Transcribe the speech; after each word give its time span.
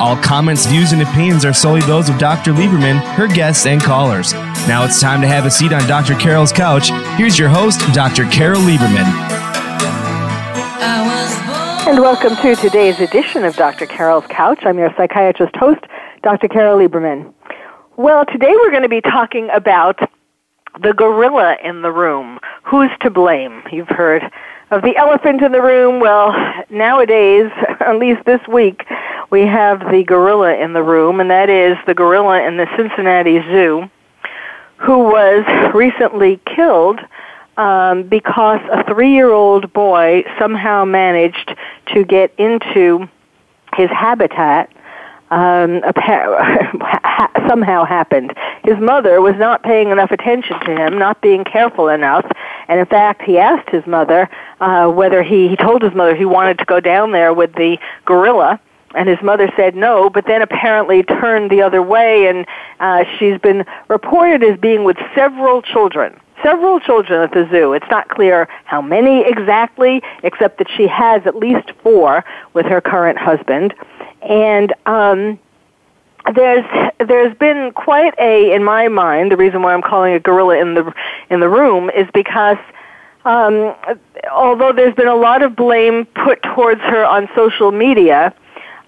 All 0.00 0.16
comments, 0.16 0.64
views, 0.66 0.92
and 0.92 1.02
opinions 1.02 1.44
are 1.44 1.52
solely 1.52 1.80
those 1.80 2.08
of 2.08 2.18
Dr. 2.18 2.52
Lieberman, 2.52 3.00
her 3.14 3.26
guests, 3.26 3.66
and 3.66 3.82
callers. 3.82 4.32
Now 4.68 4.84
it's 4.84 5.00
time 5.00 5.20
to 5.22 5.26
have 5.26 5.44
a 5.44 5.50
seat 5.50 5.72
on 5.72 5.84
Dr. 5.88 6.14
Carol's 6.14 6.52
couch. 6.52 6.90
Here's 7.16 7.36
your 7.36 7.48
host, 7.48 7.80
Dr. 7.92 8.24
Carol 8.26 8.60
Lieberman. 8.60 9.06
And 11.88 12.00
welcome 12.00 12.36
to 12.36 12.54
today's 12.54 13.00
edition 13.00 13.44
of 13.44 13.56
Dr. 13.56 13.86
Carol's 13.86 14.26
Couch. 14.28 14.60
I'm 14.62 14.78
your 14.78 14.94
psychiatrist 14.96 15.56
host, 15.56 15.80
Dr. 16.22 16.46
Carol 16.46 16.78
Lieberman. 16.78 17.34
Well, 17.96 18.24
today 18.24 18.52
we're 18.52 18.70
going 18.70 18.84
to 18.84 18.88
be 18.88 19.00
talking 19.00 19.50
about 19.52 19.98
the 20.80 20.92
gorilla 20.92 21.56
in 21.64 21.82
the 21.82 21.90
room. 21.90 22.38
Who's 22.62 22.90
to 23.00 23.10
blame? 23.10 23.64
You've 23.72 23.88
heard 23.88 24.22
of 24.70 24.82
the 24.82 24.96
elephant 24.96 25.42
in 25.42 25.52
the 25.52 25.62
room. 25.62 26.00
Well, 26.00 26.34
nowadays, 26.70 27.50
at 27.80 27.96
least 27.98 28.24
this 28.24 28.40
week, 28.48 28.84
we 29.30 29.42
have 29.42 29.80
the 29.90 30.04
gorilla 30.04 30.54
in 30.54 30.72
the 30.72 30.82
room, 30.82 31.20
and 31.20 31.30
that 31.30 31.50
is 31.50 31.76
the 31.86 31.94
gorilla 31.94 32.42
in 32.42 32.56
the 32.56 32.66
Cincinnati 32.76 33.40
Zoo, 33.42 33.90
who 34.76 34.98
was 34.98 35.44
recently 35.74 36.40
killed 36.54 37.00
um, 37.56 38.04
because 38.04 38.60
a 38.70 38.84
three-year-old 38.84 39.72
boy 39.72 40.24
somehow 40.38 40.84
managed 40.84 41.54
to 41.94 42.04
get 42.04 42.32
into 42.38 43.08
his 43.74 43.90
habitat 43.90 44.72
um, 45.30 45.82
somehow 47.48 47.84
happened. 47.84 48.34
His 48.64 48.78
mother 48.78 49.20
was 49.20 49.34
not 49.36 49.62
paying 49.62 49.90
enough 49.90 50.10
attention 50.10 50.58
to 50.60 50.76
him, 50.76 50.98
not 50.98 51.20
being 51.20 51.44
careful 51.44 51.88
enough, 51.88 52.26
and 52.68 52.80
in 52.80 52.86
fact, 52.86 53.22
he 53.22 53.38
asked 53.38 53.70
his 53.70 53.86
mother 53.86 54.28
uh, 54.60 54.88
whether 54.88 55.22
he 55.22 55.48
he 55.48 55.56
told 55.56 55.82
his 55.82 55.94
mother 55.94 56.14
he 56.14 56.24
wanted 56.24 56.58
to 56.58 56.64
go 56.64 56.80
down 56.80 57.12
there 57.12 57.32
with 57.32 57.52
the 57.54 57.78
gorilla. 58.04 58.60
And 58.94 59.06
his 59.06 59.20
mother 59.22 59.52
said 59.54 59.76
no, 59.76 60.08
but 60.08 60.24
then 60.26 60.40
apparently 60.40 61.02
turned 61.02 61.50
the 61.50 61.60
other 61.60 61.82
way, 61.82 62.26
and 62.26 62.46
uh, 62.80 63.04
she's 63.18 63.38
been 63.38 63.66
reported 63.88 64.42
as 64.42 64.58
being 64.58 64.82
with 64.82 64.96
several 65.14 65.60
children 65.60 66.18
several 66.42 66.80
children 66.80 67.22
at 67.22 67.32
the 67.32 67.48
zoo. 67.50 67.72
It's 67.72 67.90
not 67.90 68.08
clear 68.08 68.48
how 68.64 68.80
many 68.80 69.22
exactly, 69.26 70.02
except 70.22 70.58
that 70.58 70.68
she 70.76 70.86
has 70.86 71.26
at 71.26 71.36
least 71.36 71.70
four 71.82 72.24
with 72.54 72.66
her 72.66 72.80
current 72.80 73.18
husband. 73.18 73.74
And 74.22 74.72
um, 74.86 75.38
there's 76.34 76.64
there's 76.98 77.36
been 77.38 77.72
quite 77.72 78.14
a 78.18 78.52
in 78.52 78.64
my 78.64 78.88
mind 78.88 79.32
the 79.32 79.36
reason 79.36 79.62
why 79.62 79.72
I'm 79.72 79.82
calling 79.82 80.14
a 80.14 80.20
gorilla 80.20 80.58
in 80.58 80.74
the 80.74 80.92
in 81.30 81.40
the 81.40 81.48
room 81.48 81.90
is 81.90 82.06
because 82.12 82.58
um, 83.24 83.74
although 84.30 84.72
there's 84.72 84.94
been 84.94 85.08
a 85.08 85.16
lot 85.16 85.42
of 85.42 85.54
blame 85.54 86.06
put 86.06 86.42
towards 86.42 86.80
her 86.80 87.04
on 87.04 87.28
social 87.34 87.72
media, 87.72 88.32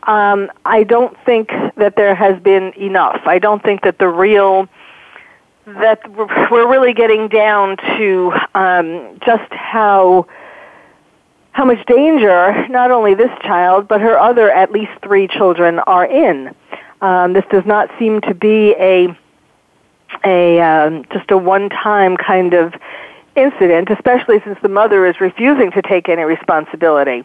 um, 0.04 0.50
I 0.64 0.84
don't 0.84 1.16
think 1.24 1.50
that 1.76 1.96
there 1.96 2.14
has 2.14 2.40
been 2.40 2.72
enough. 2.74 3.20
I 3.26 3.38
don't 3.38 3.62
think 3.62 3.82
that 3.82 3.98
the 3.98 4.08
real 4.08 4.68
that 5.66 6.00
we're 6.50 6.70
really 6.70 6.94
getting 6.94 7.28
down 7.28 7.76
to 7.76 8.32
um, 8.54 9.18
just 9.24 9.52
how 9.52 10.26
how 11.52 11.64
much 11.64 11.84
danger 11.86 12.66
not 12.68 12.90
only 12.90 13.14
this 13.14 13.30
child 13.42 13.88
but 13.88 14.00
her 14.00 14.18
other 14.18 14.50
at 14.50 14.70
least 14.72 14.92
three 15.02 15.28
children 15.28 15.78
are 15.80 16.04
in. 16.04 16.54
Um, 17.00 17.32
this 17.32 17.44
does 17.50 17.64
not 17.64 17.90
seem 17.98 18.20
to 18.22 18.34
be 18.34 18.74
a 18.78 19.16
a 20.24 20.60
um, 20.60 21.04
just 21.12 21.30
a 21.30 21.38
one-time 21.38 22.16
kind 22.16 22.52
of 22.52 22.74
incident, 23.36 23.90
especially 23.90 24.40
since 24.44 24.58
the 24.60 24.68
mother 24.68 25.06
is 25.06 25.20
refusing 25.20 25.70
to 25.72 25.82
take 25.82 26.08
any 26.08 26.22
responsibility. 26.22 27.24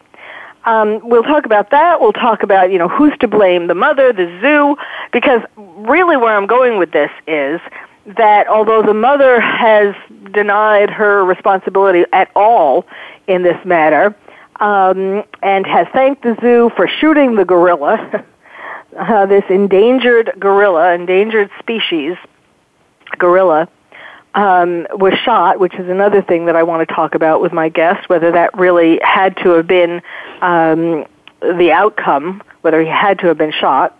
Um, 0.64 1.00
we'll 1.08 1.22
talk 1.22 1.46
about 1.46 1.70
that. 1.70 2.00
We'll 2.00 2.12
talk 2.12 2.42
about 2.42 2.72
you 2.72 2.78
know 2.78 2.88
who's 2.88 3.16
to 3.18 3.28
blame, 3.28 3.66
the 3.66 3.74
mother, 3.74 4.12
the 4.12 4.26
zoo, 4.40 4.76
because 5.12 5.42
really 5.56 6.16
where 6.16 6.34
I'm 6.34 6.46
going 6.46 6.78
with 6.78 6.92
this 6.92 7.10
is 7.26 7.60
that 8.16 8.46
although 8.48 8.82
the 8.82 8.94
mother 8.94 9.40
has 9.40 9.94
denied 10.32 10.90
her 10.90 11.24
responsibility 11.24 12.04
at 12.12 12.30
all 12.36 12.86
in 13.26 13.42
this 13.42 13.62
matter, 13.64 14.14
um, 14.60 15.24
and 15.42 15.66
has 15.66 15.86
thanked 15.92 16.22
the 16.22 16.36
zoo 16.40 16.70
for 16.76 16.88
shooting 16.88 17.34
the 17.34 17.44
gorilla, 17.44 18.24
uh, 18.98 19.26
this 19.26 19.44
endangered 19.48 20.32
gorilla, 20.38 20.94
endangered 20.94 21.50
species 21.58 22.16
gorilla, 23.18 23.68
um, 24.34 24.86
was 24.92 25.14
shot, 25.24 25.58
which 25.58 25.74
is 25.74 25.88
another 25.88 26.22
thing 26.22 26.46
that 26.46 26.56
I 26.56 26.62
want 26.62 26.86
to 26.86 26.94
talk 26.94 27.14
about 27.14 27.40
with 27.40 27.52
my 27.52 27.68
guest, 27.68 28.08
whether 28.08 28.30
that 28.32 28.56
really 28.56 29.00
had 29.02 29.36
to 29.38 29.50
have 29.50 29.66
been 29.66 30.02
um, 30.42 31.06
the 31.40 31.72
outcome, 31.72 32.42
whether 32.60 32.80
he 32.80 32.88
had 32.88 33.18
to 33.20 33.28
have 33.28 33.38
been 33.38 33.52
shot. 33.52 33.98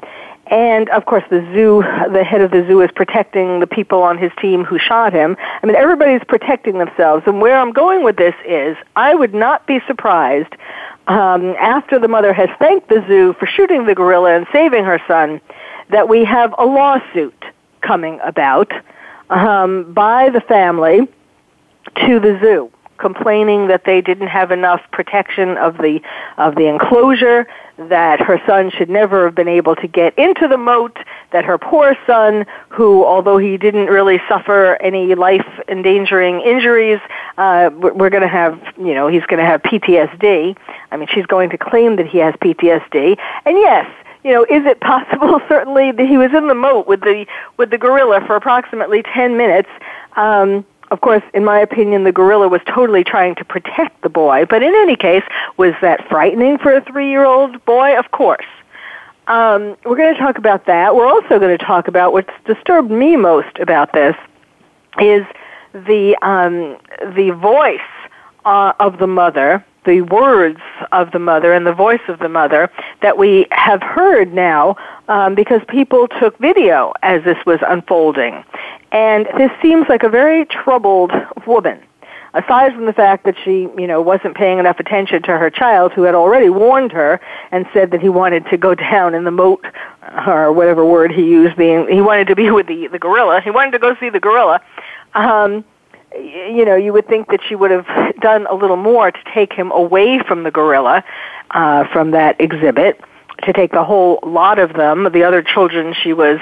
And 0.49 0.89
of 0.91 1.07
course, 1.07 1.25
the 1.29 1.41
zoo, 1.53 1.83
the 2.13 2.23
head 2.23 2.41
of 2.41 2.53
the 2.53 2.65
zoo 2.67 2.81
is 2.81 2.91
protecting 2.95 3.61
the 3.61 3.67
people 3.67 4.03
on 4.03 4.17
his 4.17 4.31
team 4.41 4.65
who 4.65 4.79
shot 4.79 5.13
him. 5.13 5.37
I 5.41 5.67
mean, 5.67 5.75
everybody's 5.75 6.23
protecting 6.27 6.79
themselves. 6.79 7.25
And 7.27 7.41
where 7.41 7.59
I'm 7.59 7.73
going 7.73 8.05
with 8.05 8.17
this 8.17 8.35
is, 8.47 8.77
I 8.95 9.15
would 9.15 9.35
not 9.35 9.67
be 9.67 9.81
surprised 9.87 10.55
um, 11.09 11.55
after 11.59 11.99
the 11.99 12.09
mother 12.09 12.33
has 12.33 12.49
thanked 12.59 12.89
the 12.89 13.05
zoo 13.09 13.35
for 13.39 13.47
shooting 13.47 13.87
the 13.87 13.95
gorilla 13.95 14.37
and 14.37 14.47
saving 14.53 14.85
her 14.85 15.01
son, 15.09 15.41
that 15.91 16.09
we 16.09 16.25
have 16.25 16.55
a 16.59 16.65
lawsuit 16.65 17.45
coming 17.81 18.21
about 18.25 18.73
um, 19.31 19.93
by 19.93 20.31
the 20.31 20.41
family 20.41 21.09
to 22.07 22.21
the 22.21 22.39
zoo 22.41 22.71
complaining 22.99 23.69
that 23.69 23.85
they 23.85 24.01
didn't 24.01 24.29
have 24.29 24.51
enough 24.51 24.81
protection 24.93 25.57
of 25.57 25.79
the 25.79 26.01
of 26.39 26.55
the 26.55 26.67
enclosure 26.67 27.47
that 27.79 28.21
her 28.21 28.41
son 28.47 28.71
should 28.71 28.89
never 28.89 29.27
have 29.27 29.35
been 29.35 29.49
able 29.49 29.77
to 29.77 29.87
get 29.87 30.17
into 30.19 30.49
the 30.49 30.57
moat 30.57 30.97
that 31.33 31.45
her 31.45 31.59
poor 31.59 31.97
son 32.07 32.47
who 32.69 33.05
although 33.05 33.39
he 33.39 33.57
didn't 33.57 33.87
really 33.87 34.21
suffer 34.29 34.77
any 34.81 35.15
life 35.15 35.47
endangering 35.69 36.41
injuries 36.41 37.01
uh 37.39 37.71
we're 37.75 38.11
going 38.11 38.23
to 38.23 38.29
have 38.29 38.61
you 38.79 38.95
know 38.95 39.09
he's 39.09 39.25
going 39.27 39.39
to 39.39 39.47
have 39.47 39.63
PTSD 39.63 40.57
i 40.91 40.97
mean 40.97 41.09
she's 41.13 41.27
going 41.27 41.51
to 41.51 41.59
claim 41.59 41.97
that 41.97 42.07
he 42.07 42.19
has 42.19 42.35
PTSD 42.37 43.19
and 43.45 43.57
yes 43.59 43.87
you 44.27 44.33
know, 44.33 44.43
is 44.43 44.67
it 44.67 44.81
possible? 44.81 45.41
Certainly, 45.49 45.93
that 45.93 46.09
he 46.09 46.19
was 46.19 46.33
in 46.35 46.49
the 46.49 46.55
moat 46.55 46.89
with 46.89 47.01
the 47.03 47.27
with 47.59 47.71
the 47.71 47.79
gorilla 47.79 48.21
for 48.27 48.35
approximately 48.35 49.05
ten 49.15 49.37
minutes. 49.37 49.69
Um, 50.17 50.67
of 50.91 51.01
course, 51.01 51.23
in 51.35 51.45
my 51.45 51.59
opinion, 51.59 52.05
the 52.05 52.13
gorilla 52.13 52.49
was 52.49 52.61
totally 52.67 53.05
trying 53.05 53.35
to 53.37 53.45
protect 53.45 54.03
the 54.03 54.09
boy. 54.09 54.47
But 54.49 54.63
in 54.63 54.75
any 54.75 54.97
case, 54.97 55.25
was 55.57 55.75
that 55.81 56.09
frightening 56.09 56.59
for 56.59 56.73
a 56.73 56.81
three-year-old 56.85 57.65
boy? 57.65 57.99
Of 57.99 58.11
course. 58.13 58.47
Um, 59.27 59.77
we're 59.85 59.97
going 59.97 60.15
to 60.15 60.21
talk 60.21 60.39
about 60.39 60.67
that. 60.67 60.95
We're 60.95 61.09
also 61.09 61.41
going 61.41 61.57
to 61.57 61.65
talk 61.65 61.89
about 61.89 62.13
what's 62.13 62.33
disturbed 62.45 62.91
me 62.91 63.17
most 63.17 63.59
about 63.59 63.93
this 63.93 64.15
is 65.01 65.25
the 65.73 66.17
um, 66.23 66.79
the 67.15 67.31
voice 67.31 67.81
uh, 68.45 68.73
of 68.79 68.99
the 68.99 69.09
mother, 69.09 69.65
the 69.85 70.03
words 70.03 70.61
of 70.93 71.11
the 71.11 71.19
mother, 71.19 71.53
and 71.53 71.67
the 71.67 71.73
voice 71.73 72.01
of 72.09 72.21
the 72.21 72.29
mother 72.29 72.71
that 73.03 73.19
we 73.19 73.47
have 73.51 73.83
heard 73.83 74.33
now 74.33 74.77
um, 75.09 75.35
because 75.35 75.61
people 75.69 76.07
took 76.21 76.39
video 76.39 76.93
as 77.03 77.25
this 77.25 77.39
was 77.45 77.59
unfolding. 77.67 78.45
And 78.93 79.27
this 79.37 79.51
seems 79.61 79.87
like 79.89 80.03
a 80.03 80.09
very 80.09 80.45
troubled 80.47 81.13
woman. 81.47 81.83
Aside 82.35 82.75
from 82.75 82.85
the 82.85 82.93
fact 82.93 83.25
that 83.25 83.35
she, 83.45 83.63
you 83.79 83.87
know, 83.87 84.03
wasn't 84.03 84.37
paying 84.37 84.59
enough 84.59 84.79
attention 84.79 85.23
to 85.23 85.39
her 85.39 85.49
child 85.49 85.93
who 85.95 86.03
had 86.03 86.15
already 86.15 86.51
warned 86.51 86.93
her 86.93 87.19
and 87.51 87.67
said 87.73 87.93
that 87.93 88.03
he 88.03 88.11
wanted 88.11 88.45
to 88.51 88.59
go 88.59 88.75
down 88.91 89.15
in 89.15 89.25
the 89.25 89.31
moat 89.31 89.65
or 90.27 90.53
whatever 90.53 90.85
word 90.85 91.11
he 91.13 91.23
used 91.23 91.57
being 91.57 91.89
he 91.89 92.01
wanted 92.01 92.27
to 92.29 92.37
be 92.37 92.51
with 92.51 92.67
the 92.67 92.89
the 92.89 92.99
gorilla. 92.99 93.41
He 93.41 93.51
wanted 93.51 93.71
to 93.73 93.79
go 93.79 93.97
see 93.99 94.11
the 94.11 94.21
gorilla. 94.21 94.61
Um 95.15 95.65
you 96.15 96.65
know, 96.65 96.77
you 96.77 96.93
would 96.93 97.09
think 97.09 97.29
that 97.29 97.41
she 97.47 97.55
would 97.55 97.71
have 97.71 97.87
done 98.21 98.47
a 98.47 98.55
little 98.55 98.77
more 98.77 99.11
to 99.11 99.19
take 99.35 99.53
him 99.53 99.71
away 99.71 100.19
from 100.27 100.45
the 100.45 100.51
gorilla, 100.51 101.05
uh, 101.51 101.85
from 101.93 102.13
that 102.13 102.41
exhibit. 102.41 103.01
to 103.43 103.53
take 103.53 103.71
the 103.71 103.85
whole 103.85 104.19
lot 104.23 104.59
of 104.59 104.73
them. 104.73 105.11
The 105.13 105.23
other 105.25 105.43
children 105.43 105.95
she 106.03 106.13
was 106.15 106.39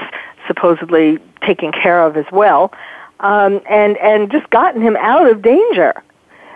supposedly 0.46 1.19
taking 1.44 1.73
care 1.73 2.02
of 2.02 2.17
as 2.17 2.26
well, 2.32 2.73
um, 3.20 3.61
and 3.69 3.96
and 3.99 4.31
just 4.31 4.49
gotten 4.50 4.82
him 4.82 4.96
out 4.96 5.31
of 5.31 5.43
danger. 5.43 6.02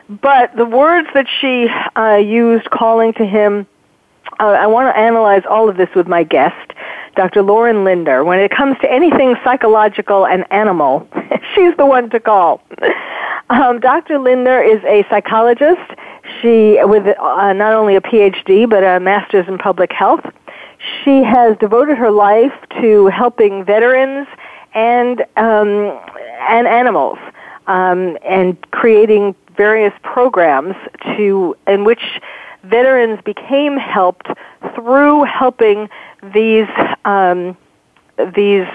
But 0.09 0.57
the 0.57 0.65
words 0.65 1.09
that 1.15 1.27
she 1.41 1.69
uh, 1.97 2.17
used, 2.17 2.71
calling 2.71 3.13
to 3.15 3.27
him, 3.27 3.67
uh, 4.41 4.45
I 4.45 4.67
want 4.67 4.95
to 4.95 4.99
analyze 4.99 5.43
all 5.49 5.69
of 5.69 5.77
this 5.77 5.89
with 5.95 6.09
my 6.09 6.23
guest, 6.23 6.73
Dr. 7.15 7.43
Lauren 7.43 7.85
Lindner. 7.85 8.25
When 8.25 8.39
it 8.39 8.51
comes 8.51 8.79
to 8.81 8.91
anything 8.91 9.37
psychological 9.45 10.27
and 10.27 10.51
animal, 10.51 11.07
she's 11.55 11.77
the 11.77 11.87
one 11.87 12.11
to 12.11 12.21
call. 12.21 12.63
Um, 13.51 13.81
Dr. 13.81 14.19
Lindner 14.19 14.63
is 14.63 14.85
a 14.85 15.07
psychologist. 15.09 15.81
She, 16.43 16.79
with 16.83 17.07
uh, 17.07 17.53
not 17.55 17.73
only 17.73 17.97
a 17.97 18.01
PhD 18.03 18.69
but 18.69 18.85
a 18.85 19.01
master's 19.01 19.49
in 19.49 19.57
public 19.57 19.91
health, 19.91 20.21
she 21.05 21.23
has 21.23 21.57
devoted 21.59 21.99
her 21.99 22.11
life 22.11 22.53
to 22.81 23.07
helping 23.07 23.65
veterans 23.65 24.27
and 24.75 25.23
um, 25.37 25.99
and 26.49 26.67
animals, 26.67 27.19
um, 27.67 28.17
and 28.25 28.59
creating 28.71 29.35
various 29.57 29.93
programs 30.03 30.75
to 31.17 31.57
in 31.67 31.85
which 31.85 32.21
veterans 32.65 33.21
became 33.25 33.77
helped 33.77 34.29
through 34.75 35.25
helping 35.25 35.89
these 36.35 36.69
um, 37.05 37.57
these 38.35 38.67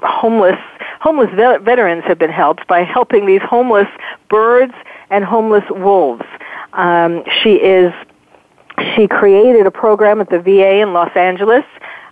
homeless 0.00 0.58
homeless 1.00 1.30
veterans 1.62 2.04
have 2.04 2.18
been 2.18 2.30
helped 2.30 2.66
by 2.68 2.84
helping 2.84 3.26
these 3.26 3.42
homeless 3.42 3.88
birds 4.28 4.74
and 5.10 5.24
homeless 5.24 5.64
wolves. 5.70 6.24
Um, 6.72 7.24
she 7.42 7.54
is 7.54 7.92
she 8.94 9.08
created 9.08 9.66
a 9.66 9.70
program 9.70 10.20
at 10.20 10.30
the 10.30 10.40
VA 10.40 10.80
in 10.80 10.92
Los 10.92 11.14
Angeles 11.16 11.64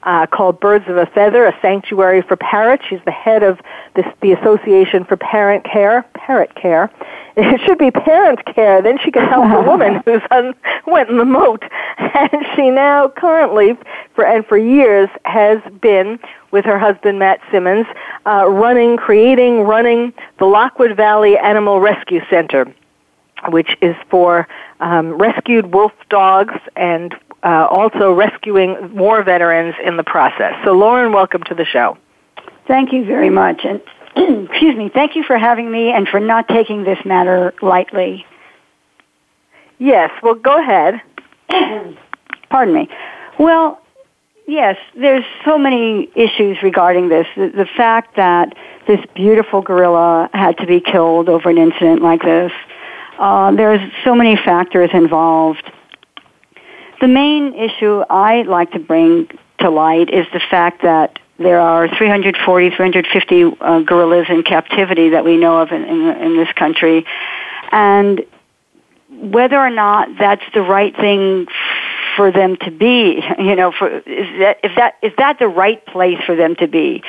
uh, 0.03 0.27
called 0.27 0.61
Birds 0.61 0.89
of 0.89 0.97
a 0.97 1.07
Feather, 1.07 1.47
a 1.47 1.59
sanctuary 1.61 2.23
for 2.23 2.37
parrots. 2.37 2.85
She's 2.89 3.01
the 3.05 3.11
head 3.11 3.43
of 3.43 3.61
this, 3.95 4.07
the 4.23 4.33
Association 4.33 5.05
for 5.05 5.17
Parent 5.17 5.65
Care, 5.65 6.05
Parrot 6.15 6.55
Care. 6.55 6.91
It 7.37 7.61
should 7.63 7.79
be 7.79 7.91
parent 7.91 8.45
care. 8.45 8.83
Then 8.83 8.99
she 8.99 9.11
can 9.11 9.27
help 9.27 9.51
the 9.51 9.63
woman 9.63 10.03
who's 10.05 10.21
un, 10.31 10.53
went 10.87 11.09
in 11.09 11.17
the 11.17 11.25
moat. 11.25 11.63
And 11.99 12.45
she 12.55 12.71
now 12.71 13.09
currently, 13.09 13.79
for 14.15 14.27
and 14.27 14.45
for 14.45 14.59
years, 14.59 15.09
has 15.25 15.61
been 15.81 16.19
with 16.51 16.65
her 16.65 16.79
husband 16.79 17.19
Matt 17.19 17.41
Simmons, 17.51 17.87
uh, 18.27 18.47
running, 18.49 18.97
creating, 18.97 19.61
running 19.61 20.13
the 20.39 20.45
Lockwood 20.45 20.97
Valley 20.97 21.39
Animal 21.39 21.81
Rescue 21.81 22.21
Center 22.29 22.75
which 23.51 23.77
is 23.81 23.97
for 24.11 24.49
um, 24.81 25.13
rescued 25.13 25.73
wolf 25.73 25.93
dogs 26.09 26.55
and 26.77 27.15
uh, 27.43 27.67
also 27.71 28.13
rescuing 28.13 28.95
more 28.95 29.23
veterans 29.23 29.75
in 29.85 29.97
the 29.97 30.05
process. 30.05 30.55
So, 30.65 30.73
Lauren, 30.73 31.13
welcome 31.13 31.43
to 31.45 31.55
the 31.55 31.65
show. 31.65 31.97
Thank 32.67 32.93
you 32.93 33.05
very 33.05 33.31
much. 33.31 33.65
And 33.65 33.81
excuse 34.51 34.77
me, 34.77 34.91
thank 34.93 35.17
you 35.17 35.23
for 35.23 35.39
having 35.39 35.71
me 35.71 35.91
and 35.91 36.09
for 36.09 36.21
not 36.21 36.49
taking 36.49 36.85
this 36.85 36.99
matter 37.05 37.55
lightly. 37.63 38.27
Yes, 39.79 40.11
well, 40.23 40.35
go 40.35 40.59
ahead. 40.59 41.01
Pardon 42.51 42.75
me. 42.75 42.89
Well, 43.39 43.81
yes, 44.47 44.77
there's 44.95 45.25
so 45.45 45.57
many 45.57 46.11
issues 46.15 46.59
regarding 46.63 47.09
this. 47.09 47.27
The, 47.37 47.49
the 47.49 47.67
fact 47.77 48.17
that 48.17 48.55
this 48.87 49.01
beautiful 49.15 49.63
gorilla 49.63 50.29
had 50.35 50.59
to 50.59 50.67
be 50.67 50.81
killed 50.81 51.29
over 51.29 51.49
an 51.49 51.57
incident 51.57 52.03
like 52.03 52.23
this 52.23 52.53
uh, 53.21 53.53
there's 53.53 53.81
so 54.03 54.15
many 54.15 54.35
factors 54.35 54.91
involved. 54.95 55.71
The 57.03 57.09
main 57.09 57.55
issue 57.55 58.03
I 58.09 58.43
like 58.43 58.73
to 58.73 58.79
bring 58.79 59.29
to 59.59 59.69
light 59.69 60.09
is 60.09 60.27
the 60.33 60.41
fact 60.51 60.83
that 60.83 61.19
there 61.39 61.61
are 61.61 61.87
340, 61.89 62.71
350 62.71 63.45
uh, 63.61 63.81
gorillas 63.81 64.27
in 64.31 64.43
captivity 64.43 65.11
that 65.11 65.25
we 65.25 65.37
know 65.37 65.61
of 65.61 65.71
in, 65.71 65.85
in, 65.85 66.01
in 66.09 66.37
this 66.37 66.53
country. 66.55 67.05
And 67.71 68.25
whether 69.11 69.59
or 69.59 69.71
not 69.71 70.09
that's 70.19 70.45
the 70.55 70.63
right 70.63 70.97
thing 70.97 71.47
for 72.17 72.33
them 72.33 72.57
to 72.57 72.71
be, 72.71 73.23
you 73.39 73.55
know, 73.55 73.71
for, 73.71 73.89
is 73.89 74.39
that, 74.39 74.59
is 74.65 74.71
that, 74.77 74.95
is 75.03 75.13
that 75.19 75.39
the 75.39 75.49
right 75.49 75.85
place 75.87 76.19
for 76.25 76.37
them 76.37 76.57
to 76.57 76.67
be? 76.67 77.03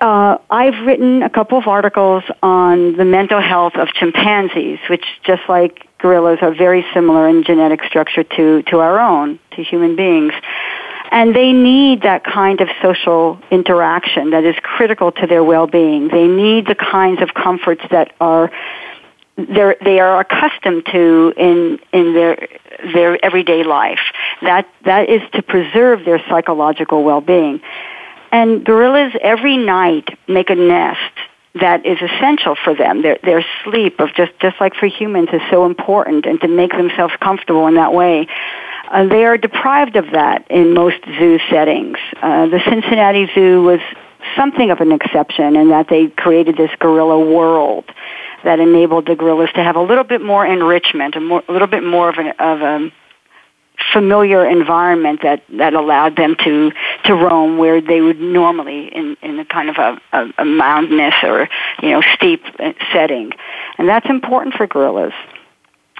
Uh, 0.00 0.36
I've 0.50 0.86
written 0.86 1.22
a 1.22 1.30
couple 1.30 1.58
of 1.58 1.66
articles 1.66 2.22
on 2.42 2.96
the 2.96 3.04
mental 3.04 3.40
health 3.40 3.76
of 3.76 3.88
chimpanzees, 3.88 4.78
which, 4.90 5.04
just 5.24 5.42
like 5.48 5.86
gorillas, 5.98 6.38
are 6.42 6.54
very 6.54 6.84
similar 6.92 7.28
in 7.28 7.44
genetic 7.44 7.82
structure 7.84 8.22
to, 8.22 8.62
to 8.64 8.80
our 8.80 9.00
own, 9.00 9.38
to 9.52 9.62
human 9.62 9.96
beings. 9.96 10.34
And 11.10 11.34
they 11.34 11.52
need 11.52 12.02
that 12.02 12.24
kind 12.24 12.60
of 12.60 12.68
social 12.82 13.40
interaction 13.50 14.30
that 14.30 14.44
is 14.44 14.56
critical 14.62 15.12
to 15.12 15.26
their 15.26 15.42
well-being. 15.42 16.08
They 16.08 16.26
need 16.26 16.66
the 16.66 16.74
kinds 16.74 17.22
of 17.22 17.32
comforts 17.32 17.82
that 17.90 18.12
are 18.20 18.50
they're, 19.36 19.76
they 19.84 20.00
are 20.00 20.18
accustomed 20.18 20.86
to 20.86 21.32
in 21.36 21.78
in 21.92 22.14
their 22.14 22.48
their 22.92 23.24
everyday 23.24 23.64
life. 23.64 24.00
That 24.42 24.66
that 24.84 25.08
is 25.10 25.20
to 25.34 25.42
preserve 25.42 26.04
their 26.04 26.22
psychological 26.28 27.04
well-being. 27.04 27.60
And 28.32 28.64
gorillas 28.64 29.12
every 29.20 29.56
night 29.56 30.08
make 30.28 30.50
a 30.50 30.54
nest 30.54 31.00
that 31.60 31.86
is 31.86 31.98
essential 32.00 32.54
for 32.62 32.74
them. 32.74 33.02
Their, 33.02 33.18
their 33.22 33.44
sleep 33.64 33.98
of 34.00 34.14
just, 34.14 34.32
just 34.40 34.60
like 34.60 34.74
for 34.74 34.86
humans 34.86 35.28
is 35.32 35.40
so 35.50 35.64
important 35.64 36.26
and 36.26 36.40
to 36.40 36.48
make 36.48 36.72
themselves 36.72 37.14
comfortable 37.20 37.66
in 37.66 37.74
that 37.74 37.92
way. 37.92 38.26
Uh, 38.90 39.06
they 39.06 39.24
are 39.24 39.36
deprived 39.36 39.96
of 39.96 40.12
that 40.12 40.48
in 40.50 40.74
most 40.74 40.98
zoo 41.18 41.38
settings. 41.50 41.98
Uh, 42.22 42.46
the 42.46 42.60
Cincinnati 42.68 43.28
Zoo 43.34 43.62
was 43.62 43.80
something 44.36 44.70
of 44.70 44.80
an 44.80 44.92
exception 44.92 45.56
in 45.56 45.70
that 45.70 45.88
they 45.88 46.08
created 46.08 46.56
this 46.56 46.70
gorilla 46.78 47.18
world 47.18 47.84
that 48.44 48.60
enabled 48.60 49.06
the 49.06 49.16
gorillas 49.16 49.50
to 49.54 49.62
have 49.62 49.76
a 49.76 49.80
little 49.80 50.04
bit 50.04 50.20
more 50.20 50.46
enrichment, 50.46 51.16
a, 51.16 51.20
more, 51.20 51.42
a 51.48 51.52
little 51.52 51.68
bit 51.68 51.82
more 51.82 52.08
of, 52.08 52.18
an, 52.18 52.28
of 52.38 52.60
a 52.60 52.92
familiar 53.92 54.44
environment 54.44 55.20
that 55.22 55.42
that 55.50 55.74
allowed 55.74 56.16
them 56.16 56.36
to 56.44 56.72
to 57.04 57.14
roam 57.14 57.58
where 57.58 57.80
they 57.80 58.00
would 58.00 58.20
normally 58.20 58.88
in 58.88 59.16
in 59.22 59.38
a 59.38 59.44
kind 59.44 59.68
of 59.68 59.76
a, 59.76 60.00
a, 60.12 60.26
a 60.38 60.44
mountainous 60.44 61.14
or 61.22 61.48
you 61.82 61.90
know 61.90 62.02
steep 62.14 62.42
setting, 62.92 63.30
and 63.78 63.88
that's 63.88 64.08
important 64.08 64.54
for 64.54 64.66
gorillas. 64.66 65.12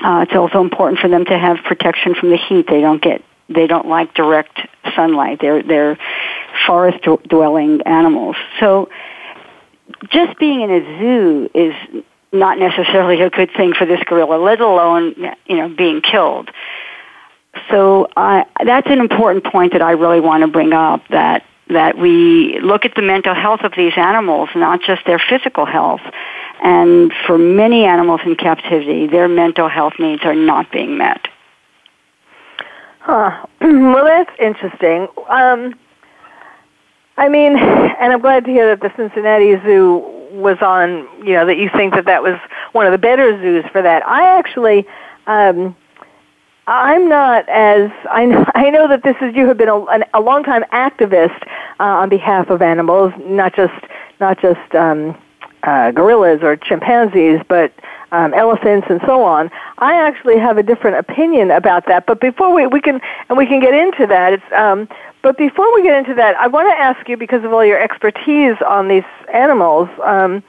Uh, 0.04 0.26
it's 0.28 0.36
also 0.36 0.60
important 0.60 1.00
for 1.00 1.08
them 1.08 1.24
to 1.24 1.38
have 1.38 1.56
protection 1.64 2.14
from 2.14 2.30
the 2.30 2.36
heat. 2.36 2.66
They 2.68 2.80
don't 2.80 3.02
get 3.02 3.22
they 3.48 3.66
don't 3.66 3.86
like 3.86 4.14
direct 4.14 4.60
sunlight. 4.94 5.38
They're 5.40 5.62
they're 5.62 5.98
forest 6.66 6.98
dwelling 7.28 7.82
animals. 7.82 8.36
So 8.60 8.88
just 10.10 10.38
being 10.38 10.62
in 10.62 10.70
a 10.70 10.98
zoo 10.98 11.50
is 11.54 11.74
not 12.32 12.58
necessarily 12.58 13.20
a 13.22 13.30
good 13.30 13.50
thing 13.56 13.72
for 13.72 13.86
this 13.86 14.00
gorilla, 14.06 14.36
let 14.36 14.60
alone 14.60 15.14
you 15.46 15.56
know 15.56 15.68
being 15.68 16.02
killed 16.02 16.50
so 17.70 18.08
uh, 18.16 18.44
that's 18.64 18.88
an 18.88 19.00
important 19.00 19.44
point 19.44 19.72
that 19.72 19.82
I 19.82 19.92
really 19.92 20.20
want 20.20 20.42
to 20.42 20.48
bring 20.48 20.72
up 20.72 21.06
that 21.08 21.44
that 21.68 21.98
we 21.98 22.60
look 22.60 22.84
at 22.84 22.94
the 22.94 23.02
mental 23.02 23.34
health 23.34 23.62
of 23.62 23.72
these 23.76 23.92
animals, 23.96 24.48
not 24.54 24.80
just 24.82 25.04
their 25.04 25.18
physical 25.18 25.66
health. 25.66 26.00
And 26.62 27.12
for 27.26 27.38
many 27.38 27.84
animals 27.84 28.20
in 28.24 28.36
captivity, 28.36 29.08
their 29.08 29.28
mental 29.28 29.68
health 29.68 29.94
needs 29.98 30.22
are 30.24 30.34
not 30.34 30.70
being 30.70 30.96
met. 30.96 31.26
Huh. 33.00 33.46
Well, 33.60 34.04
that's 34.04 34.30
interesting. 34.38 35.08
Um, 35.28 35.74
I 37.16 37.28
mean, 37.28 37.56
and 37.56 38.12
I'm 38.12 38.20
glad 38.20 38.44
to 38.44 38.50
hear 38.50 38.68
that 38.76 38.80
the 38.80 38.92
Cincinnati 38.96 39.56
Zoo 39.64 39.98
was 40.32 40.58
on. 40.60 41.08
You 41.26 41.34
know, 41.34 41.46
that 41.46 41.56
you 41.56 41.70
think 41.70 41.94
that 41.94 42.04
that 42.04 42.22
was 42.22 42.38
one 42.72 42.86
of 42.86 42.92
the 42.92 42.98
better 42.98 43.40
zoos 43.40 43.64
for 43.72 43.82
that. 43.82 44.06
I 44.06 44.38
actually. 44.38 44.86
Um, 45.26 45.74
I'm 46.66 47.08
not 47.08 47.48
as 47.48 47.90
I 48.10 48.26
know, 48.26 48.44
I 48.54 48.70
know 48.70 48.88
that 48.88 49.02
this 49.02 49.16
is 49.20 49.34
you 49.34 49.46
have 49.48 49.58
been 49.58 49.68
a, 49.68 49.84
a 50.14 50.20
long 50.20 50.42
time 50.42 50.64
activist 50.72 51.46
uh, 51.78 51.84
on 51.84 52.08
behalf 52.08 52.50
of 52.50 52.62
animals, 52.62 53.12
not 53.20 53.54
just 53.54 53.74
not 54.20 54.40
just 54.40 54.74
um, 54.74 55.16
uh, 55.62 55.90
gorillas 55.90 56.40
or 56.42 56.56
chimpanzees, 56.56 57.40
but 57.48 57.72
um, 58.12 58.32
elephants 58.34 58.86
and 58.88 59.00
so 59.04 59.22
on. 59.22 59.50
I 59.78 59.94
actually 59.94 60.38
have 60.38 60.58
a 60.58 60.62
different 60.62 60.96
opinion 60.96 61.50
about 61.50 61.86
that. 61.86 62.06
But 62.06 62.20
before 62.20 62.54
we 62.54 62.66
we 62.66 62.80
can 62.80 63.00
and 63.28 63.38
we 63.38 63.46
can 63.46 63.60
get 63.60 63.74
into 63.74 64.06
that, 64.06 64.32
it's 64.32 64.52
um, 64.54 64.88
but 65.22 65.36
before 65.36 65.72
we 65.74 65.82
get 65.82 65.96
into 65.96 66.14
that, 66.14 66.36
I 66.36 66.46
want 66.46 66.68
to 66.68 66.78
ask 66.78 67.08
you 67.08 67.16
because 67.16 67.44
of 67.44 67.52
all 67.52 67.64
your 67.64 67.80
expertise 67.80 68.56
on 68.66 68.88
these 68.88 69.04
animals. 69.32 69.88
Um, 70.04 70.42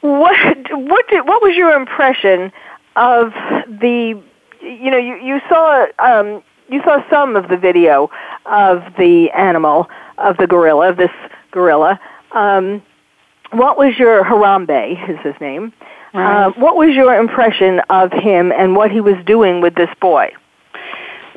what 0.00 0.36
what 0.70 1.08
did, 1.08 1.26
what 1.26 1.42
was 1.42 1.56
your 1.56 1.72
impression 1.72 2.52
of 2.96 3.32
the 3.68 4.20
you 4.62 4.90
know, 4.90 4.98
you, 4.98 5.16
you 5.16 5.40
saw 5.48 5.86
um, 5.98 6.42
you 6.68 6.82
saw 6.82 7.02
some 7.10 7.36
of 7.36 7.48
the 7.48 7.56
video 7.56 8.10
of 8.46 8.82
the 8.96 9.30
animal 9.30 9.88
of 10.18 10.36
the 10.36 10.46
gorilla, 10.46 10.90
of 10.90 10.96
this 10.96 11.10
gorilla. 11.50 11.98
Um, 12.32 12.82
what 13.52 13.76
was 13.76 13.98
your 13.98 14.24
Harambe? 14.24 15.08
Is 15.10 15.18
his 15.20 15.34
name? 15.40 15.72
Right. 16.14 16.46
Uh, 16.46 16.50
what 16.52 16.76
was 16.76 16.94
your 16.94 17.14
impression 17.14 17.80
of 17.90 18.12
him 18.12 18.52
and 18.52 18.76
what 18.76 18.90
he 18.90 19.00
was 19.00 19.16
doing 19.26 19.60
with 19.60 19.74
this 19.74 19.90
boy? 20.00 20.32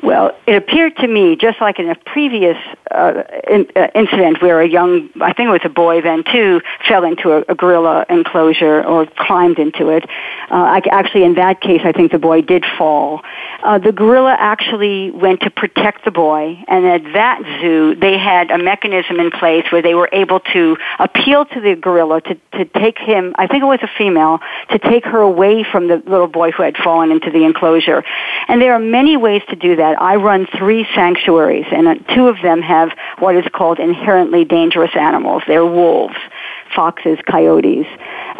Well, 0.04 0.36
it 0.46 0.54
appeared 0.54 0.96
to 0.98 1.08
me, 1.08 1.34
just 1.34 1.62
like 1.62 1.78
in 1.78 1.88
a 1.88 1.94
previous 1.94 2.58
uh, 2.90 3.22
in, 3.48 3.66
uh, 3.74 3.88
incident 3.94 4.42
where 4.42 4.60
a 4.60 4.68
young, 4.68 5.08
I 5.18 5.32
think 5.32 5.48
it 5.48 5.50
was 5.50 5.62
a 5.64 5.70
boy 5.70 6.02
then 6.02 6.24
too, 6.30 6.60
fell 6.86 7.04
into 7.04 7.32
a, 7.32 7.40
a 7.48 7.54
gorilla 7.54 8.04
enclosure 8.10 8.84
or 8.84 9.06
climbed 9.16 9.58
into 9.58 9.88
it. 9.88 10.04
Uh, 10.50 10.76
I, 10.76 10.82
actually, 10.90 11.24
in 11.24 11.36
that 11.36 11.62
case, 11.62 11.80
I 11.84 11.92
think 11.92 12.12
the 12.12 12.18
boy 12.18 12.42
did 12.42 12.66
fall. 12.76 13.22
Uh, 13.62 13.78
the 13.78 13.92
gorilla 13.92 14.36
actually 14.38 15.10
went 15.10 15.40
to 15.40 15.50
protect 15.50 16.04
the 16.04 16.10
boy, 16.10 16.62
and 16.68 16.84
at 16.84 17.02
that 17.14 17.40
zoo, 17.62 17.94
they 17.94 18.18
had 18.18 18.50
a 18.50 18.58
mechanism 18.58 19.18
in 19.20 19.30
place 19.30 19.64
where 19.72 19.80
they 19.80 19.94
were 19.94 20.10
able 20.12 20.40
to 20.52 20.76
appeal 20.98 21.46
to 21.46 21.60
the 21.62 21.76
gorilla 21.76 22.20
to, 22.20 22.34
to 22.52 22.66
take 22.78 22.98
him, 22.98 23.34
I 23.38 23.46
think 23.46 23.62
it 23.62 23.66
was 23.66 23.80
a 23.82 23.90
female, 23.96 24.40
to 24.70 24.78
take 24.78 25.06
her 25.06 25.20
away 25.20 25.64
from 25.64 25.88
the 25.88 25.96
little 26.06 26.28
boy 26.28 26.50
who 26.50 26.62
had 26.62 26.76
fallen 26.76 27.10
into 27.10 27.30
the 27.30 27.44
enclosure. 27.44 28.04
And 28.48 28.60
there 28.60 28.74
are 28.74 28.78
many 28.78 29.16
ways 29.16 29.40
to 29.48 29.56
do 29.56 29.76
that. 29.76 29.93
I 29.98 30.16
run 30.16 30.46
three 30.58 30.86
sanctuaries, 30.94 31.66
and 31.70 32.04
two 32.14 32.28
of 32.28 32.36
them 32.42 32.62
have 32.62 32.90
what 33.18 33.36
is 33.36 33.44
called 33.52 33.78
inherently 33.78 34.44
dangerous 34.44 34.92
animals. 34.94 35.42
They're 35.46 35.66
wolves 35.66 36.16
foxes, 36.74 37.18
coyotes. 37.26 37.86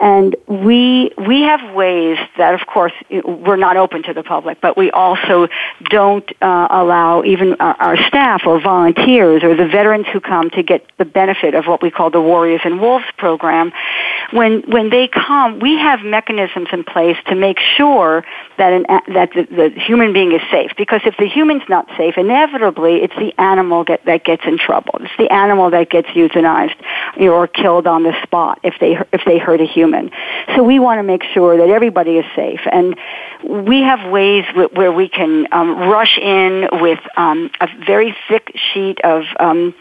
And 0.01 0.35
we, 0.49 1.13
we 1.17 1.43
have 1.43 1.75
ways 1.75 2.19
that, 2.37 2.55
of 2.55 2.67
course, 2.67 2.93
we're 3.11 3.57
not 3.57 3.77
open 3.77 4.03
to 4.05 4.13
the 4.13 4.23
public, 4.23 4.61
but 4.61 4.77
we 4.77 4.91
also 4.91 5.49
don't 5.85 6.29
uh, 6.43 6.69
allow 6.71 7.23
even 7.23 7.55
our, 7.61 7.75
our 7.75 7.97
staff 8.09 8.43
or 8.45 8.61
volunteers 8.61 9.45
or 9.45 9.55
the 9.55 9.69
veterans 9.69 10.07
who 10.13 10.21
come 10.21 10.51
to 10.51 10.63
get 10.63 10.85
the 10.99 11.05
benefit 11.05 11.55
of 11.55 11.67
what 11.67 11.81
we 11.81 11.91
call 11.91 12.11
the 12.11 12.21
Warriors 12.21 12.61
and 12.65 12.81
Wolves 12.81 13.05
program. 13.17 13.73
When, 14.33 14.63
when 14.63 14.91
they 14.91 15.09
come, 15.09 15.61
we 15.61 15.77
have 15.79 16.01
mechanisms 16.01 16.69
in 16.73 16.83
place 16.83 17.17
to 17.29 17.35
make 17.37 17.59
sure 17.77 18.25
that, 18.59 18.73
an, 18.73 18.87
that 19.15 19.33
the, 19.33 19.45
the 19.45 19.81
human 19.81 20.13
being 20.13 20.33
is 20.33 20.43
safe. 20.51 20.73
Because 20.77 21.03
if 21.05 21.17
the 21.19 21.29
human's 21.29 21.69
not 21.69 21.87
safe, 21.97 22.19
inevitably 22.19 22.97
it's 22.97 23.15
the 23.15 23.33
animal 23.41 23.85
get, 23.85 24.05
that 24.07 24.25
gets 24.25 24.43
in 24.45 24.59
trouble. 24.59 24.95
It's 25.01 25.17
the 25.19 25.33
animal 25.33 25.71
that 25.71 25.91
gets 25.91 26.09
euthanized 26.09 26.75
or 27.19 27.47
killed 27.47 27.87
on 27.87 28.03
the 28.03 28.15
spot 28.25 28.59
if 28.63 28.75
they 28.81 28.99
if 29.13 29.23
they 29.25 29.39
hurt 29.39 29.61
a 29.61 29.67
human. 29.67 30.11
So 30.55 30.63
we 30.63 30.79
want 30.79 30.99
to 30.99 31.03
make 31.03 31.23
sure 31.33 31.57
that 31.57 31.69
everybody 31.69 32.19
is 32.19 32.27
safe, 32.35 32.61
and 32.71 32.97
we 33.43 33.83
have 33.83 34.11
ways 34.11 34.45
where 34.73 34.93
we 34.93 35.09
can 35.09 35.47
um, 35.53 35.79
rush 35.79 36.19
in 36.19 36.69
with 36.73 37.01
um, 37.17 37.51
a 37.61 37.69
very 37.87 38.17
thick 38.29 38.53
sheet 38.73 39.01
of 39.05 39.25
um, 39.39 39.75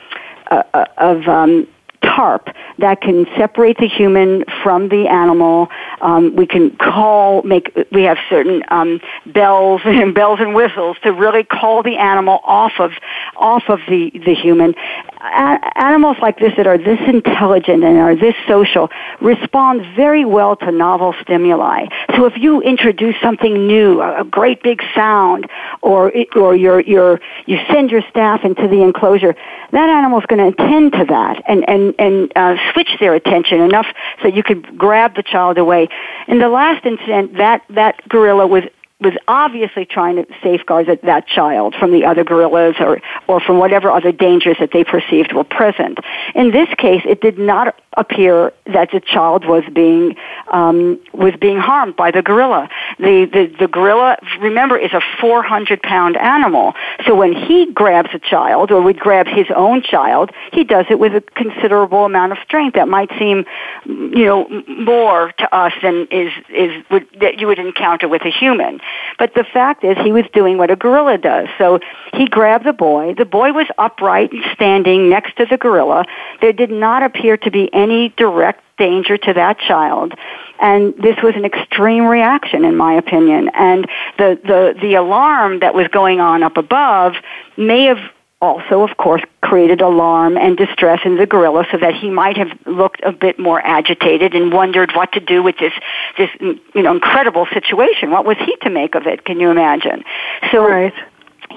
uh, 0.52 0.64
uh 0.74 0.86
of 0.98 1.28
um, 1.28 1.68
tarp 2.04 2.50
that 2.80 3.02
can 3.02 3.26
separate 3.38 3.78
the 3.78 3.88
human 3.88 4.44
from 4.62 4.90
the 4.90 5.08
animal. 5.08 5.70
Um, 6.02 6.36
we 6.36 6.46
can 6.46 6.76
call, 6.78 7.42
make, 7.44 7.72
we 7.92 8.04
have 8.04 8.18
certain 8.30 8.64
um, 8.70 9.00
bells 9.26 9.82
and 9.86 10.14
bells 10.14 10.40
and 10.40 10.54
whistles 10.54 10.98
to 11.04 11.12
really 11.12 11.44
call 11.44 11.84
the 11.84 11.98
animal 11.98 12.40
off 12.44 12.74
of 12.80 12.92
off 13.36 13.64
of 13.68 13.80
the 13.88 14.12
the 14.26 14.34
human. 14.34 14.76
A- 15.22 15.60
animals 15.76 16.18
like 16.22 16.40
this 16.40 16.54
that 16.58 16.68
are 16.68 16.78
this 16.78 17.00
intelligent 17.08 17.84
and 17.84 17.98
are 17.98 18.16
this 18.16 18.36
social 18.48 18.90
respond 19.22 19.86
very 19.96 20.26
well 20.26 20.56
to 20.58 20.72
novel 20.72 21.14
stimuli. 21.22 21.88
So 22.16 22.26
if 22.26 22.38
you 22.38 22.62
introduce 22.62 23.16
something 23.22 23.68
new, 23.68 24.02
a, 24.02 24.22
a 24.22 24.24
great 24.24 24.62
big 24.64 24.82
sound, 24.94 25.48
or 25.82 26.12
or 26.36 26.56
your 26.56 26.82
your 26.82 27.20
you 27.46 27.60
send 27.72 27.92
your 27.92 28.02
staff 28.10 28.44
into 28.44 28.68
the 28.68 28.82
enclosure, 28.82 29.36
that 29.72 29.90
animal 29.90 30.20
is 30.20 30.26
going 30.26 30.54
to 30.54 30.64
attend 30.64 30.94
to 30.94 31.06
that 31.06 31.42
and 31.48 31.68
and 31.70 31.93
and 32.00 32.32
uh, 32.36 32.56
switch 32.74 32.90
their 33.00 33.14
attention 33.14 33.62
enough 33.62 33.88
so 34.22 34.28
you 34.28 34.44
could 34.44 34.78
grab 34.78 35.16
the 35.16 35.24
child 35.24 35.58
away. 35.58 35.88
In 36.28 36.40
the 36.40 36.50
last 36.50 36.86
incident, 36.86 37.38
that 37.38 37.64
that 37.70 38.08
gorilla 38.10 38.48
was 38.48 38.64
was 39.04 39.14
obviously 39.28 39.86
trying 39.86 40.16
to 40.16 40.26
safeguard 40.42 40.88
that, 40.88 41.02
that 41.04 41.28
child 41.28 41.76
from 41.76 41.92
the 41.92 42.06
other 42.06 42.24
gorillas 42.24 42.76
or, 42.80 43.02
or 43.28 43.40
from 43.40 43.58
whatever 43.60 43.92
other 43.92 44.12
dangers 44.12 44.58
that 44.60 44.72
they 44.72 44.84
perceived 44.84 45.34
were 45.34 45.44
present. 45.44 46.00
In 46.36 46.52
this 46.52 46.70
case, 46.78 47.02
it 47.06 47.22
did 47.22 47.38
not 47.38 47.76
appear 47.98 48.52
that 48.66 48.90
the 48.92 49.00
child 49.00 49.46
was 49.46 49.64
being 49.74 50.16
um, 50.52 51.00
was 51.14 51.34
being 51.40 51.60
harmed 51.60 51.96
by 51.96 52.12
the 52.12 52.22
gorilla. 52.22 52.70
The, 53.00 53.26
the 53.32 53.56
the 53.60 53.68
gorilla, 53.68 54.18
remember, 54.40 54.78
is 54.78 54.92
a 54.94 55.02
400 55.22 55.82
pound 55.82 56.18
animal. 56.18 56.74
So 57.06 57.16
when 57.16 57.34
he 57.34 57.72
grabs 57.72 58.10
a 58.14 58.20
child 58.20 58.72
or 58.72 58.82
would 58.82 59.00
grab 59.00 59.28
his 59.28 59.48
own 59.56 59.82
child, 59.82 60.32
he 60.52 60.64
does 60.64 60.86
it 60.90 61.00
with 61.00 61.14
a 61.16 61.22
considerable 61.22 62.06
amount 62.06 62.32
of 62.32 62.38
strength 62.44 62.76
that 62.76 62.88
might 62.88 63.10
seem, 63.20 63.46
you 63.86 64.26
know, 64.26 64.48
more 64.68 65.32
to 65.38 65.56
us 65.56 65.74
than 65.82 66.08
is 66.12 66.32
is 66.50 66.84
would, 66.90 67.08
that 67.20 67.40
you 67.40 67.48
would 67.48 67.60
encounter 67.60 68.08
with 68.08 68.24
a 68.24 68.32
human. 68.32 68.80
But 69.20 69.34
the 69.36 69.44
fact 69.44 69.84
is, 69.84 69.98
he 70.04 70.12
was 70.12 70.26
doing 70.34 70.58
what 70.58 70.72
a 70.72 70.76
gorilla 70.76 71.18
does. 71.18 71.48
So 71.58 71.80
he 72.14 72.28
grabbed 72.28 72.66
the 72.66 72.74
boy. 72.74 73.14
The 73.18 73.26
boy 73.26 73.52
was 73.52 73.68
upright 73.78 74.32
and 74.32 74.44
standing 74.54 75.10
next 75.10 75.38
to 75.38 75.46
the 75.46 75.58
gorilla. 75.58 76.06
There 76.42 76.54
did 76.54 76.72
not 76.72 77.04
appear 77.04 77.38
to 77.38 77.52
be 77.52 77.74
any 77.74 78.10
direct 78.10 78.64
danger 78.78 79.18
to 79.18 79.34
that 79.34 79.60
child. 79.60 80.14
And 80.60 80.94
this 80.96 81.18
was 81.22 81.36
an 81.36 81.46
extreme 81.46 82.06
reaction, 82.06 82.66
in 82.66 82.76
my 82.76 82.94
opinion. 82.94 83.50
And 83.54 83.86
the, 84.18 84.40
the, 84.44 84.76
the 84.82 84.96
alarm 84.96 85.60
that 85.60 85.74
was 85.74 85.88
going 85.90 86.20
on 86.20 86.44
up 86.44 86.58
above 86.58 87.14
may 87.58 87.86
have 87.86 88.00
also, 88.44 88.84
of 88.84 88.98
course, 88.98 89.22
created 89.42 89.80
alarm 89.80 90.36
and 90.38 90.58
distress 90.58 91.00
in 91.06 91.16
the 91.16 91.26
gorilla 91.26 91.66
so 91.72 91.78
that 91.78 91.94
he 91.96 92.10
might 92.10 92.36
have 92.36 92.50
looked 92.66 93.00
a 93.04 93.14
bit 93.14 93.40
more 93.40 93.66
agitated 93.66 94.36
and 94.36 94.52
wondered 94.52 94.92
what 94.94 95.14
to 95.14 95.22
do 95.22 95.42
with 95.42 95.56
this, 95.60 95.72
this, 96.18 96.30
you 96.42 96.84
know, 96.84 96.94
incredible 96.94 97.48
situation. 97.54 98.12
What 98.12 98.26
was 98.26 98.36
he 98.40 98.54
to 98.64 98.70
make 98.70 98.96
of 98.96 99.08
it? 99.08 99.24
Can 99.24 99.40
you 99.40 99.50
imagine? 99.50 100.04
So, 100.52 100.68
right 100.68 100.94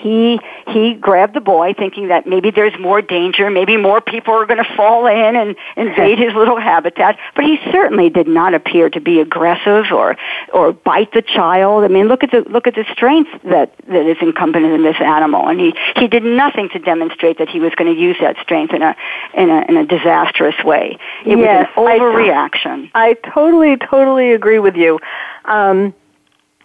he 0.01 0.41
he 0.69 0.95
grabbed 0.95 1.35
the 1.35 1.41
boy 1.41 1.75
thinking 1.75 2.09
that 2.09 2.27
maybe 2.27 2.51
there's 2.51 2.79
more 2.79 3.03
danger 3.03 3.51
maybe 3.51 3.77
more 3.77 4.01
people 4.01 4.35
are 4.35 4.47
going 4.47 4.63
to 4.63 4.77
fall 4.77 5.07
in 5.07 5.37
and 5.37 5.57
invade 5.77 6.19
his 6.19 6.35
little 6.35 6.59
habitat. 6.59 7.19
But 7.35 7.45
he 7.45 7.59
certainly 7.71 8.11
did 8.11 8.29
not 8.29 8.55
appear 8.55 8.91
to 8.91 9.01
be 9.01 9.21
aggressive 9.21 9.87
or 9.93 10.17
or 10.53 10.73
bite 10.73 11.13
the 11.13 11.23
child. 11.23 11.85
I 11.85 11.89
mean 11.89 12.09
look 12.09 12.23
at 12.23 12.31
the 12.31 12.45
look 12.49 12.67
at 12.67 12.75
the 12.75 12.85
strength 12.93 13.31
that 13.45 13.75
that 13.89 14.07
is 14.07 14.17
incumbent 14.21 14.67
in 14.67 14.83
this 14.83 14.97
animal. 15.01 15.49
And 15.49 15.61
he 15.61 15.75
he 15.97 16.09
did 16.09 16.25
nothing 16.25 16.69
to 16.71 16.79
demonstrate 16.79 17.39
that 17.39 17.49
he 17.49 17.61
was 17.61 17.73
going 17.75 17.93
to 17.93 18.01
use 18.01 18.17
that 18.21 18.37
strength 18.43 18.75
in 18.75 18.83
a 18.83 18.97
in 19.35 19.51
a 19.51 19.65
in 19.69 19.77
a 19.77 19.87
disastrous 19.87 20.57
way. 20.65 20.99
It 21.25 21.39
yes, 21.39 21.69
was 21.77 21.93
an 21.93 22.01
overreaction 22.01 22.91
I, 22.95 23.09
I 23.09 23.15
totally 23.15 23.77
totally 23.77 24.33
agree 24.33 24.59
with 24.59 24.77
you. 24.77 24.99
Um 25.45 25.95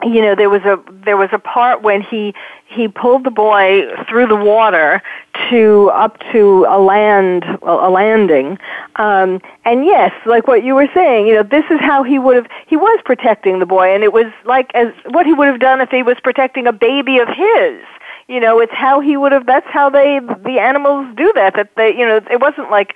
you 0.03 0.22
know 0.22 0.36
there 0.36 0.50
was 0.50 0.62
a 0.63 0.79
there 1.05 1.17
was 1.17 1.29
a 1.31 1.39
part 1.39 1.81
when 1.81 2.01
he 2.01 2.34
he 2.65 2.88
pulled 2.88 3.24
the 3.24 3.31
boy 3.31 3.84
through 4.08 4.27
the 4.27 4.36
water 4.36 5.01
to 5.50 5.89
up 5.93 6.17
to 6.31 6.65
a 6.70 6.79
land 6.79 7.43
a 7.62 7.89
landing. 7.89 8.58
Um 8.96 9.41
and 9.65 9.86
yes 9.86 10.12
like 10.25 10.48
what 10.48 10.63
you 10.63 10.75
were 10.75 10.88
saying 10.93 11.27
you 11.27 11.36
know 11.36 11.43
this 11.43 11.65
is 11.70 11.79
how 11.79 12.03
he 12.03 12.20
would 12.20 12.36
have 12.36 12.48
he 12.67 12.77
was 12.77 13.00
protecting 13.05 13.60
the 13.60 13.65
boy. 13.65 13.93
And 13.93 14.03
it 14.03 14.13
was 14.13 14.31
like 14.46 14.72
as 14.74 14.93
what 15.10 15.25
he 15.25 15.34
would 15.34 15.48
have 15.48 15.60
done 15.60 15.81
if 15.81 15.89
he 15.89 16.03
was 16.03 16.17
protecting 16.24 16.67
a 16.67 16.74
baby 16.74 17.20
of 17.20 17.27
his. 17.27 17.81
You 18.27 18.39
know 18.39 18.60
it's 18.60 18.74
how 18.74 19.01
he 19.01 19.17
would 19.17 19.31
have 19.31 19.46
that's 19.46 19.67
how 19.70 19.89
they 19.89 20.20
the 20.20 20.60
animals 20.60 21.08
do 21.15 21.31
that 21.36 21.55
that 21.55 21.75
they 21.75 21.91
you 21.98 22.05
know 22.05 22.22
it 22.29 22.39
wasn't 22.39 22.72
like 22.72 22.96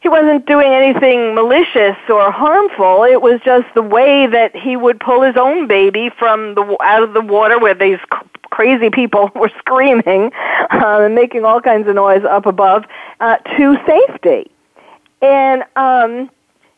he 0.00 0.08
wasn't 0.08 0.46
doing 0.46 0.72
anything 0.72 1.34
malicious 1.34 1.96
or 2.08 2.30
harmful. 2.30 3.04
It 3.04 3.22
was 3.22 3.40
just 3.44 3.66
the 3.74 3.82
way 3.82 4.26
that 4.26 4.54
he 4.54 4.76
would 4.76 5.00
pull 5.00 5.22
his 5.22 5.36
own 5.36 5.66
baby 5.66 6.10
from 6.18 6.54
the 6.54 6.76
out 6.82 7.02
of 7.02 7.14
the 7.14 7.20
water 7.20 7.58
where 7.58 7.74
these 7.74 7.98
crazy 8.50 8.90
people 8.90 9.30
were 9.34 9.50
screaming 9.58 10.32
uh, 10.70 11.00
and 11.00 11.14
making 11.14 11.44
all 11.44 11.60
kinds 11.60 11.88
of 11.88 11.94
noise 11.94 12.24
up 12.24 12.46
above 12.46 12.84
uh, 13.20 13.36
to 13.56 13.76
safety. 13.86 14.50
And 15.22 15.64
um, 15.76 16.30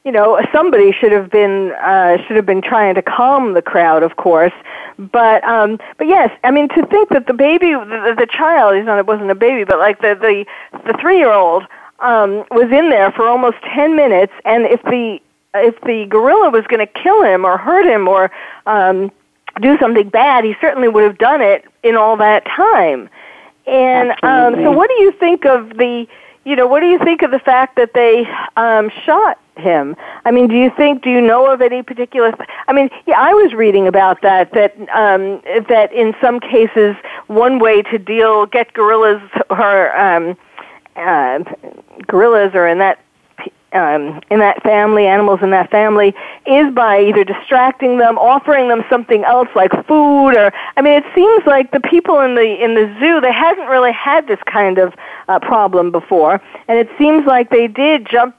you 0.04 0.12
know, 0.12 0.40
somebody 0.52 0.92
should 0.92 1.12
have 1.12 1.30
been 1.30 1.72
uh, 1.72 2.16
should 2.26 2.36
have 2.36 2.46
been 2.46 2.62
trying 2.62 2.94
to 2.94 3.02
calm 3.02 3.52
the 3.52 3.62
crowd, 3.62 4.02
of 4.02 4.16
course. 4.16 4.54
But 4.98 5.44
um, 5.44 5.78
but 5.98 6.06
yes, 6.06 6.30
I 6.44 6.50
mean 6.50 6.68
to 6.70 6.86
think 6.86 7.10
that 7.10 7.26
the 7.26 7.34
baby, 7.34 7.72
the, 7.72 8.14
the 8.16 8.26
child, 8.26 8.76
he's 8.76 8.86
not, 8.86 8.98
it 8.98 9.06
wasn't 9.06 9.30
a 9.30 9.34
baby, 9.34 9.64
but 9.64 9.78
like 9.78 10.00
the 10.00 10.14
the 10.14 10.46
the 10.86 10.96
three 10.98 11.18
year 11.18 11.32
old 11.32 11.64
um, 12.00 12.44
was 12.50 12.70
in 12.70 12.90
there 12.90 13.10
for 13.12 13.26
almost 13.26 13.56
ten 13.74 13.96
minutes, 13.96 14.32
and 14.44 14.64
if 14.64 14.82
the 14.82 15.20
if 15.54 15.80
the 15.82 16.06
gorilla 16.06 16.50
was 16.50 16.64
going 16.66 16.86
to 16.86 16.92
kill 16.92 17.22
him 17.22 17.44
or 17.44 17.56
hurt 17.56 17.86
him 17.86 18.06
or 18.06 18.30
um, 18.66 19.10
do 19.60 19.78
something 19.78 20.08
bad, 20.08 20.44
he 20.44 20.54
certainly 20.60 20.88
would 20.88 21.04
have 21.04 21.18
done 21.18 21.40
it 21.40 21.64
in 21.82 21.96
all 21.96 22.16
that 22.16 22.44
time. 22.44 23.08
And 23.66 24.12
um, 24.22 24.54
so, 24.54 24.70
what 24.70 24.88
do 24.88 25.02
you 25.02 25.12
think 25.12 25.44
of 25.44 25.70
the, 25.76 26.06
you 26.44 26.56
know, 26.56 26.66
what 26.66 26.80
do 26.80 26.86
you 26.86 26.98
think 26.98 27.22
of 27.22 27.30
the 27.30 27.38
fact 27.38 27.76
that 27.76 27.92
they 27.92 28.26
um, 28.56 28.90
shot 29.04 29.38
him? 29.56 29.94
I 30.24 30.30
mean, 30.30 30.48
do 30.48 30.54
you 30.54 30.70
think, 30.74 31.02
do 31.02 31.10
you 31.10 31.20
know 31.20 31.50
of 31.50 31.60
any 31.60 31.82
particular? 31.82 32.32
Th- 32.32 32.48
I 32.66 32.72
mean, 32.72 32.88
yeah, 33.06 33.20
I 33.20 33.34
was 33.34 33.52
reading 33.52 33.86
about 33.86 34.22
that. 34.22 34.52
That 34.52 34.74
um, 34.94 35.42
that 35.68 35.92
in 35.92 36.14
some 36.20 36.40
cases, 36.40 36.96
one 37.26 37.58
way 37.58 37.82
to 37.82 37.98
deal 37.98 38.46
get 38.46 38.72
gorillas 38.72 39.20
or 39.50 39.96
um, 39.98 40.36
uh, 40.98 41.44
gorillas 42.06 42.52
or 42.54 42.66
in 42.66 42.78
that 42.78 42.98
um, 43.72 44.20
in 44.30 44.38
that 44.38 44.62
family, 44.62 45.06
animals 45.06 45.40
in 45.42 45.50
that 45.50 45.70
family, 45.70 46.14
is 46.46 46.72
by 46.74 47.00
either 47.00 47.22
distracting 47.22 47.98
them, 47.98 48.16
offering 48.18 48.68
them 48.68 48.82
something 48.88 49.24
else 49.24 49.48
like 49.54 49.70
food, 49.86 50.30
or 50.30 50.52
I 50.76 50.82
mean, 50.82 50.94
it 50.94 51.04
seems 51.14 51.44
like 51.46 51.70
the 51.72 51.80
people 51.80 52.20
in 52.20 52.34
the 52.34 52.64
in 52.64 52.74
the 52.74 52.94
zoo 52.98 53.20
they 53.20 53.32
hadn't 53.32 53.68
really 53.68 53.92
had 53.92 54.26
this 54.26 54.40
kind 54.46 54.78
of 54.78 54.94
uh, 55.28 55.38
problem 55.40 55.90
before, 55.90 56.40
and 56.66 56.78
it 56.78 56.88
seems 56.96 57.26
like 57.26 57.50
they 57.50 57.68
did 57.68 58.08
jump, 58.08 58.34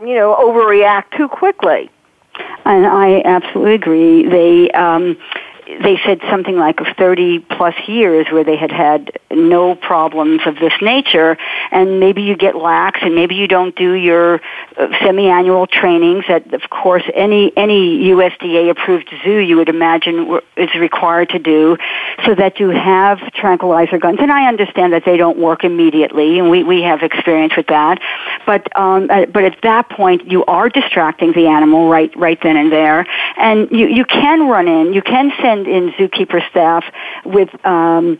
you 0.00 0.14
know, 0.14 0.36
overreact 0.38 1.16
too 1.16 1.28
quickly. 1.28 1.90
And 2.64 2.86
I 2.86 3.22
absolutely 3.24 3.74
agree. 3.74 4.28
They 4.28 4.70
um, 4.72 5.16
they 5.82 5.98
said 6.04 6.20
something 6.30 6.56
like 6.56 6.80
of 6.80 6.86
30 6.96 7.40
plus 7.40 7.74
years 7.86 8.26
where 8.30 8.44
they 8.44 8.56
had 8.56 8.72
had 8.72 9.12
no 9.30 9.74
problems 9.74 10.40
of 10.46 10.56
this 10.56 10.72
nature 10.80 11.36
and 11.70 12.00
maybe 12.00 12.22
you 12.22 12.36
get 12.36 12.56
lax 12.56 13.00
and 13.02 13.14
maybe 13.14 13.34
you 13.34 13.46
don't 13.46 13.76
do 13.76 13.92
your 13.92 14.40
uh, 14.76 14.88
semi-annual 15.00 15.66
trainings 15.66 16.24
that 16.28 16.52
of 16.52 16.68
course 16.70 17.04
any 17.14 17.52
any 17.56 18.04
USDA 18.10 18.70
approved 18.70 19.08
zoo 19.22 19.38
you 19.38 19.56
would 19.56 19.68
imagine 19.68 20.40
is 20.56 20.74
required 20.74 21.30
to 21.30 21.38
do 21.38 21.76
so 22.24 22.34
that 22.34 22.58
you 22.58 22.70
have 22.70 23.18
tranquilizer 23.32 23.98
guns. 23.98 24.18
And 24.20 24.32
I 24.32 24.48
understand 24.48 24.92
that 24.92 25.04
they 25.04 25.16
don't 25.16 25.38
work 25.38 25.64
immediately 25.64 26.38
and 26.38 26.50
we 26.50 26.64
we 26.64 26.82
have 26.82 27.02
experience 27.02 27.56
with 27.56 27.68
that. 27.68 28.00
But 28.46 28.76
um 28.76 29.08
uh, 29.10 29.26
but 29.26 29.44
at 29.44 29.58
that 29.62 29.88
point 29.90 30.30
you 30.30 30.44
are 30.46 30.68
distracting 30.68 31.32
the 31.32 31.46
animal 31.46 31.88
right 31.88 32.14
right 32.16 32.38
then 32.42 32.56
and 32.56 32.72
there. 32.72 33.06
And 33.36 33.70
you 33.70 33.86
you 33.86 34.04
can 34.04 34.48
run 34.48 34.66
in 34.66 34.92
you 34.92 35.02
can 35.02 35.32
send 35.40 35.59
in 35.66 35.90
zookeeper 35.92 36.48
staff 36.50 36.84
with 37.24 37.48
um, 37.64 38.18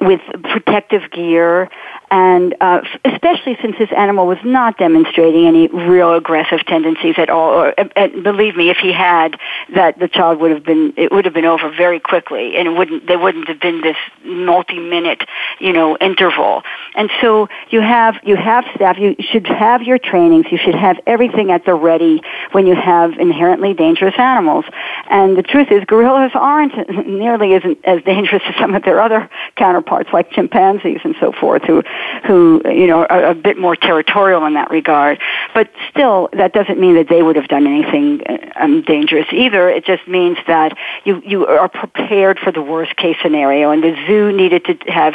with 0.00 0.20
protective 0.44 1.10
gear 1.10 1.68
and 2.10 2.56
uh, 2.60 2.80
especially 3.04 3.56
since 3.62 3.76
this 3.78 3.90
animal 3.96 4.26
was 4.26 4.38
not 4.44 4.76
demonstrating 4.78 5.46
any 5.46 5.68
real 5.68 6.14
aggressive 6.14 6.64
tendencies 6.66 7.14
at 7.18 7.30
all. 7.30 7.50
Or, 7.50 7.74
and 7.96 8.24
believe 8.24 8.56
me, 8.56 8.68
if 8.68 8.78
he 8.78 8.92
had, 8.92 9.36
that 9.74 9.98
the 9.98 10.08
child 10.08 10.40
would 10.40 10.50
have 10.50 10.64
been 10.64 10.92
it 10.96 11.12
would 11.12 11.24
have 11.24 11.34
been 11.34 11.44
over 11.44 11.70
very 11.70 12.00
quickly, 12.00 12.56
and 12.56 12.66
it 12.66 12.72
wouldn't 12.72 13.06
there 13.06 13.18
wouldn't 13.18 13.46
have 13.48 13.60
been 13.60 13.80
this 13.80 13.96
multi-minute 14.24 15.22
you 15.60 15.72
know 15.72 15.96
interval. 15.98 16.62
And 16.96 17.10
so 17.20 17.48
you 17.70 17.80
have 17.80 18.16
you 18.24 18.36
have 18.36 18.64
staff. 18.74 18.98
You 18.98 19.14
should 19.20 19.46
have 19.46 19.82
your 19.82 19.98
trainings. 19.98 20.46
You 20.50 20.58
should 20.58 20.74
have 20.74 20.98
everything 21.06 21.52
at 21.52 21.64
the 21.64 21.74
ready 21.74 22.22
when 22.50 22.66
you 22.66 22.74
have 22.74 23.12
inherently 23.18 23.72
dangerous 23.72 24.14
animals. 24.18 24.64
And 25.08 25.36
the 25.36 25.42
truth 25.44 25.70
is, 25.70 25.84
gorillas 25.84 26.32
aren't 26.34 26.74
nearly 27.06 27.54
as 27.54 27.62
as 27.84 28.02
dangerous 28.02 28.42
as 28.48 28.56
some 28.56 28.74
of 28.74 28.82
their 28.82 29.00
other 29.00 29.30
counterparts, 29.54 30.10
like 30.12 30.32
chimpanzees 30.32 31.00
and 31.04 31.14
so 31.20 31.30
forth, 31.30 31.62
who 31.62 31.84
who 32.26 32.62
you 32.64 32.86
know 32.86 33.04
are 33.04 33.26
a 33.26 33.34
bit 33.34 33.58
more 33.58 33.76
territorial 33.76 34.44
in 34.46 34.54
that 34.54 34.70
regard. 34.70 35.20
But 35.54 35.70
still, 35.90 36.28
that 36.32 36.52
doesn't 36.52 36.78
mean 36.78 36.94
that 36.96 37.08
they 37.08 37.22
would 37.22 37.36
have 37.36 37.48
done 37.48 37.66
anything 37.66 38.22
um, 38.56 38.82
dangerous 38.82 39.26
either. 39.32 39.68
It 39.68 39.84
just 39.84 40.06
means 40.08 40.38
that 40.46 40.76
you 41.04 41.22
you 41.24 41.46
are 41.46 41.68
prepared 41.68 42.38
for 42.38 42.52
the 42.52 42.62
worst 42.62 42.96
case 42.96 43.16
scenario, 43.22 43.70
and 43.70 43.82
the 43.82 43.94
zoo 44.06 44.32
needed 44.32 44.64
to 44.66 44.92
have 44.92 45.14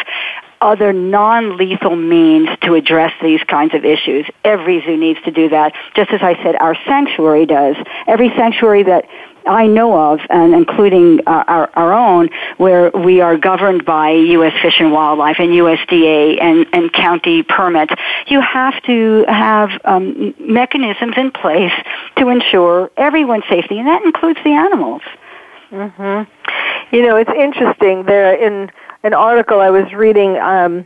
other 0.61 0.93
non-lethal 0.93 1.95
means 1.95 2.49
to 2.61 2.73
address 2.73 3.11
these 3.21 3.41
kinds 3.43 3.73
of 3.75 3.85
issues. 3.85 4.25
Every 4.43 4.81
zoo 4.81 4.97
needs 4.97 5.21
to 5.23 5.31
do 5.31 5.49
that. 5.49 5.73
Just 5.95 6.11
as 6.11 6.21
I 6.21 6.41
said, 6.43 6.55
our 6.55 6.75
sanctuary 6.85 7.45
does. 7.45 7.75
Every 8.07 8.29
sanctuary 8.29 8.83
that 8.83 9.05
I 9.47 9.67
know 9.67 10.11
of, 10.11 10.19
and 10.29 10.53
including 10.53 11.21
uh, 11.27 11.43
our, 11.47 11.69
our 11.75 11.93
own, 11.93 12.29
where 12.57 12.89
we 12.91 13.21
are 13.21 13.37
governed 13.37 13.85
by 13.85 14.11
U.S. 14.11 14.53
Fish 14.61 14.79
and 14.79 14.91
Wildlife 14.91 15.37
and 15.39 15.49
USDA 15.49 16.41
and, 16.41 16.65
and 16.73 16.91
county 16.91 17.43
permits, 17.43 17.93
you 18.27 18.41
have 18.41 18.81
to 18.83 19.25
have 19.27 19.69
um, 19.85 20.33
mechanisms 20.39 21.13
in 21.17 21.31
place 21.31 21.73
to 22.17 22.29
ensure 22.29 22.91
everyone's 22.97 23.45
safety, 23.49 23.77
and 23.77 23.87
that 23.87 24.03
includes 24.03 24.39
the 24.43 24.51
animals. 24.51 25.01
Mm-hmm. 25.71 26.95
You 26.95 27.01
know, 27.03 27.15
it's 27.15 27.31
interesting. 27.31 28.03
There, 28.05 28.33
in 28.35 28.71
an 29.03 29.13
article 29.13 29.59
I 29.59 29.69
was 29.69 29.91
reading, 29.93 30.37
um, 30.37 30.85